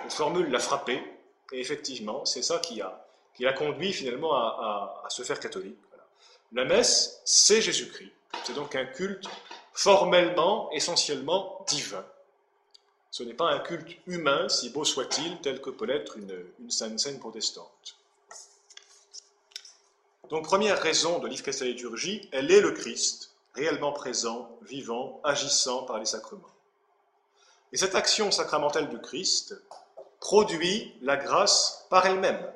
Une 0.03 0.11
formule 0.11 0.51
l'a 0.51 0.59
frappé, 0.59 1.03
et 1.51 1.59
effectivement, 1.59 2.23
c'est 2.23 2.43
ça 2.43 2.59
qui 2.59 2.81
a, 2.81 3.53
conduit 3.53 3.91
finalement 3.93 4.35
à, 4.35 5.07
se 5.09 5.23
faire 5.23 5.39
catholique. 5.39 5.75
La 6.51 6.65
messe, 6.65 7.19
c'est 7.25 7.63
Jésus-Christ. 7.63 8.11
C'est 8.43 8.53
donc 8.53 8.75
un 8.75 8.85
culte 8.85 9.27
formellement, 9.73 10.71
essentiellement 10.71 11.65
divin. 11.67 12.05
Ce 13.09 13.23
n'est 13.23 13.33
pas 13.33 13.49
un 13.49 13.59
culte 13.59 13.97
humain, 14.05 14.49
si 14.49 14.69
beau 14.69 14.83
soit-il, 14.83 15.41
tel 15.41 15.61
que 15.61 15.71
peut 15.71 15.85
l'être 15.85 16.15
une, 16.17 16.45
une 16.59 16.69
sainte 16.69 16.99
scène 16.99 17.17
protestante. 17.17 17.95
Donc, 20.33 20.45
première 20.45 20.81
raison 20.81 21.19
de 21.19 21.27
la 21.27 21.65
liturgie, 21.67 22.27
elle 22.31 22.49
est 22.49 22.59
le 22.59 22.71
Christ, 22.71 23.35
réellement 23.53 23.91
présent, 23.91 24.57
vivant, 24.63 25.21
agissant 25.23 25.83
par 25.83 25.99
les 25.99 26.07
sacrements. 26.07 26.49
Et 27.71 27.77
cette 27.77 27.93
action 27.93 28.31
sacramentelle 28.31 28.89
du 28.89 28.99
Christ 28.99 29.55
produit 30.19 30.91
la 31.03 31.17
grâce 31.17 31.85
par 31.91 32.07
elle-même, 32.07 32.51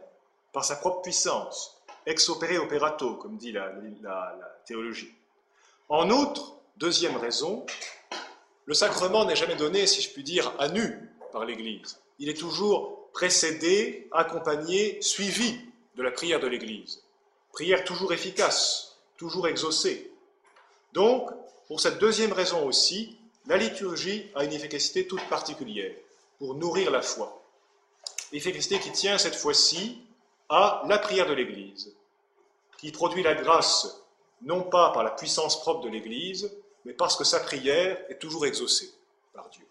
par 0.53 0.65
sa 0.65 0.75
propre 0.75 1.03
puissance, 1.03 1.80
ex 2.07 2.28
opere 2.30 2.63
operato, 2.63 3.13
comme 3.13 3.38
dit 3.38 3.51
la, 3.51 3.71
théologie. 4.65 5.13
En 5.88 6.09
outre, 6.09 6.55
deuxième 6.78 7.17
raison, 7.17 7.63
le 8.65 8.73
sacrement 8.73 9.23
n'est 9.23 9.36
jamais 9.36 9.55
donné, 9.55 9.86
si 9.86 10.01
je 10.01 10.09
puis 10.09 10.23
dire, 10.23 10.51
à 10.57 10.67
nu 10.67 11.11
par 11.32 11.45
l'Église. 11.45 11.99
Il 12.17 12.28
est 12.28 12.39
toujours 12.39 13.11
précédé, 13.13 14.09
accompagné, 14.13 14.99
suivi 15.03 15.59
de 15.93 16.01
la 16.01 16.09
prière 16.09 16.39
de 16.39 16.47
l'Église. 16.47 17.03
Prière 17.52 17.84
toujours 17.84 18.14
efficace, 18.14 18.98
toujours 19.18 19.48
exaucée. 19.48 20.12
Donc, 20.93 21.30
pour 21.68 21.80
cette 21.82 22.00
deuxième 22.00 22.34
raison 22.34 22.66
aussi, 22.66 23.18
la 23.45 23.58
liturgie 23.58 24.30
a 24.36 24.43
une 24.43 24.54
efficacité 24.54 25.08
toute 25.08 25.24
particulière 25.30 25.93
pour 26.38 26.56
nourrir 26.56 26.91
la 26.91 27.02
foi. 27.02 27.41
Efficacité 28.32 28.80
qui 28.80 28.91
tient 28.91 29.18
cette 29.18 29.36
fois-ci 29.36 30.02
à 30.50 30.84
la 30.88 30.98
prière 30.98 31.28
de 31.28 31.34
l'Église, 31.34 31.93
qui 32.78 32.91
produit 32.91 33.24
la 33.24 33.36
grâce 33.36 34.02
non 34.41 34.64
pas 34.64 34.91
par 34.91 35.04
la 35.04 35.12
puissance 35.12 35.60
propre 35.60 35.82
de 35.82 35.89
l'Église, 35.89 36.52
mais 36.86 36.93
parce 36.93 37.16
que 37.16 37.24
sa 37.24 37.39
prière 37.39 37.98
est 38.10 38.20
toujours 38.20 38.45
exaucée 38.45 38.91
par 39.34 39.50
Dieu. 39.50 39.66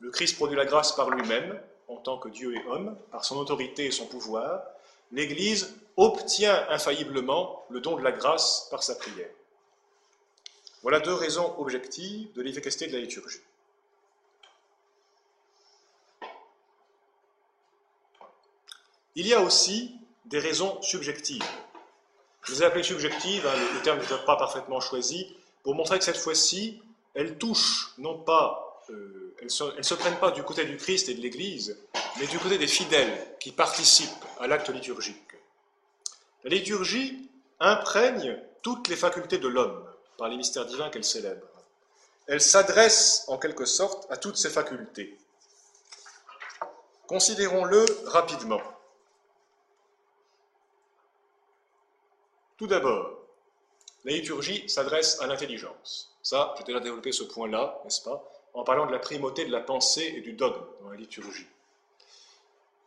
Le 0.00 0.10
Christ 0.10 0.36
produit 0.36 0.56
la 0.56 0.66
grâce 0.66 0.92
par 0.92 1.10
lui-même, 1.10 1.60
en 1.88 1.96
tant 1.96 2.18
que 2.18 2.28
Dieu 2.28 2.54
et 2.54 2.64
homme, 2.68 2.96
par 3.10 3.24
son 3.24 3.36
autorité 3.36 3.86
et 3.86 3.90
son 3.90 4.06
pouvoir. 4.06 4.62
L'Église 5.12 5.74
obtient 5.96 6.66
infailliblement 6.68 7.64
le 7.70 7.80
don 7.80 7.96
de 7.96 8.02
la 8.02 8.12
grâce 8.12 8.68
par 8.70 8.82
sa 8.82 8.94
prière. 8.94 9.30
Voilà 10.82 11.00
deux 11.00 11.14
raisons 11.14 11.58
objectives 11.58 12.32
de 12.34 12.42
l'efficacité 12.42 12.86
de 12.86 12.92
la 12.92 13.00
liturgie. 13.00 13.40
Il 19.16 19.26
y 19.26 19.32
a 19.32 19.40
aussi 19.40 19.96
des 20.26 20.38
raisons 20.38 20.80
subjectives. 20.82 21.42
Je 22.42 22.52
les 22.52 22.62
ai 22.62 22.66
appelées 22.66 22.84
subjectives, 22.84 23.46
hein, 23.46 23.74
le, 23.74 23.82
terme 23.82 23.98
n'est 23.98 24.24
pas 24.24 24.36
parfaitement 24.36 24.80
choisi, 24.80 25.34
pour 25.62 25.74
montrer 25.74 25.98
que 25.98 26.04
cette 26.04 26.18
fois-ci, 26.18 26.80
elles 27.14 27.38
touchent 27.38 27.94
non 27.98 28.18
pas, 28.18 28.84
euh, 28.90 29.34
elles 29.40 29.46
ne 29.46 29.82
se, 29.82 29.94
prennent 29.94 30.18
pas 30.18 30.30
du 30.30 30.42
côté 30.42 30.64
du 30.64 30.76
Christ 30.76 31.08
et 31.08 31.14
de 31.14 31.20
l'Église, 31.22 31.76
mais 32.20 32.26
du 32.26 32.38
côté 32.38 32.58
des 32.58 32.66
fidèles 32.66 33.36
qui 33.40 33.50
participent 33.50 34.24
à 34.38 34.46
l'acte 34.46 34.68
liturgique. 34.68 35.25
La 36.46 36.54
liturgie 36.54 37.28
imprègne 37.58 38.40
toutes 38.62 38.86
les 38.86 38.94
facultés 38.94 39.38
de 39.38 39.48
l'homme 39.48 39.84
par 40.16 40.28
les 40.28 40.36
mystères 40.36 40.64
divins 40.64 40.90
qu'elle 40.90 41.02
célèbre. 41.02 41.44
Elle 42.28 42.40
s'adresse 42.40 43.24
en 43.26 43.36
quelque 43.36 43.64
sorte 43.64 44.08
à 44.12 44.16
toutes 44.16 44.36
ses 44.36 44.48
facultés. 44.48 45.18
Considérons-le 47.08 47.84
rapidement. 48.04 48.60
Tout 52.56 52.68
d'abord, 52.68 53.18
la 54.04 54.12
liturgie 54.12 54.68
s'adresse 54.68 55.20
à 55.20 55.26
l'intelligence. 55.26 56.16
Ça, 56.22 56.54
j'ai 56.58 56.62
déjà 56.62 56.78
développé 56.78 57.10
ce 57.10 57.24
point-là, 57.24 57.80
n'est-ce 57.82 58.02
pas, 58.02 58.22
en 58.54 58.62
parlant 58.62 58.86
de 58.86 58.92
la 58.92 59.00
primauté 59.00 59.46
de 59.46 59.50
la 59.50 59.62
pensée 59.62 60.14
et 60.16 60.20
du 60.20 60.34
dogme 60.34 60.64
dans 60.80 60.90
la 60.90 60.96
liturgie. 60.96 61.48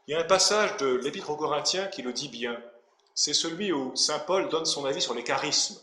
Il 0.07 0.11
y 0.11 0.15
a 0.15 0.21
un 0.21 0.27
passage 0.27 0.77
de 0.77 0.95
l'Épître 0.95 1.29
aux 1.29 1.35
Corinthiens 1.35 1.87
qui 1.87 2.03
le 2.03 2.13
dit 2.13 2.29
bien. 2.29 2.57
C'est 3.21 3.33
celui 3.33 3.73
où 3.73 3.93
Saint 3.97 4.19
Paul 4.19 4.47
donne 4.47 4.65
son 4.65 4.85
avis 4.85 5.01
sur 5.01 5.13
les 5.13 5.25
charismes 5.25 5.75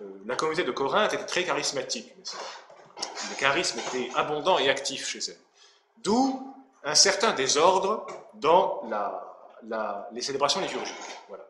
euh, 0.00 0.04
la 0.24 0.34
communauté 0.34 0.64
de 0.64 0.70
Corinthe 0.70 1.12
était 1.12 1.26
très 1.26 1.44
charismatique. 1.44 2.10
Le 2.16 3.36
charisme 3.38 3.78
était 3.80 4.08
abondant 4.14 4.58
et 4.58 4.70
actif 4.70 5.06
chez 5.06 5.18
elle. 5.28 5.36
D'où 5.98 6.54
un 6.84 6.94
certain 6.94 7.32
désordre 7.32 8.06
dans 8.32 8.80
les 10.10 10.22
célébrations 10.22 10.62
liturgiques. 10.62 10.96
Voilà. 11.28 11.44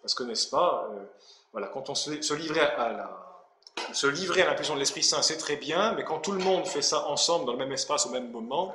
Parce 0.00 0.14
que, 0.14 0.22
n'est-ce 0.22 0.48
pas, 0.48 0.88
euh, 0.90 1.04
voilà, 1.52 1.66
quand 1.66 1.90
on 1.90 1.94
se, 1.94 2.32
livrait 2.32 2.60
à 2.60 2.88
la, 2.88 3.92
se 3.92 4.06
à 4.06 4.46
l'impulsion 4.46 4.72
de 4.72 4.80
l'Esprit 4.80 5.02
Saint, 5.02 5.20
c'est 5.20 5.36
très 5.36 5.56
bien, 5.56 5.92
mais 5.92 6.04
quand 6.04 6.20
tout 6.20 6.32
le 6.32 6.42
monde 6.42 6.66
fait 6.66 6.80
ça 6.80 7.08
ensemble, 7.08 7.44
dans 7.44 7.52
le 7.52 7.58
même 7.58 7.72
espace, 7.72 8.06
au 8.06 8.10
même 8.10 8.30
moment, 8.30 8.74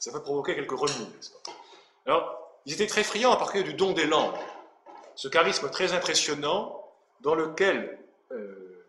ça 0.00 0.10
peut 0.10 0.22
provoquer 0.22 0.56
quelques 0.56 0.72
remous. 0.72 1.06
Alors, 2.04 2.42
ils 2.66 2.72
étaient 2.72 2.88
très 2.88 3.04
friands 3.04 3.30
à 3.30 3.36
partir 3.36 3.62
du 3.62 3.74
don 3.74 3.92
des 3.92 4.06
langues, 4.06 4.34
ce 5.14 5.28
charisme 5.28 5.70
très 5.70 5.92
impressionnant 5.92 6.78
dans 7.20 7.34
lequel 7.34 7.98
euh, 8.30 8.86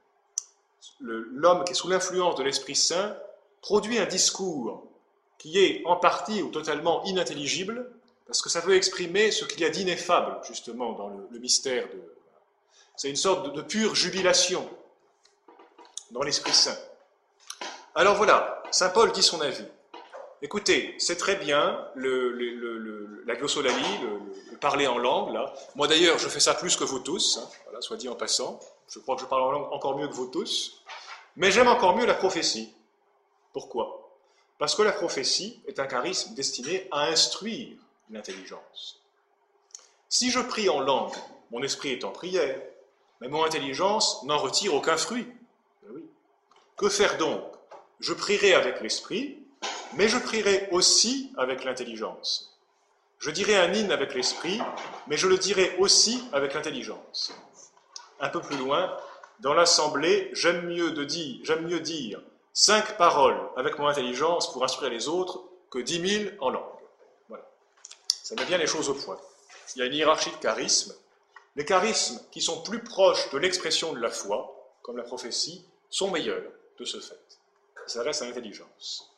l'homme 0.99 1.63
qui 1.63 1.71
est 1.71 1.75
sous 1.75 1.89
l'influence 1.89 2.35
de 2.35 2.43
l'Esprit 2.43 2.75
Saint 2.75 3.15
produit 3.61 3.97
un 3.99 4.05
discours 4.05 4.87
qui 5.37 5.59
est 5.59 5.81
en 5.85 5.97
partie 5.97 6.41
ou 6.41 6.49
totalement 6.49 7.03
inintelligible, 7.03 7.91
parce 8.25 8.41
que 8.41 8.49
ça 8.49 8.61
veut 8.61 8.75
exprimer 8.75 9.31
ce 9.31 9.43
qu'il 9.45 9.59
y 9.59 9.65
a 9.65 9.69
d'ineffable, 9.69 10.39
justement, 10.47 10.93
dans 10.93 11.09
le, 11.09 11.39
mystère 11.39 11.87
de... 11.89 12.01
C'est 12.95 13.09
une 13.09 13.17
sorte 13.17 13.53
de, 13.53 13.61
pure 13.61 13.95
jubilation 13.95 14.69
dans 16.11 16.23
l'Esprit 16.23 16.53
Saint. 16.53 16.77
Alors 17.95 18.15
voilà, 18.15 18.63
Saint 18.71 18.89
Paul 18.89 19.11
dit 19.11 19.21
son 19.21 19.41
avis. 19.41 19.65
Écoutez, 20.43 20.93
c'est 20.99 21.15
très 21.15 21.37
bien 21.37 21.87
la 21.95 23.35
glossolalie, 23.35 23.97
le, 24.01 24.57
parler 24.57 24.87
en 24.87 24.97
langue, 24.97 25.33
là. 25.33 25.53
Moi 25.75 25.87
d'ailleurs, 25.87 26.19
je 26.19 26.27
fais 26.27 26.41
ça 26.41 26.53
plus 26.53 26.75
que 26.75 26.83
vous 26.83 26.99
tous, 26.99 27.37
hein, 27.37 27.49
voilà, 27.63 27.79
soit 27.79 27.95
dit 27.95 28.09
en 28.09 28.15
passant. 28.15 28.59
Je 28.89 28.99
crois 28.99 29.15
que 29.15 29.21
je 29.21 29.25
parle 29.25 29.43
en 29.43 29.51
langue 29.51 29.71
encore 29.71 29.97
mieux 29.97 30.07
que 30.09 30.13
vous 30.13 30.27
tous. 30.27 30.83
Mais 31.37 31.49
j'aime 31.49 31.69
encore 31.69 31.95
mieux 31.95 32.05
la 32.05 32.13
prophétie. 32.13 32.73
Pourquoi? 33.53 34.11
Parce 34.57 34.75
que 34.75 34.81
la 34.81 34.91
prophétie 34.91 35.61
est 35.65 35.79
un 35.79 35.87
charisme 35.87 36.33
destiné 36.33 36.89
à 36.91 37.03
instruire 37.03 37.77
l'intelligence. 38.09 38.99
Si 40.09 40.29
je 40.29 40.41
prie 40.41 40.67
en 40.67 40.81
langue, 40.81 41.15
mon 41.51 41.63
esprit 41.63 41.91
est 41.93 42.03
en 42.03 42.11
prière, 42.11 42.61
mais 43.21 43.29
mon 43.29 43.45
intelligence 43.45 44.21
n'en 44.23 44.39
retire 44.39 44.73
aucun 44.73 44.97
fruit. 44.97 45.25
Ben 45.83 46.01
que 46.75 46.89
faire 46.89 47.17
donc? 47.17 47.41
Je 48.01 48.13
prierai 48.13 48.53
avec 48.53 48.81
l'esprit, 48.81 49.42
mais 49.95 50.07
je 50.07 50.17
prierai 50.17 50.67
aussi 50.71 51.31
avec 51.37 51.63
l'intelligence. 51.63 52.59
Je 53.19 53.31
dirai 53.31 53.55
un 53.55 53.73
hymne 53.73 53.91
avec 53.91 54.13
l'esprit, 54.13 54.59
mais 55.07 55.17
je 55.17 55.27
le 55.27 55.37
dirai 55.37 55.75
aussi 55.77 56.23
avec 56.33 56.53
l'intelligence 56.53 57.33
un 58.23 58.29
peu 58.29 58.41
plus 58.41 58.57
loin, 58.57 58.97
dans 59.41 59.53
l'assemblée, 59.53 60.29
j'aime 60.33 60.67
mieux, 60.67 60.91
dire, 61.05 61.61
mieux 61.61 61.81
dire 61.81 62.21
cinq 62.53 62.97
paroles 62.97 63.39
avec 63.57 63.77
mon 63.77 63.87
intelligence 63.87 64.51
pour 64.51 64.63
instruire 64.63 64.89
les 64.89 65.07
autres 65.09 65.43
que 65.69 65.79
dix 65.79 65.99
mille 65.99 66.37
en 66.39 66.49
langue. 66.49 66.63
Voilà. 67.27 67.43
Ça 68.07 68.35
met 68.35 68.45
bien 68.45 68.57
les 68.57 68.67
choses 68.67 68.89
au 68.89 68.93
point. 68.93 69.19
Il 69.75 69.79
y 69.79 69.81
a 69.81 69.85
une 69.85 69.93
hiérarchie 69.93 70.31
de 70.31 70.37
charismes. 70.37 70.95
Les 71.55 71.65
charismes 71.65 72.21
qui 72.31 72.41
sont 72.41 72.61
plus 72.61 72.81
proches 72.81 73.29
de 73.31 73.37
l'expression 73.37 73.91
de 73.91 73.99
la 73.99 74.09
foi, 74.09 74.71
comme 74.81 74.97
la 74.97 75.03
prophétie, 75.03 75.65
sont 75.89 76.09
meilleurs 76.09 76.51
de 76.79 76.85
ce 76.85 76.99
fait. 76.99 77.19
Ça 77.87 78.03
reste 78.03 78.21
à 78.21 78.25
l'intelligence. 78.25 79.12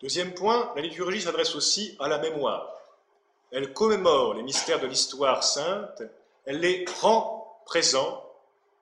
Deuxième 0.00 0.32
point, 0.32 0.72
la 0.76 0.82
liturgie 0.82 1.22
s'adresse 1.22 1.56
aussi 1.56 1.96
à 1.98 2.08
la 2.08 2.18
mémoire. 2.18 2.72
Elle 3.50 3.72
commémore 3.72 4.34
les 4.34 4.42
mystères 4.42 4.80
de 4.80 4.86
l'histoire 4.86 5.42
sainte, 5.42 6.02
elle 6.44 6.60
les 6.60 6.84
rend 7.00 7.60
présents, 7.66 8.24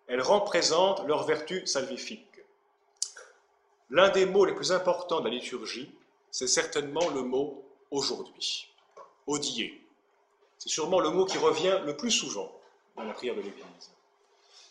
elle 0.09 0.21
rend 0.21 0.41
présente 0.41 1.07
leur 1.07 1.25
vertu 1.25 1.67
salvifique. 1.67 2.23
L'un 3.91 4.11
des 4.11 4.27
mots 4.27 4.45
les 4.45 4.55
plus 4.55 4.73
importants 4.73 5.21
de 5.21 5.29
la 5.29 5.35
liturgie, 5.35 5.91
c'est 6.31 6.49
certainement 6.49 7.09
le 7.11 7.23
mot 7.23 7.64
aujourd'hui, 7.91 8.69
odier. 9.27 9.81
C'est 10.59 10.69
sûrement 10.69 11.01
le 11.01 11.11
mot 11.11 11.25
qui 11.25 11.39
revient 11.39 11.81
le 11.85 11.97
plus 11.97 12.11
souvent 12.11 12.53
dans 12.97 13.05
la 13.05 13.12
prière 13.12 13.35
de 13.35 13.41
l'Église. 13.41 13.91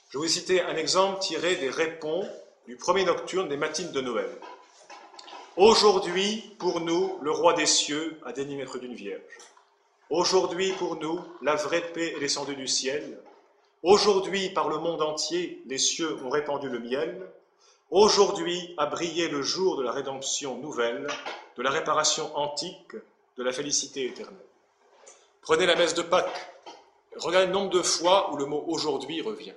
Je 0.09 0.19
vais 0.19 0.27
citer 0.27 0.61
un 0.61 0.75
exemple 0.75 1.21
tiré 1.21 1.55
des 1.55 1.69
répons 1.69 2.27
du 2.67 2.75
premier 2.75 3.03
nocturne 3.03 3.49
des 3.49 3.57
matines 3.57 3.91
de 3.91 4.01
Noël. 4.01 4.29
Aujourd'hui, 5.57 6.53
pour 6.59 6.81
nous, 6.81 7.17
le 7.21 7.31
roi 7.31 7.53
des 7.53 7.65
cieux 7.65 8.19
a 8.25 8.33
daigné 8.33 8.57
naître 8.57 8.77
d'une 8.77 8.93
vierge. 8.93 9.21
Aujourd'hui, 10.09 10.73
pour 10.73 10.97
nous, 10.97 11.21
la 11.41 11.55
vraie 11.55 11.93
paix 11.93 12.13
est 12.13 12.19
descendue 12.19 12.57
du 12.57 12.67
ciel. 12.67 13.17
Aujourd'hui, 13.81 14.49
par 14.49 14.67
le 14.67 14.79
monde 14.79 15.01
entier, 15.01 15.63
les 15.65 15.77
cieux 15.77 16.17
ont 16.25 16.29
répandu 16.29 16.67
le 16.67 16.79
miel. 16.79 17.25
Aujourd'hui 17.89 18.75
a 18.77 18.87
brillé 18.87 19.29
le 19.29 19.41
jour 19.41 19.77
de 19.77 19.83
la 19.83 19.93
rédemption 19.93 20.57
nouvelle, 20.57 21.07
de 21.55 21.63
la 21.63 21.69
réparation 21.69 22.35
antique, 22.35 22.93
de 23.37 23.43
la 23.43 23.53
félicité 23.53 24.07
éternelle. 24.07 24.35
Prenez 25.41 25.65
la 25.65 25.77
messe 25.77 25.93
de 25.93 26.01
Pâques. 26.01 26.51
Regardez 27.15 27.47
le 27.47 27.53
nombre 27.53 27.69
de 27.69 27.81
fois 27.81 28.33
où 28.33 28.35
le 28.35 28.45
mot 28.45 28.65
aujourd'hui 28.67 29.21
revient. 29.21 29.53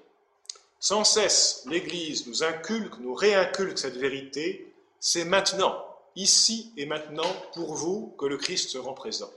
Sans 0.78 1.02
cesse, 1.02 1.64
l'Église 1.66 2.28
nous 2.28 2.44
inculque, 2.44 2.98
nous 3.00 3.14
réinculque 3.14 3.78
cette 3.78 3.96
vérité. 3.96 4.72
C'est 5.00 5.24
maintenant, 5.24 5.87
ici 6.16 6.72
et 6.76 6.86
maintenant, 6.86 7.30
pour 7.54 7.74
vous, 7.74 8.14
que 8.18 8.26
le 8.26 8.36
Christ 8.36 8.70
se 8.70 8.78
rend 8.78 8.94
présent 8.94 9.30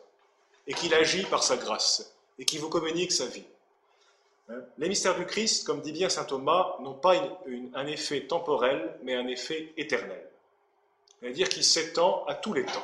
et 0.67 0.73
qu'il 0.73 0.93
agit 0.93 1.23
par 1.23 1.43
sa 1.43 1.57
grâce 1.57 2.13
et 2.39 2.45
qu'il 2.45 2.59
vous 2.59 2.69
communique 2.69 3.11
sa 3.11 3.25
vie. 3.25 3.43
Hein? 4.49 4.61
Les 4.77 4.89
mystères 4.89 5.17
du 5.17 5.25
Christ, 5.25 5.65
comme 5.65 5.81
dit 5.81 5.91
bien 5.91 6.09
saint 6.09 6.23
Thomas, 6.23 6.75
n'ont 6.81 6.93
pas 6.93 7.15
un 7.73 7.87
effet 7.87 8.27
temporel, 8.27 8.97
mais 9.03 9.15
un 9.15 9.27
effet 9.27 9.73
éternel. 9.77 10.27
C'est-à-dire 11.19 11.49
qu'il 11.49 11.63
s'étend 11.63 12.25
à 12.25 12.35
tous 12.35 12.53
les 12.53 12.65
temps. 12.65 12.83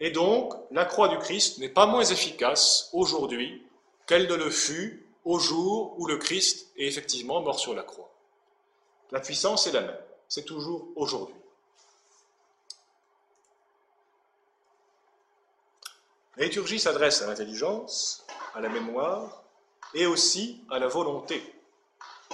Et 0.00 0.10
donc, 0.10 0.54
la 0.70 0.84
croix 0.84 1.08
du 1.08 1.18
Christ 1.18 1.58
n'est 1.58 1.68
pas 1.68 1.86
moins 1.86 2.04
efficace 2.04 2.90
aujourd'hui 2.92 3.62
qu'elle 4.06 4.26
ne 4.26 4.34
le 4.34 4.50
fut 4.50 5.06
au 5.24 5.38
jour 5.38 5.94
où 5.98 6.06
le 6.06 6.18
Christ 6.18 6.68
est 6.76 6.86
effectivement 6.86 7.40
mort 7.40 7.58
sur 7.58 7.74
la 7.74 7.82
croix. 7.82 8.10
La 9.12 9.20
puissance 9.20 9.66
est 9.66 9.72
la 9.72 9.82
même, 9.82 9.98
c'est 10.28 10.44
toujours 10.44 10.88
aujourd'hui. 10.96 11.36
La 16.36 16.46
liturgie 16.46 16.80
s'adresse 16.80 17.22
à 17.22 17.28
l'intelligence, 17.28 18.26
à 18.56 18.60
la 18.60 18.68
mémoire, 18.68 19.44
et 19.94 20.06
aussi 20.06 20.60
à 20.68 20.80
la 20.80 20.88
volonté. 20.88 21.40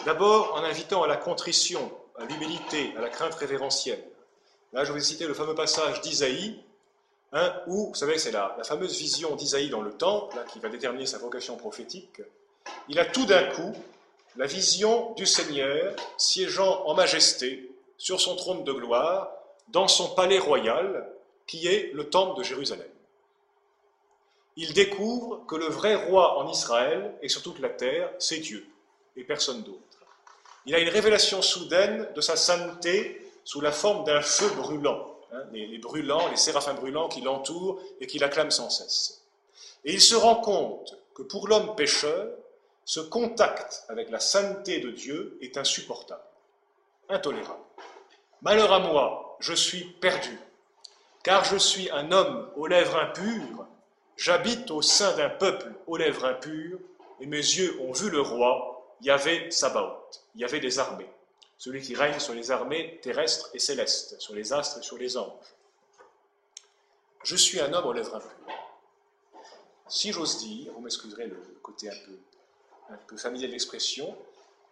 D'abord 0.07 0.55
en 0.55 0.65
invitant 0.65 1.03
à 1.03 1.07
la 1.07 1.19
contrition, 1.19 1.93
à 2.17 2.25
l'humilité, 2.25 2.95
à 2.97 3.03
la 3.03 3.11
crainte 3.11 3.35
révérentielle. 3.35 4.03
Là, 4.73 4.85
je 4.85 4.93
vais 4.95 5.01
citer 5.01 5.27
le 5.27 5.35
fameux 5.35 5.55
passage 5.55 6.01
d'Isaïe, 6.01 6.59
hein, 7.33 7.53
où, 7.67 7.89
vous 7.89 7.95
savez, 7.95 8.19
c'est 8.19 8.31
la, 8.31 8.55
la, 8.57 8.65
fameuse 8.65 8.97
vision 8.97 9.37
d'Isaïe 9.37 9.69
dans 9.69 9.83
le 9.83 9.93
temple, 9.93 10.39
qui 10.51 10.61
va 10.61 10.71
déterminer 10.71 11.05
sa 11.05 11.19
vocation 11.19 11.57
prophétique. 11.57 12.23
Il 12.89 12.99
a 12.99 13.05
tout 13.05 13.27
d'un 13.27 13.51
coup 13.51 13.75
la 14.37 14.47
vision 14.47 15.13
du 15.13 15.27
Seigneur 15.27 15.95
siégeant 16.17 16.87
en 16.87 16.95
majesté 16.95 17.71
sur 17.99 18.19
son 18.19 18.35
trône 18.35 18.65
de 18.65 18.73
gloire 18.73 19.31
dans 19.69 19.89
son 19.89 20.15
palais 20.15 20.39
royal, 20.39 21.07
qui 21.47 21.67
est 21.67 21.91
le 21.93 22.09
temple 22.09 22.39
de 22.39 22.45
Jérusalem 22.45 22.89
il 24.57 24.73
découvre 24.73 25.45
que 25.47 25.57
le 25.57 25.67
vrai 25.67 25.95
roi 25.95 26.39
en 26.39 26.49
Israël 26.49 27.15
et 27.23 27.29
sur 27.29 27.43
toute 27.43 27.61
la 27.61 27.69
terre, 27.69 28.11
c'est 28.19 28.39
Dieu 28.39 28.67
et 29.17 29.25
personne 29.25 29.63
d'autre. 29.63 29.81
Il 30.67 30.75
a 30.75 30.79
une 30.79 30.89
révélation 30.89 31.41
soudaine 31.43 32.09
de 32.15 32.21
sa 32.21 32.37
sainteté 32.37 33.21
sous 33.45 33.61
la 33.61 33.73
forme 33.73 34.05
d'un 34.05 34.21
feu 34.21 34.49
brûlant, 34.57 35.17
hein, 35.33 35.43
les, 35.53 35.79
brûlants, 35.79 36.29
les 36.29 36.37
séraphins 36.37 36.75
brûlants 36.75 37.09
qui 37.09 37.21
l'entourent 37.21 37.81
et 38.01 38.07
qui 38.07 38.19
l'acclament 38.19 38.51
sans 38.51 38.71
cesse. 38.71 39.23
Et 39.85 39.93
il 39.95 40.01
se 40.01 40.15
rend 40.15 40.37
compte 40.37 40.97
que 41.15 41.23
pour 41.23 41.49
l'homme 41.49 41.75
pécheur, 41.75 42.29
ce 42.85 43.01
contact 43.01 43.85
avec 43.89 44.11
la 44.11 44.21
sainteté 44.21 44.81
de 44.81 44.91
Dieu 44.91 45.39
est 45.41 45.57
insupportable, 45.57 46.21
intolérable. 47.09 47.63
Malheur 48.43 48.73
à 48.73 48.81
moi, 48.81 49.37
je 49.41 49.55
suis 49.55 49.85
perdu, 49.85 50.39
car 51.23 51.45
je 51.45 51.57
suis 51.57 51.91
un 51.91 52.13
homme 52.13 52.51
aux 52.57 52.67
lèvres 52.67 52.97
impures 52.97 53.67
J'habite 54.21 54.71
au 54.71 54.83
sein 54.83 55.16
d'un 55.16 55.31
peuple 55.31 55.73
aux 55.87 55.97
lèvres 55.97 56.27
impures, 56.27 56.79
et 57.21 57.27
mes 57.27 57.39
yeux 57.39 57.81
ont 57.81 57.93
vu 57.93 58.11
le 58.11 58.21
roi, 58.21 58.95
Yahvé 59.01 59.51
Sabaoth, 59.51 60.23
Yahvé 60.35 60.61
des 60.61 60.79
armées, 60.79 61.09
celui 61.57 61.81
qui 61.81 61.95
règne 61.95 62.18
sur 62.18 62.35
les 62.35 62.51
armées 62.51 63.01
terrestres 63.03 63.49
et 63.55 63.59
célestes, 63.59 64.21
sur 64.21 64.35
les 64.35 64.53
astres 64.53 64.81
et 64.81 64.83
sur 64.83 64.99
les 64.99 65.16
anges. 65.16 65.55
Je 67.25 67.35
suis 67.35 67.61
un 67.61 67.73
homme 67.73 67.87
aux 67.87 67.95
lèvres 67.95 68.14
impures. 68.14 68.31
Si 69.89 70.12
j'ose 70.12 70.45
dire, 70.45 70.71
vous 70.75 70.81
m'excuserez 70.81 71.27
le 71.27 71.43
côté 71.62 71.89
un 71.89 72.97
peu, 73.07 73.16
familier 73.16 73.47
de 73.47 73.53
l'expression, 73.53 74.14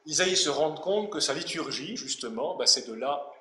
Isaïe 0.05 0.36
se 0.36 0.51
rend 0.51 0.74
compte 0.74 1.09
que 1.09 1.20
sa 1.20 1.32
liturgie, 1.32 1.96
justement, 1.96 2.55
bah, 2.57 2.66
c'est 2.66 2.86
de 2.86 2.92
là. 2.92 3.32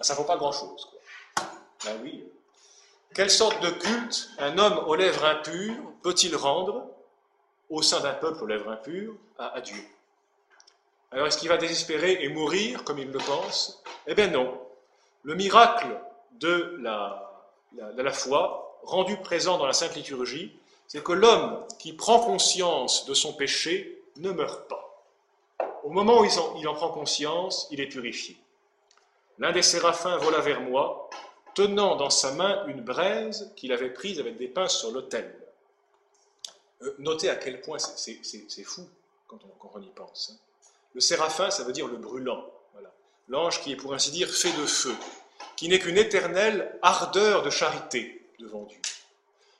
Ça 0.00 0.14
ne 0.14 0.18
vaut 0.18 0.24
pas 0.24 0.36
grand-chose. 0.36 0.88
Ben 1.84 1.98
oui, 2.04 2.24
quelle 3.14 3.30
sorte 3.30 3.60
de 3.62 3.70
culte 3.70 4.30
un 4.38 4.58
homme 4.58 4.78
aux 4.86 4.94
lèvres 4.94 5.24
impures 5.24 5.92
peut-il 6.02 6.36
rendre 6.36 6.86
au 7.70 7.82
sein 7.82 8.00
d'un 8.00 8.14
peuple 8.14 8.44
aux 8.44 8.46
lèvres 8.46 8.70
impures 8.70 9.14
à, 9.38 9.60
Dieu? 9.60 9.82
Alors 11.10 11.26
est-ce 11.26 11.38
qu'il 11.38 11.48
va 11.48 11.56
désespérer 11.56 12.18
et 12.22 12.28
mourir 12.28 12.84
comme 12.84 12.98
il 12.98 13.10
le 13.10 13.18
pense? 13.18 13.82
Eh 14.06 14.14
bien 14.14 14.28
non. 14.28 14.60
Le 15.22 15.34
miracle 15.34 15.88
de 16.32 16.78
la, 16.80 18.12
foi, 18.12 18.78
rendu 18.84 19.16
présent 19.16 19.58
dans 19.58 19.66
la 19.66 19.72
Sainte 19.72 19.96
Liturgie, 19.96 20.56
c'est 20.86 21.02
que 21.02 21.12
l'homme 21.12 21.64
qui 21.78 21.92
prend 21.92 22.20
conscience 22.20 23.04
de 23.06 23.14
son 23.14 23.32
péché 23.32 24.02
ne 24.16 24.30
meurt 24.30 24.68
pas. 24.68 25.04
Au 25.82 25.90
moment 25.90 26.20
où 26.20 26.24
il 26.58 26.68
en 26.68 26.74
prend 26.74 26.90
conscience, 26.90 27.66
il 27.70 27.80
est 27.80 27.86
purifié. 27.86 28.36
L'un 29.38 29.52
des 29.52 29.62
séraphins 29.62 30.16
vola 30.16 30.40
vers 30.40 30.60
moi, 30.60 31.08
tenant 31.58 31.96
dans 31.96 32.08
sa 32.08 32.30
main 32.34 32.64
une 32.68 32.82
braise 32.82 33.52
qu'il 33.56 33.72
avait 33.72 33.92
prise 33.92 34.20
avec 34.20 34.36
des 34.36 34.46
pinces 34.46 34.78
sur 34.78 34.92
l'autel. 34.92 35.34
Euh, 36.82 36.94
notez 37.00 37.28
à 37.30 37.34
quel 37.34 37.60
point 37.60 37.78
c'est 37.80 38.62
fou 38.62 38.88
quand 39.26 39.40
on, 39.74 39.82
y 39.82 39.88
pense. 39.88 40.30
Hein. 40.32 40.38
Le 40.94 41.00
séraphin, 41.00 41.50
ça 41.50 41.64
veut 41.64 41.72
dire 41.72 41.88
le 41.88 41.96
brûlant. 41.96 42.48
L'ange 43.26 43.60
qui 43.60 43.72
est, 43.72 43.76
pour 43.76 43.92
ainsi 43.92 44.12
dire, 44.12 44.30
fait 44.30 44.52
de 44.52 44.66
feu, 44.66 44.94
qui 45.56 45.68
n'est 45.68 45.80
qu'une 45.80 45.98
éternelle 45.98 46.78
ardeur 46.80 47.42
de 47.42 47.50
charité 47.50 48.24
devant 48.38 48.62
Dieu. 48.62 48.80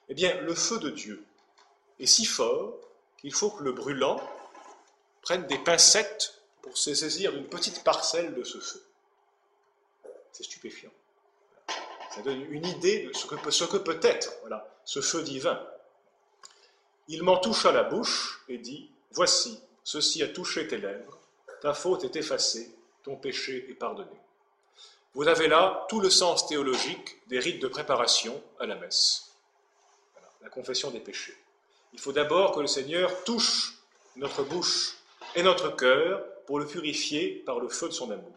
Eh 0.08 0.14
bien, 0.14 0.40
le 0.42 0.54
feu 0.54 0.78
de 0.78 0.90
Dieu 0.90 1.24
est 1.98 2.06
si 2.06 2.24
fort 2.24 2.78
qu'il 3.20 3.34
faut 3.34 3.50
que 3.50 3.64
le 3.64 3.72
brûlant 3.72 4.22
prenne 5.20 5.48
des 5.48 5.58
pincettes 5.58 6.40
pour 6.62 6.78
se 6.78 6.94
saisir 6.94 7.32
d'une 7.32 7.48
petite 7.48 7.82
parcelle 7.82 8.34
de 8.34 8.44
ce 8.44 8.58
feu. 8.58 8.82
C'est 10.30 10.44
stupéfiant. 10.44 10.92
Ça 12.18 12.24
donne 12.24 12.52
une 12.52 12.66
idée 12.66 13.04
de 13.04 13.12
ce 13.12 13.26
que 13.26 13.36
peut, 13.36 13.52
ce 13.52 13.62
que 13.62 13.76
peut 13.76 14.00
être 14.02 14.32
voilà, 14.40 14.68
ce 14.84 15.00
feu 15.00 15.22
divin. 15.22 15.64
Il 17.06 17.22
m'en 17.22 17.36
toucha 17.36 17.70
la 17.70 17.84
bouche 17.84 18.42
et 18.48 18.58
dit 18.58 18.90
Voici, 19.12 19.60
ceci 19.84 20.24
a 20.24 20.26
touché 20.26 20.66
tes 20.66 20.78
lèvres, 20.78 21.16
ta 21.60 21.74
faute 21.74 22.02
est 22.02 22.16
effacée, 22.16 22.74
ton 23.04 23.14
péché 23.14 23.66
est 23.70 23.74
pardonné. 23.74 24.10
Vous 25.14 25.28
avez 25.28 25.46
là 25.46 25.86
tout 25.88 26.00
le 26.00 26.10
sens 26.10 26.48
théologique 26.48 27.24
des 27.28 27.38
rites 27.38 27.62
de 27.62 27.68
préparation 27.68 28.42
à 28.58 28.66
la 28.66 28.74
messe. 28.74 29.32
la 30.42 30.48
confession 30.48 30.90
des 30.90 30.98
péchés. 30.98 31.38
Il 31.92 32.00
faut 32.00 32.10
d'abord 32.10 32.50
que 32.50 32.60
le 32.60 32.66
Seigneur 32.66 33.22
touche 33.22 33.74
notre 34.16 34.42
bouche 34.42 34.96
et 35.36 35.44
notre 35.44 35.70
cœur 35.76 36.24
pour 36.46 36.58
le 36.58 36.66
purifier 36.66 37.44
par 37.46 37.60
le 37.60 37.68
feu 37.68 37.86
de 37.86 37.94
son 37.94 38.10
amour. 38.10 38.34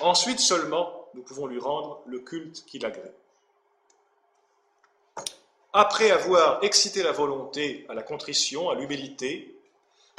Ensuite 0.00 0.40
seulement, 0.40 0.97
nous 1.14 1.22
pouvons 1.22 1.46
lui 1.46 1.58
rendre 1.58 2.00
le 2.06 2.20
culte 2.20 2.64
qu'il 2.66 2.84
agrée. 2.84 3.12
Après 5.72 6.10
avoir 6.10 6.62
excité 6.64 7.02
la 7.02 7.12
volonté 7.12 7.86
à 7.88 7.94
la 7.94 8.02
contrition, 8.02 8.70
à 8.70 8.74
l'humilité, 8.74 9.54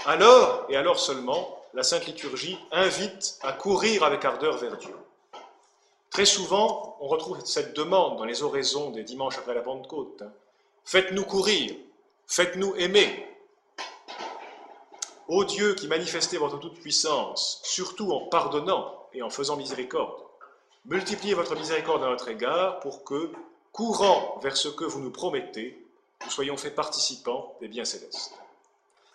alors, 0.05 0.65
et 0.69 0.77
alors 0.77 0.99
seulement, 0.99 1.59
la 1.73 1.83
Sainte 1.83 2.05
Liturgie 2.05 2.57
invite 2.71 3.37
à 3.41 3.53
courir 3.53 4.03
avec 4.03 4.23
ardeur 4.25 4.57
vers 4.57 4.77
Dieu. 4.77 4.95
Très 6.09 6.25
souvent, 6.25 6.97
on 7.01 7.07
retrouve 7.07 7.43
cette 7.45 7.75
demande 7.75 8.17
dans 8.17 8.25
les 8.25 8.43
oraisons 8.43 8.91
des 8.91 9.03
dimanches 9.03 9.37
après 9.37 9.53
la 9.53 9.61
Pentecôte. 9.61 10.23
Faites-nous 10.85 11.25
courir, 11.25 11.75
faites-nous 12.27 12.75
aimer. 12.75 13.27
Ô 15.27 15.43
Dieu 15.43 15.75
qui 15.75 15.87
manifestez 15.87 16.37
votre 16.37 16.57
toute-puissance, 16.57 17.61
surtout 17.63 18.11
en 18.11 18.21
pardonnant 18.27 19.07
et 19.13 19.21
en 19.21 19.29
faisant 19.29 19.57
miséricorde, 19.57 20.23
Multipliez 20.89 21.35
votre 21.35 21.55
miséricorde 21.55 22.03
à 22.03 22.07
notre 22.07 22.29
égard 22.29 22.79
pour 22.79 23.03
que, 23.03 23.31
courant 23.71 24.39
vers 24.41 24.57
ce 24.57 24.69
que 24.69 24.85
vous 24.85 24.99
nous 24.99 25.11
promettez, 25.11 25.79
nous 26.25 26.31
soyons 26.31 26.57
faits 26.57 26.73
participants 26.73 27.55
des 27.61 27.67
biens 27.67 27.85
célestes. 27.85 28.33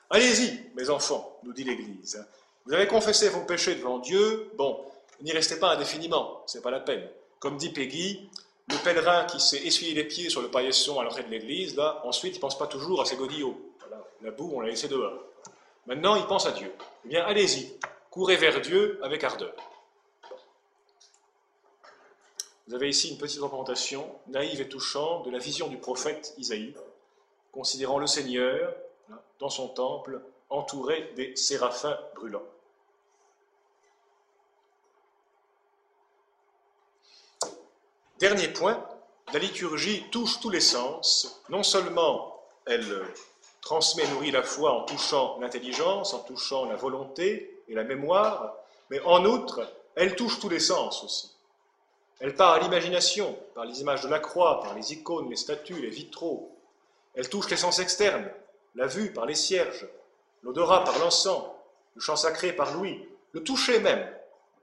Allez-y, 0.08 0.70
mes 0.76 0.88
enfants, 0.88 1.36
nous 1.42 1.52
dit 1.52 1.64
l'Église. 1.64 2.24
Vous 2.64 2.74
avez 2.74 2.86
confessé 2.86 3.28
vos 3.28 3.40
péchés 3.40 3.74
devant 3.74 3.98
Dieu, 3.98 4.52
bon, 4.56 4.84
n'y 5.20 5.32
restez 5.32 5.58
pas 5.58 5.72
indéfiniment, 5.72 6.44
c'est 6.46 6.62
pas 6.62 6.70
la 6.70 6.78
peine. 6.78 7.08
Comme 7.40 7.56
dit 7.56 7.70
Peggy, 7.70 8.28
le 8.68 8.76
pèlerin 8.76 9.24
qui 9.24 9.40
s'est 9.40 9.64
essuyé 9.64 9.94
les 9.94 10.04
pieds 10.04 10.30
sur 10.30 10.42
le 10.42 10.48
paillasson 10.52 11.00
à 11.00 11.02
l'entrée 11.02 11.24
de 11.24 11.30
l'église, 11.30 11.74
là, 11.74 12.02
ensuite, 12.04 12.36
il 12.36 12.40
pense 12.40 12.56
pas 12.56 12.68
toujours 12.68 13.02
à 13.02 13.04
ses 13.04 13.16
godillots. 13.16 13.60
la 14.22 14.30
boue, 14.30 14.52
on 14.54 14.60
l'a 14.60 14.68
laissé 14.68 14.86
dehors. 14.86 15.18
Maintenant, 15.88 16.14
il 16.14 16.26
pense 16.26 16.46
à 16.46 16.52
Dieu. 16.52 16.72
Eh 17.04 17.08
bien, 17.08 17.24
allez-y, 17.24 17.72
courez 18.10 18.36
vers 18.36 18.60
Dieu 18.60 19.00
avec 19.02 19.24
ardeur. 19.24 19.52
Vous 22.66 22.74
avez 22.74 22.88
ici 22.88 23.10
une 23.10 23.18
petite 23.18 23.40
représentation 23.40 24.10
naïve 24.28 24.60
et 24.60 24.68
touchante 24.68 25.26
de 25.26 25.30
la 25.30 25.38
vision 25.38 25.68
du 25.68 25.76
prophète 25.76 26.34
Isaïe, 26.38 26.74
considérant 27.52 27.98
le 27.98 28.06
Seigneur 28.06 28.74
dans 29.38 29.50
son 29.50 29.68
temple 29.68 30.22
entouré 30.48 31.12
des 31.14 31.36
séraphins 31.36 31.98
brûlants. 32.14 32.42
Dernier 38.18 38.48
point, 38.48 38.82
la 39.34 39.38
liturgie 39.38 40.04
touche 40.10 40.40
tous 40.40 40.48
les 40.48 40.60
sens. 40.60 41.42
Non 41.50 41.62
seulement 41.62 42.40
elle 42.64 43.04
transmet, 43.60 44.06
nourrit 44.08 44.30
la 44.30 44.42
foi 44.42 44.72
en 44.72 44.84
touchant 44.84 45.38
l'intelligence, 45.40 46.14
en 46.14 46.20
touchant 46.20 46.64
la 46.64 46.76
volonté 46.76 47.62
et 47.68 47.74
la 47.74 47.84
mémoire, 47.84 48.54
mais 48.88 49.00
en 49.00 49.26
outre, 49.26 49.70
elle 49.94 50.16
touche 50.16 50.40
tous 50.40 50.48
les 50.48 50.60
sens 50.60 51.04
aussi. 51.04 51.34
Elle 52.20 52.34
part 52.34 52.52
à 52.52 52.60
l'imagination, 52.60 53.38
par 53.54 53.64
les 53.64 53.80
images 53.80 54.02
de 54.02 54.08
la 54.08 54.18
croix, 54.18 54.60
par 54.60 54.74
les 54.74 54.92
icônes, 54.92 55.28
les 55.30 55.36
statues, 55.36 55.80
les 55.80 55.90
vitraux. 55.90 56.56
Elle 57.14 57.28
touche 57.28 57.50
les 57.50 57.56
sens 57.56 57.78
externes, 57.78 58.30
la 58.74 58.86
vue 58.86 59.12
par 59.12 59.26
les 59.26 59.34
cierges, 59.34 59.86
l'odorat 60.42 60.84
par 60.84 60.98
l'encens, 60.98 61.44
le 61.94 62.00
chant 62.00 62.16
sacré 62.16 62.52
par 62.52 62.74
l'ouïe, 62.74 63.06
le 63.32 63.42
toucher 63.42 63.80
même, 63.80 64.06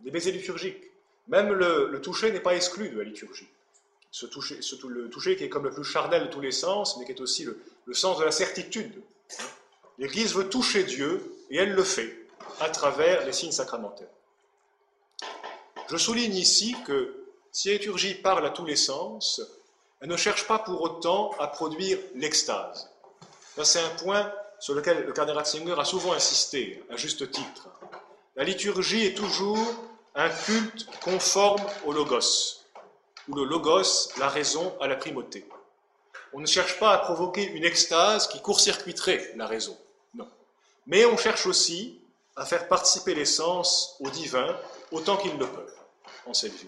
des 0.01 0.11
baisers 0.11 0.31
liturgiques. 0.31 0.83
Même 1.27 1.53
le, 1.53 1.99
toucher 2.01 2.31
n'est 2.31 2.39
pas 2.39 2.55
exclu 2.55 2.89
de 2.89 2.97
la 2.97 3.03
liturgie. 3.03 3.47
Ce 4.11 4.25
toucher, 4.25 4.59
le 4.87 5.09
toucher 5.09 5.35
qui 5.35 5.45
est 5.45 5.49
comme 5.49 5.63
le 5.63 5.71
plus 5.71 5.83
charnel 5.83 6.23
de 6.23 6.27
tous 6.27 6.41
les 6.41 6.51
sens, 6.51 6.97
mais 6.97 7.05
qui 7.05 7.11
est 7.11 7.21
aussi 7.21 7.45
le 7.85 7.93
sens 7.93 8.17
de 8.19 8.25
la 8.25 8.31
certitude. 8.31 9.01
L'Église 9.97 10.33
veut 10.33 10.49
toucher 10.49 10.83
Dieu, 10.83 11.35
et 11.49 11.57
elle 11.57 11.73
le 11.73 11.83
fait, 11.83 12.25
à 12.59 12.69
travers 12.69 13.25
les 13.25 13.33
signes 13.33 13.51
sacramentaires. 13.51 14.07
Je 15.89 15.97
souligne 15.97 16.35
ici 16.35 16.75
que 16.85 17.20
si 17.51 17.67
la 17.67 17.73
liturgie 17.75 18.15
parle 18.15 18.45
à 18.45 18.49
tous 18.49 18.65
les 18.65 18.75
sens, 18.75 19.41
elle 19.99 20.09
ne 20.09 20.17
cherche 20.17 20.47
pas 20.47 20.59
pour 20.59 20.81
autant 20.81 21.31
à 21.39 21.47
produire 21.47 21.99
l'extase. 22.15 22.89
C'est 23.63 23.81
un 23.81 23.89
point 24.03 24.31
sur 24.59 24.73
lequel 24.73 25.05
le 25.05 25.11
cardinal 25.11 25.37
Ratzinger 25.37 25.75
a 25.77 25.85
souvent 25.85 26.13
insisté, 26.13 26.83
à 26.89 26.95
juste 26.95 27.29
titre. 27.31 27.69
La 28.35 28.43
liturgie 28.43 29.05
est 29.05 29.17
toujours 29.17 29.59
un 30.15 30.29
culte 30.29 30.87
conforme 31.03 31.61
au 31.85 31.91
logos, 31.91 32.61
où 33.27 33.35
le 33.35 33.43
logos, 33.43 34.09
la 34.17 34.29
raison, 34.29 34.75
a 34.79 34.87
la 34.87 34.95
primauté. 34.95 35.47
On 36.33 36.39
ne 36.39 36.45
cherche 36.45 36.79
pas 36.79 36.93
à 36.93 36.97
provoquer 36.99 37.43
une 37.43 37.65
extase 37.65 38.27
qui 38.27 38.41
court-circuiterait 38.41 39.33
la 39.35 39.47
raison, 39.47 39.77
non. 40.15 40.29
Mais 40.87 41.05
on 41.05 41.17
cherche 41.17 41.45
aussi 41.45 41.99
à 42.35 42.45
faire 42.45 42.67
participer 42.67 43.13
les 43.13 43.25
sens 43.25 43.97
au 43.99 44.09
divin 44.09 44.57
autant 44.91 45.17
qu'ils 45.17 45.37
le 45.37 45.47
peuvent 45.47 45.75
en 46.25 46.33
cette 46.33 46.53
vie. 46.53 46.67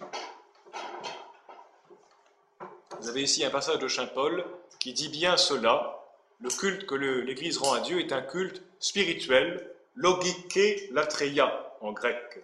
Vous 3.03 3.09
avez 3.09 3.23
ici 3.23 3.43
un 3.43 3.49
passage 3.49 3.79
de 3.79 3.89
Saint 3.89 4.07
Paul 4.07 4.45
qui 4.79 4.93
dit 4.93 5.09
bien 5.09 5.35
cela. 5.35 5.99
Le 6.39 6.47
culte 6.47 6.85
que 6.85 6.95
l'Église 6.95 7.57
rend 7.57 7.73
à 7.73 7.81
Dieu 7.81 7.99
est 7.99 8.13
un 8.13 8.21
culte 8.21 8.61
spirituel, 8.79 9.75
logike 9.95 10.89
latreia 10.89 11.75
en 11.81 11.91
grec. 11.91 12.41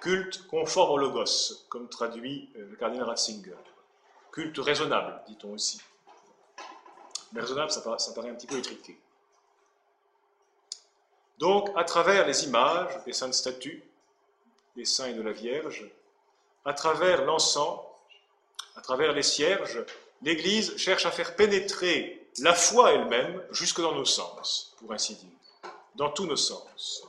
Culte 0.00 0.48
conforme 0.48 0.90
au 0.90 0.96
logos, 0.96 1.64
comme 1.68 1.88
traduit 1.88 2.50
euh, 2.56 2.66
le 2.70 2.74
cardinal 2.74 3.06
Ratzinger. 3.06 3.54
Culte 4.32 4.58
raisonnable, 4.58 5.22
dit-on 5.28 5.52
aussi. 5.52 5.80
Mais 7.32 7.40
raisonnable, 7.40 7.70
ça 7.70 7.80
paraît, 7.80 8.00
ça 8.00 8.12
paraît 8.14 8.30
un 8.30 8.34
petit 8.34 8.48
peu 8.48 8.58
étriqué. 8.58 8.98
Donc, 11.38 11.70
à 11.76 11.84
travers 11.84 12.26
les 12.26 12.42
images 12.42 12.98
des 13.04 13.12
saintes 13.12 13.34
statues, 13.34 13.84
des 14.74 14.86
saints 14.86 15.06
et 15.06 15.14
de 15.14 15.22
la 15.22 15.30
Vierge, 15.30 15.88
à 16.64 16.72
travers 16.72 17.24
l'encens, 17.24 17.78
à 18.76 18.80
travers 18.80 19.12
les 19.12 19.22
cierges, 19.22 19.84
l'Église 20.22 20.76
cherche 20.76 21.06
à 21.06 21.10
faire 21.10 21.36
pénétrer 21.36 22.28
la 22.38 22.54
foi 22.54 22.92
elle-même 22.92 23.42
jusque 23.50 23.80
dans 23.80 23.94
nos 23.94 24.04
sens, 24.04 24.74
pour 24.78 24.92
ainsi 24.92 25.14
dire, 25.14 25.70
dans 25.94 26.10
tous 26.10 26.26
nos 26.26 26.36
sens. 26.36 27.04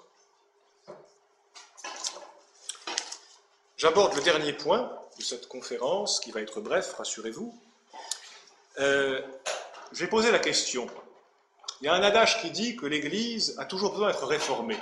J'aborde 3.78 4.16
le 4.16 4.22
dernier 4.22 4.54
point 4.54 4.92
de 5.18 5.24
cette 5.24 5.48
conférence, 5.48 6.20
qui 6.20 6.32
va 6.32 6.42
être 6.42 6.62
bref, 6.62 6.94
rassurez-vous. 6.98 7.58
Euh, 8.80 9.22
je 9.92 10.00
vais 10.00 10.10
poser 10.10 10.32
la 10.32 10.40
question. 10.40 10.88
Il 11.82 11.86
y 11.86 11.88
a 11.88 11.94
un 11.94 12.04
adage 12.04 12.42
qui 12.42 12.52
dit 12.52 12.76
que 12.76 12.86
l'Église 12.86 13.56
a 13.58 13.66
toujours 13.66 13.92
besoin 13.92 14.12
d'être 14.12 14.26
réformée. 14.26 14.80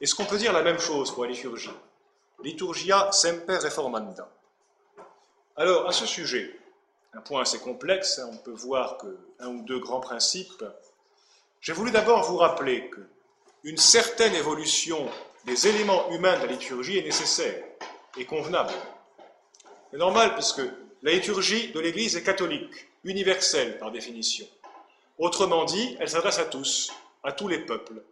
Est-ce 0.00 0.14
qu'on 0.14 0.24
peut 0.24 0.38
dire 0.38 0.52
la 0.52 0.62
même 0.62 0.78
chose 0.78 1.12
pour 1.12 1.24
la 1.24 1.30
liturgie 1.30 1.70
Liturgia 2.42 3.10
semper 3.12 3.56
reformanda. 3.56 4.28
Alors, 5.56 5.88
à 5.88 5.92
ce 5.92 6.04
sujet, 6.04 6.50
un 7.12 7.20
point 7.20 7.42
assez 7.42 7.60
complexe, 7.60 8.18
hein, 8.18 8.28
on 8.32 8.36
peut 8.38 8.50
voir 8.50 8.98
que 8.98 9.16
un 9.38 9.50
ou 9.50 9.62
deux 9.62 9.78
grands 9.78 10.00
principes. 10.00 10.64
J'ai 11.60 11.72
voulu 11.72 11.92
d'abord 11.92 12.24
vous 12.24 12.38
rappeler 12.38 12.90
que 12.90 13.00
une 13.62 13.76
certaine 13.76 14.34
évolution 14.34 15.08
des 15.44 15.68
éléments 15.68 16.10
humains 16.10 16.36
de 16.40 16.46
la 16.46 16.52
liturgie 16.52 16.98
est 16.98 17.04
nécessaire 17.04 17.62
et 18.18 18.24
convenable. 18.24 18.72
C'est 19.92 19.96
normal 19.96 20.34
puisque 20.34 20.62
la 21.02 21.12
liturgie 21.12 21.70
de 21.70 21.78
l'Église 21.78 22.16
est 22.16 22.24
catholique, 22.24 22.88
universelle 23.04 23.78
par 23.78 23.92
définition. 23.92 24.46
Autrement 25.18 25.64
dit, 25.64 25.96
elle 26.00 26.10
s'adresse 26.10 26.40
à 26.40 26.46
tous, 26.46 26.92
à 27.22 27.30
tous 27.30 27.46
les 27.46 27.60
peuples. 27.60 28.02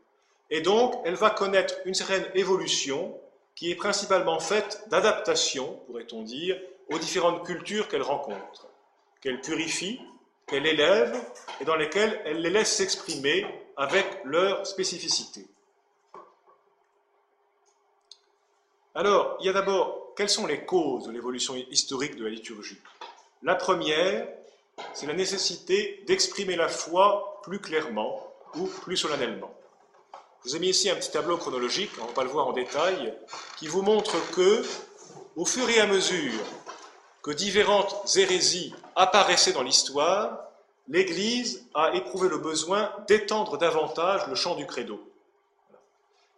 Et 0.48 0.60
donc, 0.60 0.94
elle 1.04 1.16
va 1.16 1.30
connaître 1.30 1.74
une 1.86 1.94
certaine 1.94 2.26
évolution 2.34 3.18
qui 3.56 3.72
est 3.72 3.76
principalement 3.76 4.38
faite 4.38 4.84
d'adaptation, 4.90 5.80
pourrait-on 5.86 6.22
dire, 6.22 6.60
aux 6.90 6.98
différentes 6.98 7.44
cultures 7.44 7.88
qu'elle 7.88 8.02
rencontre, 8.02 8.68
qu'elle 9.20 9.40
purifie, 9.40 10.00
qu'elle 10.46 10.66
élève 10.66 11.16
et 11.60 11.64
dans 11.64 11.76
lesquelles 11.76 12.20
elle 12.24 12.42
les 12.42 12.50
laisse 12.50 12.76
s'exprimer 12.76 13.46
avec 13.76 14.06
leur 14.24 14.66
spécificité. 14.66 15.46
Alors, 18.94 19.38
il 19.40 19.46
y 19.46 19.48
a 19.48 19.52
d'abord, 19.52 20.12
quelles 20.14 20.28
sont 20.28 20.46
les 20.46 20.66
causes 20.66 21.06
de 21.06 21.12
l'évolution 21.12 21.54
historique 21.54 22.16
de 22.16 22.24
la 22.24 22.30
liturgie? 22.30 22.78
La 23.42 23.54
première, 23.54 24.28
c'est 24.92 25.06
la 25.06 25.14
nécessité 25.14 26.02
d'exprimer 26.06 26.56
la 26.56 26.68
foi 26.68 27.40
plus 27.42 27.58
clairement 27.58 28.20
ou 28.54 28.66
plus 28.66 28.98
solennellement. 28.98 29.54
Je 30.44 30.50
vous 30.50 30.56
ai 30.56 30.58
mis 30.58 30.68
ici 30.68 30.90
un 30.90 30.96
petit 30.96 31.10
tableau 31.10 31.38
chronologique, 31.38 31.90
on 31.98 32.02
ne 32.02 32.08
va 32.08 32.12
pas 32.12 32.24
le 32.24 32.28
voir 32.28 32.48
en 32.48 32.52
détail, 32.52 33.14
qui 33.56 33.68
vous 33.68 33.82
montre 33.82 34.14
que, 34.32 34.62
au 35.36 35.46
fur 35.46 35.68
et 35.70 35.80
à 35.80 35.86
mesure 35.86 36.40
que 37.22 37.30
différentes 37.30 38.16
hérésies 38.16 38.74
apparaissaient 38.96 39.52
dans 39.52 39.62
l'histoire, 39.62 40.50
l'Église 40.88 41.64
a 41.74 41.94
éprouvé 41.94 42.28
le 42.28 42.38
besoin 42.38 42.92
d'étendre 43.06 43.56
davantage 43.56 44.26
le 44.26 44.34
chant 44.34 44.56
du 44.56 44.66
credo. 44.66 45.00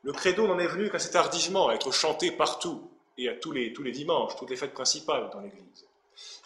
Le 0.03 0.13
credo 0.13 0.47
n'en 0.47 0.59
est 0.59 0.67
venu 0.67 0.91
qu'assez 0.91 1.11
tardivement 1.11 1.69
à 1.69 1.75
être 1.75 1.91
chanté 1.91 2.31
partout 2.31 2.83
et 3.17 3.29
à 3.29 3.35
tous 3.35 3.53
les, 3.53 3.73
tous 3.73 3.83
les 3.83 3.93
dimanches, 3.93 4.37
toutes 4.37 4.51
les 4.51 4.57
fêtes 4.57 4.75
principales 4.75 5.31
dans 5.33 5.41
l'Église. 5.41 5.87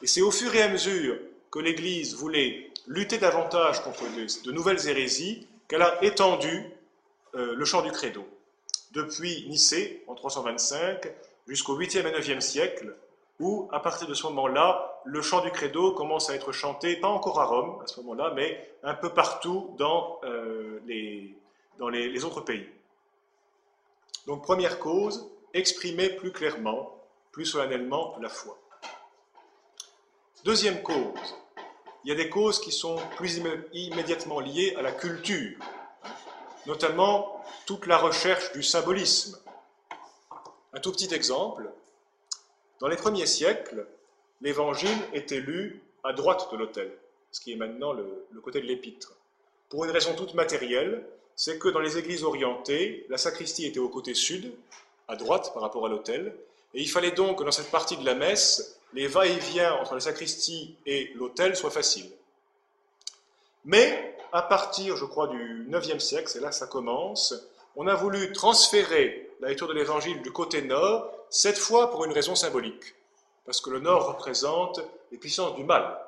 Et 0.03 0.07
c'est 0.07 0.21
au 0.21 0.31
fur 0.31 0.55
et 0.55 0.63
à 0.63 0.69
mesure 0.69 1.19
que 1.51 1.59
l'Église 1.59 2.15
voulait 2.15 2.71
lutter 2.87 3.19
davantage 3.19 3.83
contre 3.83 4.05
de, 4.05 4.53
nouvelles 4.53 4.89
hérésies 4.89 5.47
qu'elle 5.67 5.83
a 5.83 6.03
étendu 6.05 6.65
euh, 7.35 7.55
le 7.55 7.65
chant 7.65 7.83
du 7.83 7.91
credo. 7.91 8.27
Depuis 8.93 9.47
Nicée, 9.49 10.05
en 10.07 10.15
325, 10.15 11.11
jusqu'au 11.47 11.79
8e 11.79 12.07
et 12.07 12.21
9e 12.21 12.41
siècle, 12.41 12.95
où, 13.41 13.69
à 13.73 13.81
partir 13.81 14.09
de 14.09 14.15
ce 14.15 14.25
moment-là, 14.25 15.01
le 15.05 15.23
chant 15.23 15.41
du 15.41 15.51
credo 15.51 15.93
commence 15.93 16.29
à 16.29 16.35
être 16.35 16.53
chanté, 16.53 16.97
pas 16.97 17.09
encore 17.09 17.41
à 17.41 17.47
Rome 17.47 17.81
à 17.83 17.87
ce 17.87 18.01
moment-là, 18.01 18.33
mais 18.35 18.75
un 18.83 18.95
peu 18.95 19.11
partout 19.11 19.75
dans, 19.79 20.21
euh, 20.25 20.81
les, 20.87 22.25
autres 22.25 22.41
pays. 22.41 22.67
Donc, 24.27 24.43
première 24.43 24.79
cause, 24.79 25.31
exprimer 25.55 26.11
plus 26.11 26.33
clairement, 26.33 26.95
plus 27.31 27.47
solennellement 27.47 28.17
la 28.21 28.29
foi. 28.29 28.59
Deuxième 30.45 30.83
cause, 30.83 31.37
il 32.05 32.09
y 32.11 32.13
a 32.13 32.17
des 32.17 32.29
causes 32.29 32.61
qui 32.61 32.73
sont 32.73 32.97
plus 33.17 33.41
immédiatement 33.73 34.41
liées 34.41 34.75
à 34.77 34.83
la 34.83 34.93
culture, 34.93 35.59
notamment 36.67 37.43
toute 37.67 37.87
la 37.87 37.99
recherche 37.99 38.53
du 38.53 38.63
symbolisme. 38.63 39.39
Un 40.73 40.81
tout 40.81 40.93
petit 40.93 41.13
exemple, 41.15 41.71
dans 42.81 42.89
les 42.89 42.97
premiers 42.97 43.27
siècles, 43.27 43.87
l'évangile 44.41 44.99
était 45.13 45.41
lu 45.41 45.83
à 46.05 46.13
droite 46.13 46.49
de 46.53 46.57
l'autel, 46.57 46.91
ce 47.33 47.41
qui 47.41 47.53
est 47.53 47.57
maintenant 47.57 47.93
le, 47.93 48.27
côté 48.43 48.61
de 48.61 48.67
l'épître. 48.67 49.15
Pour 49.69 49.85
une 49.85 49.91
raison 49.91 50.15
toute 50.15 50.35
matérielle, 50.35 51.05
c'est 51.35 51.59
que 51.59 51.69
dans 51.69 51.81
les 51.81 51.99
églises 51.99 52.25
orientées, 52.25 53.05
la 53.09 53.19
sacristie 53.19 53.67
était 53.67 53.81
au 53.81 53.89
côté 53.89 54.15
sud, 54.15 54.53
à 55.09 55.17
droite 55.17 55.53
par 55.55 55.63
rapport 55.63 55.87
à 55.87 55.89
l'autel, 55.89 56.35
et 56.75 56.81
il 56.81 56.89
fallait 56.89 57.11
donc 57.11 57.39
que 57.39 57.45
dans 57.45 57.51
cette 57.51 57.71
partie 57.71 57.97
de 57.97 58.05
la 58.05 58.15
messe, 58.15 58.79
les 58.95 59.07
va-et-vient 59.07 59.75
entre 59.75 59.95
la 59.95 60.01
sacristie 60.01 60.77
et 60.87 61.13
l'autel 61.15 61.57
soient 61.57 61.71
faciles. 61.71 62.11
Mais 63.65 64.17
à 64.33 64.43
partir, 64.43 64.97
je 64.97 65.05
crois, 65.05 65.29
du 65.29 65.67
9e 65.69 65.99
siècle, 65.99 66.29
c'est 66.29 66.41
là 66.41 66.51
que 66.51 66.55
ça 66.55 66.67
commence, 66.67 67.35
on 67.77 67.87
a 67.87 67.95
voulu 67.95 68.33
transférer 68.33 69.31
la 69.41 69.49
lecture 69.49 69.69
de 69.69 69.75
l'évangile 69.75 70.23
du 70.23 70.33
côté 70.33 70.63
nord 70.63 71.13
cette 71.31 71.59
fois 71.59 71.91
pour 71.91 72.05
une 72.05 72.13
raison 72.13 72.35
symbolique. 72.35 72.95
parce 73.45 73.63
que 73.63 73.71
le 73.71 73.81
nord 73.81 74.09
représente 74.09 74.81
les 75.11 75.17
puissances 75.17 75.55
du 75.55 75.65
mal, 75.65 75.99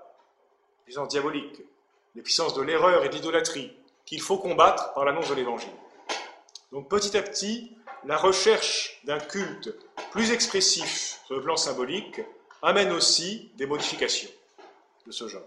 les 0.81 0.85
puissances 0.85 1.09
diaboliques, 1.09 1.63
les 2.15 2.21
puissances 2.21 2.53
de 2.53 2.61
l'erreur 2.61 3.03
et 3.03 3.09
de 3.09 3.15
l'idolâtrie, 3.15 3.75
qu'il 4.05 4.21
faut 4.21 4.37
combattre 4.37 4.93
par 4.93 5.07
l'annonce 5.07 5.31
de 5.31 5.35
l'Évangile. 5.35 5.73
Donc 6.71 6.91
petit 6.91 7.17
à 7.17 7.23
petit, 7.23 7.75
la 8.05 8.19
recherche 8.19 9.01
d'un 9.05 9.19
culte 9.19 9.75
plus 10.11 10.33
expressif 10.33 11.21
sur 11.25 11.37
le 11.37 11.43
plan 11.43 11.57
symbolique 11.57 12.21
amène 12.61 12.93
aussi 12.93 13.51
des 13.57 13.65
modifications 13.65 14.31
de 15.07 15.13
ce 15.13 15.29
genre. 15.29 15.43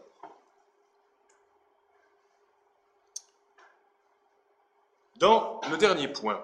Dans 5.17 5.61
le 5.69 5.78
dernier 5.78 6.07
point, 6.07 6.43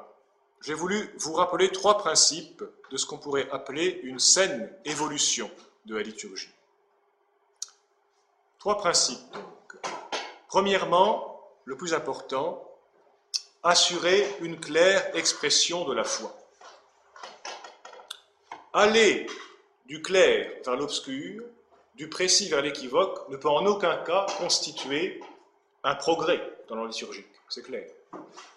j'ai 0.62 0.74
voulu 0.74 1.14
vous 1.18 1.34
rappeler 1.34 1.70
trois 1.70 1.97
principes 1.97 2.64
de 2.91 2.97
ce 2.97 3.05
qu'on 3.05 3.18
pourrait 3.18 3.49
appeler 3.51 3.99
une 4.03 4.20
saine 4.20 4.74
évolution 4.86 5.49
de 5.86 5.95
la 5.95 6.03
liturgie. 6.03 6.49
Trois 8.60 8.78
principes 8.78 9.32
donc. 9.34 9.78
Premièrement, 10.47 11.39
le 11.66 11.78
plus 11.78 11.93
important, 11.93 12.66
assurer 13.64 14.28
une 14.41 14.60
claire 14.60 15.16
expression 15.16 15.86
de 15.86 15.93
la 15.93 16.03
foi. 16.03 16.36
Aller 18.74 19.28
du 19.86 20.01
clair 20.01 20.51
vers 20.66 20.76
l'obscur, 20.76 21.43
du 21.95 22.10
précis 22.10 22.49
vers 22.49 22.62
l'équivoque, 22.62 23.30
ne 23.30 23.38
peut 23.38 23.49
en 23.49 23.66
aucun 23.66 23.97
cas 23.97 24.26
constituer 24.38 25.20
un 25.84 25.95
progrès 25.95 26.41
dans 26.68 26.76
la 26.76 26.88
liturgique, 26.88 27.28
c'est 27.49 27.64
clair. 27.64 27.88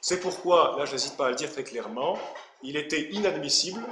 C'est 0.00 0.20
pourquoi, 0.20 0.76
là 0.78 0.84
je 0.84 0.92
n'hésite 0.92 1.16
pas 1.16 1.26
à 1.26 1.30
le 1.30 1.36
dire 1.36 1.50
très 1.50 1.64
clairement, 1.64 2.18
il 2.62 2.76
était 2.76 3.10
inadmissible 3.12 3.84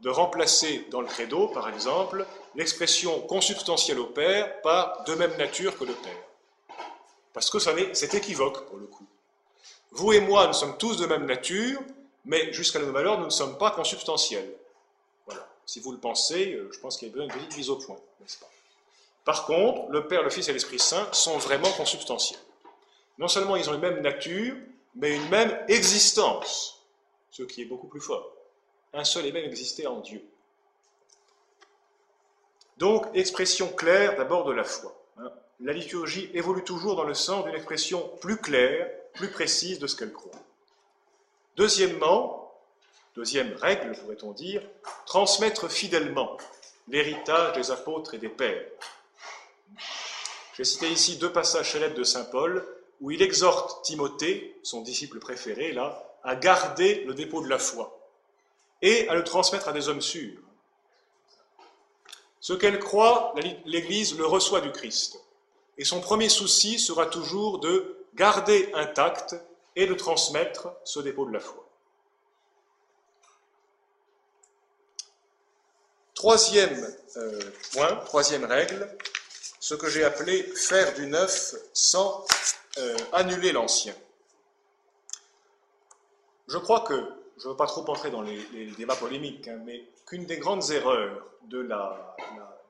de 0.00 0.10
remplacer 0.10 0.86
dans 0.90 1.00
le 1.00 1.06
credo, 1.06 1.48
par 1.48 1.68
exemple, 1.68 2.24
l'expression 2.54 3.20
consubstantielle 3.22 3.98
au 3.98 4.06
Père 4.06 4.60
par 4.62 5.04
de 5.04 5.14
même 5.14 5.36
nature 5.36 5.76
que 5.76 5.84
le 5.84 5.94
Père. 5.94 6.22
Parce 7.32 7.50
que 7.50 7.58
c'est 7.58 8.14
équivoque 8.14 8.66
pour 8.66 8.78
le 8.78 8.86
coup. 8.86 9.06
Vous 9.92 10.12
et 10.12 10.20
moi, 10.20 10.46
nous 10.46 10.52
sommes 10.52 10.76
tous 10.76 10.96
de 10.96 11.06
même 11.06 11.26
nature, 11.26 11.80
mais 12.24 12.52
jusqu'à 12.52 12.78
nos 12.78 12.92
malheurs, 12.92 13.18
nous 13.18 13.26
ne 13.26 13.30
sommes 13.30 13.58
pas 13.58 13.70
consubstantiels. 13.70 14.52
Voilà. 15.26 15.48
Si 15.64 15.80
vous 15.80 15.92
le 15.92 15.98
pensez, 15.98 16.52
euh, 16.52 16.70
je 16.72 16.78
pense 16.78 16.96
qu'il 16.96 17.08
y 17.08 17.10
a 17.10 17.14
besoin 17.14 17.26
d'une 17.28 17.36
petite 17.36 17.56
mise 17.56 17.70
au 17.70 17.76
point, 17.76 17.96
n'est-ce 18.20 18.38
pas? 18.38 18.50
Par 19.24 19.46
contre, 19.46 19.90
le 19.90 20.06
Père, 20.06 20.22
le 20.22 20.30
Fils 20.30 20.48
et 20.48 20.52
l'Esprit 20.52 20.78
Saint 20.78 21.06
sont 21.12 21.38
vraiment 21.38 21.70
consubstantiels. 21.72 22.40
Non 23.18 23.28
seulement 23.28 23.56
ils 23.56 23.68
ont 23.68 23.74
une 23.74 23.80
même 23.80 24.00
nature, 24.00 24.56
mais 24.98 25.14
une 25.14 25.28
même 25.28 25.56
existence, 25.68 26.84
ce 27.30 27.44
qui 27.44 27.62
est 27.62 27.66
beaucoup 27.66 27.86
plus 27.86 28.00
fort. 28.00 28.32
Un 28.92 29.04
seul 29.04 29.26
et 29.26 29.32
même 29.32 29.44
exister 29.44 29.86
en 29.86 30.00
Dieu. 30.00 30.22
Donc, 32.78 33.06
expression 33.14 33.68
claire 33.68 34.16
d'abord 34.16 34.44
de 34.44 34.52
la 34.52 34.64
foi. 34.64 34.96
Hein. 35.18 35.30
La 35.60 35.72
liturgie 35.72 36.30
évolue 36.34 36.64
toujours 36.64 36.96
dans 36.96 37.04
le 37.04 37.14
sens 37.14 37.44
d'une 37.44 37.54
expression 37.54 38.08
plus 38.20 38.38
claire, 38.38 38.90
plus 39.14 39.30
précise 39.30 39.78
de 39.78 39.86
ce 39.86 39.96
qu'elle 39.96 40.12
croit. 40.12 40.32
Deuxièmement, 41.56 42.52
deuxième 43.14 43.54
règle, 43.54 43.96
pourrait-on 43.98 44.32
dire, 44.32 44.62
transmettre 45.06 45.70
fidèlement 45.70 46.36
l'héritage 46.88 47.54
des 47.54 47.70
apôtres 47.70 48.14
et 48.14 48.18
des 48.18 48.28
pères. 48.28 48.64
J'ai 50.54 50.64
cité 50.64 50.88
ici 50.90 51.18
deux 51.18 51.32
passages 51.32 51.72
célèbres 51.72 51.96
de 51.96 52.04
Saint 52.04 52.24
Paul 52.24 52.66
où 53.00 53.10
il 53.10 53.22
exhorte 53.22 53.84
Timothée, 53.84 54.58
son 54.62 54.82
disciple 54.82 55.18
préféré, 55.18 55.72
là, 55.72 56.16
à 56.24 56.36
garder 56.36 57.04
le 57.04 57.14
dépôt 57.14 57.42
de 57.42 57.48
la 57.48 57.58
foi 57.58 57.98
et 58.82 59.08
à 59.08 59.14
le 59.14 59.24
transmettre 59.24 59.68
à 59.68 59.72
des 59.72 59.88
hommes 59.88 60.02
sûrs. 60.02 60.40
Ce 62.40 62.52
qu'elle 62.52 62.78
croit, 62.78 63.34
l'Église 63.64 64.16
le 64.16 64.26
reçoit 64.26 64.60
du 64.60 64.72
Christ. 64.72 65.20
Et 65.76 65.84
son 65.84 66.00
premier 66.00 66.28
souci 66.28 66.78
sera 66.78 67.06
toujours 67.06 67.58
de 67.58 68.04
garder 68.14 68.70
intact 68.74 69.36
et 69.76 69.86
de 69.86 69.94
transmettre 69.94 70.68
ce 70.84 71.00
dépôt 71.00 71.26
de 71.26 71.32
la 71.32 71.40
foi. 71.40 71.64
Troisième 76.14 76.84
euh, 77.16 77.40
point, 77.72 77.94
troisième 78.06 78.44
règle, 78.44 78.88
ce 79.60 79.74
que 79.74 79.88
j'ai 79.88 80.02
appelé 80.02 80.42
faire 80.42 80.94
du 80.94 81.06
neuf 81.06 81.54
sans 81.72 82.26
euh, 82.78 82.96
annuler 83.12 83.52
l'ancien. 83.52 83.94
Je 86.48 86.58
crois 86.58 86.80
que, 86.80 86.94
je 87.38 87.44
ne 87.44 87.50
veux 87.50 87.56
pas 87.56 87.66
trop 87.66 87.88
entrer 87.90 88.10
dans 88.10 88.22
les, 88.22 88.38
débats 88.76 88.96
polémiques, 88.96 89.48
hein, 89.48 89.60
mais 89.64 89.84
qu'une 90.06 90.24
des 90.24 90.38
grandes 90.38 90.70
erreurs 90.70 91.26
de 91.44 91.60
la, 91.60 92.16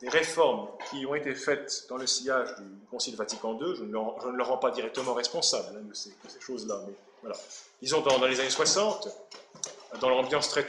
des 0.01 0.09
réformes 0.09 0.69
qui 0.91 1.07
ont 1.07 1.15
été 1.15 1.35
faites 1.35 1.87
dans 1.89 1.97
le 1.97 2.07
sillage 2.07 2.49
du 2.57 2.65
Concile 2.91 3.17
Vatican 3.17 3.59
II, 3.61 3.75
je 3.77 3.85
ne, 3.85 3.91
ne 3.91 4.43
rends 4.43 4.59
pas 4.59 4.71
directement 4.71 5.15
responsable 5.15 5.77
hein, 5.77 5.85
de 5.89 5.95
ces, 5.95 6.13
choses-là, 6.41 6.83
mais 6.87 6.95
voilà. 7.23 7.37
Disons 7.83 8.01
dans, 8.01 8.25
les 8.27 8.41
années 8.41 8.51
60, 8.51 9.09
dans 10.01 10.09
l'ambiance 10.09 10.49
très, 10.49 10.65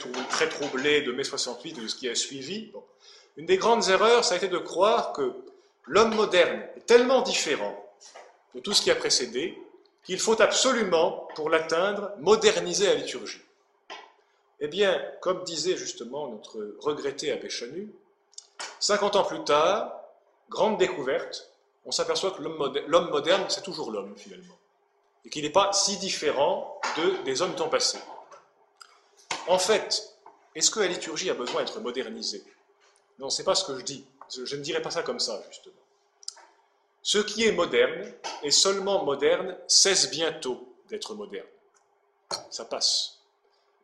troublée 0.48 1.02
de 1.02 1.12
mai 1.12 1.24
68 1.24 1.78
et 1.78 1.80
de 1.80 1.88
ce 1.88 1.94
qui 1.94 2.08
a 2.08 2.14
suivi, 2.14 2.72
une 3.36 3.46
des 3.46 3.56
grandes 3.56 3.88
erreurs, 3.88 4.24
ça 4.24 4.34
a 4.34 4.36
été 4.36 4.48
de 4.48 4.58
croire 4.58 5.12
que 5.12 5.32
l'homme 5.86 6.14
moderne 6.14 6.62
est 6.76 6.86
tellement 6.86 7.22
différent 7.22 7.89
de 8.54 8.60
tout 8.60 8.72
ce 8.72 8.82
qui 8.82 8.90
a 8.90 8.94
précédé, 8.94 9.58
qu'il 10.04 10.18
faut 10.18 10.40
absolument, 10.40 11.28
pour 11.34 11.50
l'atteindre, 11.50 12.12
moderniser 12.18 12.86
la 12.86 12.94
liturgie. 12.94 13.42
Eh 14.60 14.68
bien, 14.68 15.02
comme 15.20 15.44
disait 15.44 15.76
justement 15.76 16.28
notre 16.28 16.76
regretté 16.80 17.32
abbé 17.32 17.48
Chanu, 17.48 17.90
50 18.80 19.16
ans 19.16 19.24
plus 19.24 19.42
tard, 19.44 20.00
grande 20.48 20.78
découverte, 20.78 21.50
on 21.86 21.92
s'aperçoit 21.92 22.32
que 22.32 22.42
l'homme 22.42 23.10
moderne, 23.10 23.44
c'est 23.48 23.62
toujours 23.62 23.90
l'homme 23.90 24.16
finalement, 24.16 24.58
et 25.24 25.30
qu'il 25.30 25.44
n'est 25.44 25.50
pas 25.50 25.72
si 25.72 25.96
différent 25.96 26.80
de, 26.96 27.22
des 27.24 27.40
hommes 27.40 27.54
temps 27.54 27.68
passé. 27.68 27.98
En 29.48 29.58
fait, 29.58 30.14
est-ce 30.54 30.70
que 30.70 30.80
la 30.80 30.88
liturgie 30.88 31.30
a 31.30 31.34
besoin 31.34 31.62
d'être 31.62 31.80
modernisée? 31.80 32.44
Non, 33.18 33.30
c'est 33.30 33.44
pas 33.44 33.54
ce 33.54 33.64
que 33.64 33.78
je 33.78 33.84
dis. 33.84 34.04
Je 34.44 34.56
ne 34.56 34.62
dirais 34.62 34.82
pas 34.82 34.90
ça 34.90 35.02
comme 35.02 35.20
ça, 35.20 35.42
justement. 35.48 35.74
Ce 37.02 37.18
qui 37.18 37.44
est 37.44 37.52
moderne 37.52 38.12
est 38.42 38.50
seulement 38.50 39.04
moderne 39.04 39.56
cesse 39.66 40.10
bientôt 40.10 40.68
d'être 40.88 41.14
moderne. 41.14 41.46
Ça 42.50 42.64
passe. 42.64 43.20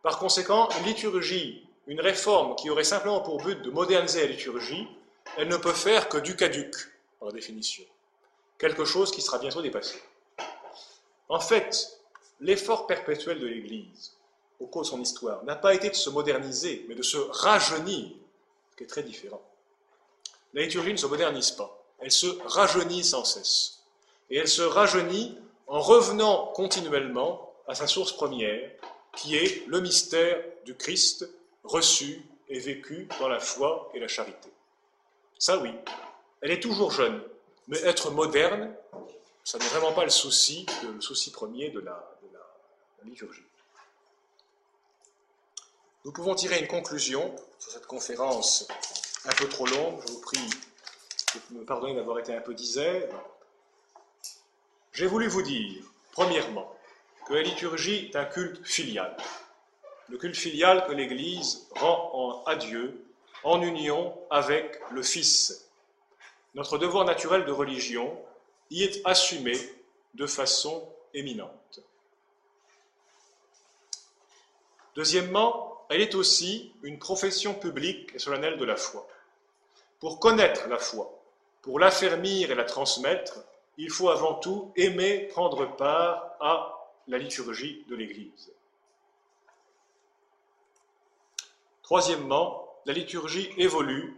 Par 0.03 0.19
conséquent, 0.19 0.69
une 0.79 0.85
liturgie, 0.85 1.67
une 1.87 2.01
réforme 2.01 2.55
qui 2.57 2.69
aurait 2.69 2.85
simplement 2.85 3.21
pour 3.21 3.43
but 3.43 3.63
de 3.63 3.71
moderniser 3.71 4.21
la 4.21 4.33
liturgie, 4.33 4.87
elle 5.37 5.49
ne 5.49 5.57
peut 5.57 5.73
faire 5.73 6.09
que 6.09 6.19
du 6.19 6.37
caduc, 6.37 6.75
par 7.19 7.33
définition. 7.33 7.85
Quelque 8.59 8.85
chose 8.85 9.11
qui 9.11 9.23
sera 9.23 9.39
bientôt 9.39 9.63
dépassé. 9.63 10.01
En 11.29 11.41
fait, 11.41 11.99
l'effort 12.41 12.87
perpétuel 12.87 13.41
de 13.41 13.47
l'Église, 13.47 14.13
au 14.61 14.67
cours 14.67 14.83
de 14.83 14.87
son 14.87 15.01
histoire, 15.01 15.43
n'a 15.45 15.57
pas 15.57 15.75
été 15.75 15.89
de 15.89 15.95
se 15.95 16.11
moderniser, 16.11 16.85
mais 16.89 16.95
de 16.95 17.03
se 17.03 17.17
rajeunir, 17.17 18.11
ce 18.71 18.77
qui 18.77 18.85
est 18.85 18.87
très 18.87 19.03
différent. 19.03 19.43
La 20.55 20.63
liturgie 20.63 20.93
ne 20.93 20.97
se 20.97 21.07
modernise 21.07 21.51
pas 21.51 21.76
elle 22.01 22.13
se 22.13 22.27
rajeunit 22.47 23.05
sans 23.05 23.25
cesse. 23.25 23.81
Et 24.31 24.39
elle 24.39 24.49
se 24.49 24.63
rajeunit 24.63 25.39
en 25.67 25.81
revenant 25.81 26.49
continuellement 26.55 27.53
à 27.67 27.75
sa 27.75 27.87
source 27.87 28.13
première, 28.13 28.71
qui 29.17 29.37
est 29.37 29.67
le 29.67 29.81
mystère 29.81 30.43
du 30.65 30.75
Christ 30.75 31.29
reçu 31.65 32.23
et 32.49 32.59
vécu 32.59 33.09
dans 33.19 33.29
la 33.29 33.41
foi 33.41 33.91
et 33.95 33.99
la 33.99 34.09
charité. 34.09 34.51
Ça 35.39 35.59
oui, 35.59 35.73
elle 36.41 36.51
est 36.51 36.61
toujours 36.61 36.91
jeune, 36.91 37.21
mais 37.69 37.79
être 37.83 38.11
moderne, 38.11 38.75
ça 39.45 39.59
n'est 39.59 39.67
vraiment 39.67 39.93
pas 39.93 40.05
le 40.05 40.11
souci, 40.11 40.67
le 40.83 41.01
souci 41.01 41.31
premier 41.31 41.71
de 41.71 41.81
la, 41.81 42.13
liturgie. 43.05 43.45
Nous 46.05 46.11
pouvons 46.11 46.35
tirer 46.35 46.59
une 46.59 46.67
conclusion 46.67 47.37
sur 47.61 47.71
cette 47.71 47.87
conférence 47.87 48.67
un 49.25 49.33
peu 49.33 49.49
trop 49.49 49.67
longue, 49.67 50.01
je 50.07 50.13
vous 50.13 50.21
prie 50.21 50.51
me 51.51 51.65
pardonnez 51.65 51.95
d'avoir 51.95 52.19
été 52.19 52.35
un 52.35 52.41
peu 52.41 52.55
disert. 52.55 53.09
J'ai 54.93 55.07
voulu 55.07 55.29
vous 55.29 55.43
dire, 55.43 55.83
premièrement, 56.13 56.75
que 57.27 57.35
la 57.35 57.43
liturgie 57.43 58.07
est 58.07 58.17
un 58.17 58.25
culte 58.25 58.67
filial. 58.67 59.17
Le 60.09 60.19
culte 60.19 60.37
filial 60.37 60.87
que 60.87 60.93
l'Église 60.93 61.67
rend 61.73 62.45
à 62.47 62.55
Dieu 62.55 63.05
en 63.43 63.61
union 63.63 64.17
avec 64.31 64.81
le 64.91 65.03
Fils. 65.03 65.69
Notre 66.55 66.79
devoir 66.79 67.05
naturel 67.05 67.45
de 67.45 67.53
religion 67.53 68.19
y 68.71 68.83
est 68.83 69.03
assumé 69.05 69.55
de 70.15 70.27
façon 70.27 70.89
éminente. 71.13 71.81
Deuxièmement, 74.95 75.85
elle 75.91 76.01
est 76.01 76.15
aussi 76.15 76.73
une 76.83 76.99
profession 76.99 77.55
publique 77.55 78.15
et 78.15 78.19
solennelle 78.19 78.57
de 78.57 78.65
la 78.65 78.77
foi. 78.77 79.07
Pour 80.01 80.19
connaître 80.21 80.69
la 80.69 80.79
foi, 80.79 81.16
pour 81.67 81.79
l'affermir 81.79 82.51
et 82.51 82.55
la 82.55 82.65
transmettre, 82.65 83.45
il 83.77 83.91
faut 83.91 84.09
avant 84.09 84.35
tout 84.35 84.73
aimer 84.77 85.27
prendre 85.33 85.77
part 85.77 86.33
à 86.41 86.73
la 87.09 87.19
liturgie 87.19 87.85
de 87.91 87.97
l'Église. 87.97 88.51
Troisièmement, 91.83 92.67
la 92.87 92.95
liturgie 92.95 93.51
évolue 93.59 94.17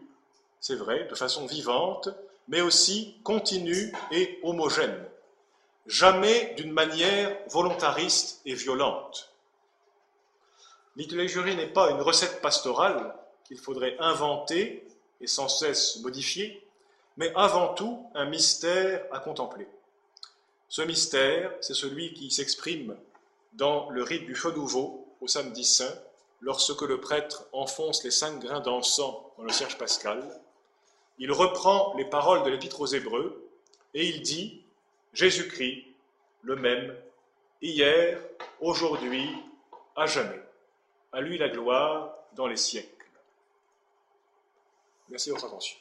c'est 0.61 0.75
vrai, 0.75 1.05
de 1.05 1.15
façon 1.15 1.47
vivante, 1.47 2.09
mais 2.49 2.61
aussi 2.61 3.17
continue 3.23 3.93
et 4.11 4.39
homogène, 4.43 5.03
jamais 5.87 6.55
d'une 6.57 6.73
manière 6.73 7.37
volontariste 7.49 8.41
et 8.45 8.55
violente. 8.55 9.33
L'itélégorie 10.97 11.57
n'est 11.57 11.73
pas 11.73 11.91
une 11.91 12.01
recette 12.01 12.43
pastorale 12.43 13.15
qu'il 13.45 13.59
faudrait 13.59 13.97
inventer 13.99 14.87
et 15.21 15.27
sans 15.27 15.49
cesse 15.49 16.01
modifier, 16.01 16.68
mais 17.19 17.33
avant 17.35 17.75
tout 17.75 18.07
un 18.15 18.25
mystère 18.25 19.05
à 19.13 19.19
contempler. 19.19 19.67
Ce 20.69 20.83
mystère, 20.83 21.53
c'est 21.61 21.75
celui 21.75 22.15
qui 22.15 22.31
s'exprime 22.31 22.97
dans 23.55 23.91
le 23.91 24.03
rite 24.03 24.25
du 24.25 24.37
feu 24.37 24.53
nouveau 24.53 25.07
au 25.21 25.27
samedi 25.27 25.65
saint, 25.65 25.93
lorsque 26.41 26.83
le 26.83 27.01
prêtre 27.01 27.49
enfonce 27.53 28.05
les 28.05 28.13
cinq 28.13 28.39
grains 28.39 28.61
d'encens 28.61 29.17
dans 29.37 29.43
le 29.43 29.53
cierge 29.53 29.77
pascal. 29.77 30.23
Il 31.19 31.33
reprend 31.33 31.95
les 31.97 32.05
paroles 32.05 32.45
de 32.45 32.51
l'Épître 32.51 32.81
aux 32.81 32.87
Hébreux 32.87 33.51
et 33.95 34.07
il 34.07 34.23
dit 34.23 34.63
Jésus-Christ, 35.13 35.87
le 36.43 36.55
même, 36.55 36.95
hier, 37.61 38.21
aujourd'hui, 38.61 39.29
à 39.97 40.07
jamais. 40.07 40.41
À 41.13 41.21
lui 41.21 41.37
la 41.37 41.49
gloire 41.49 42.15
dans 42.35 42.47
les 42.47 42.57
siècles. 42.57 43.07
Merci 45.09 45.31
de 45.31 45.35
votre 45.35 45.47
attention. 45.47 45.77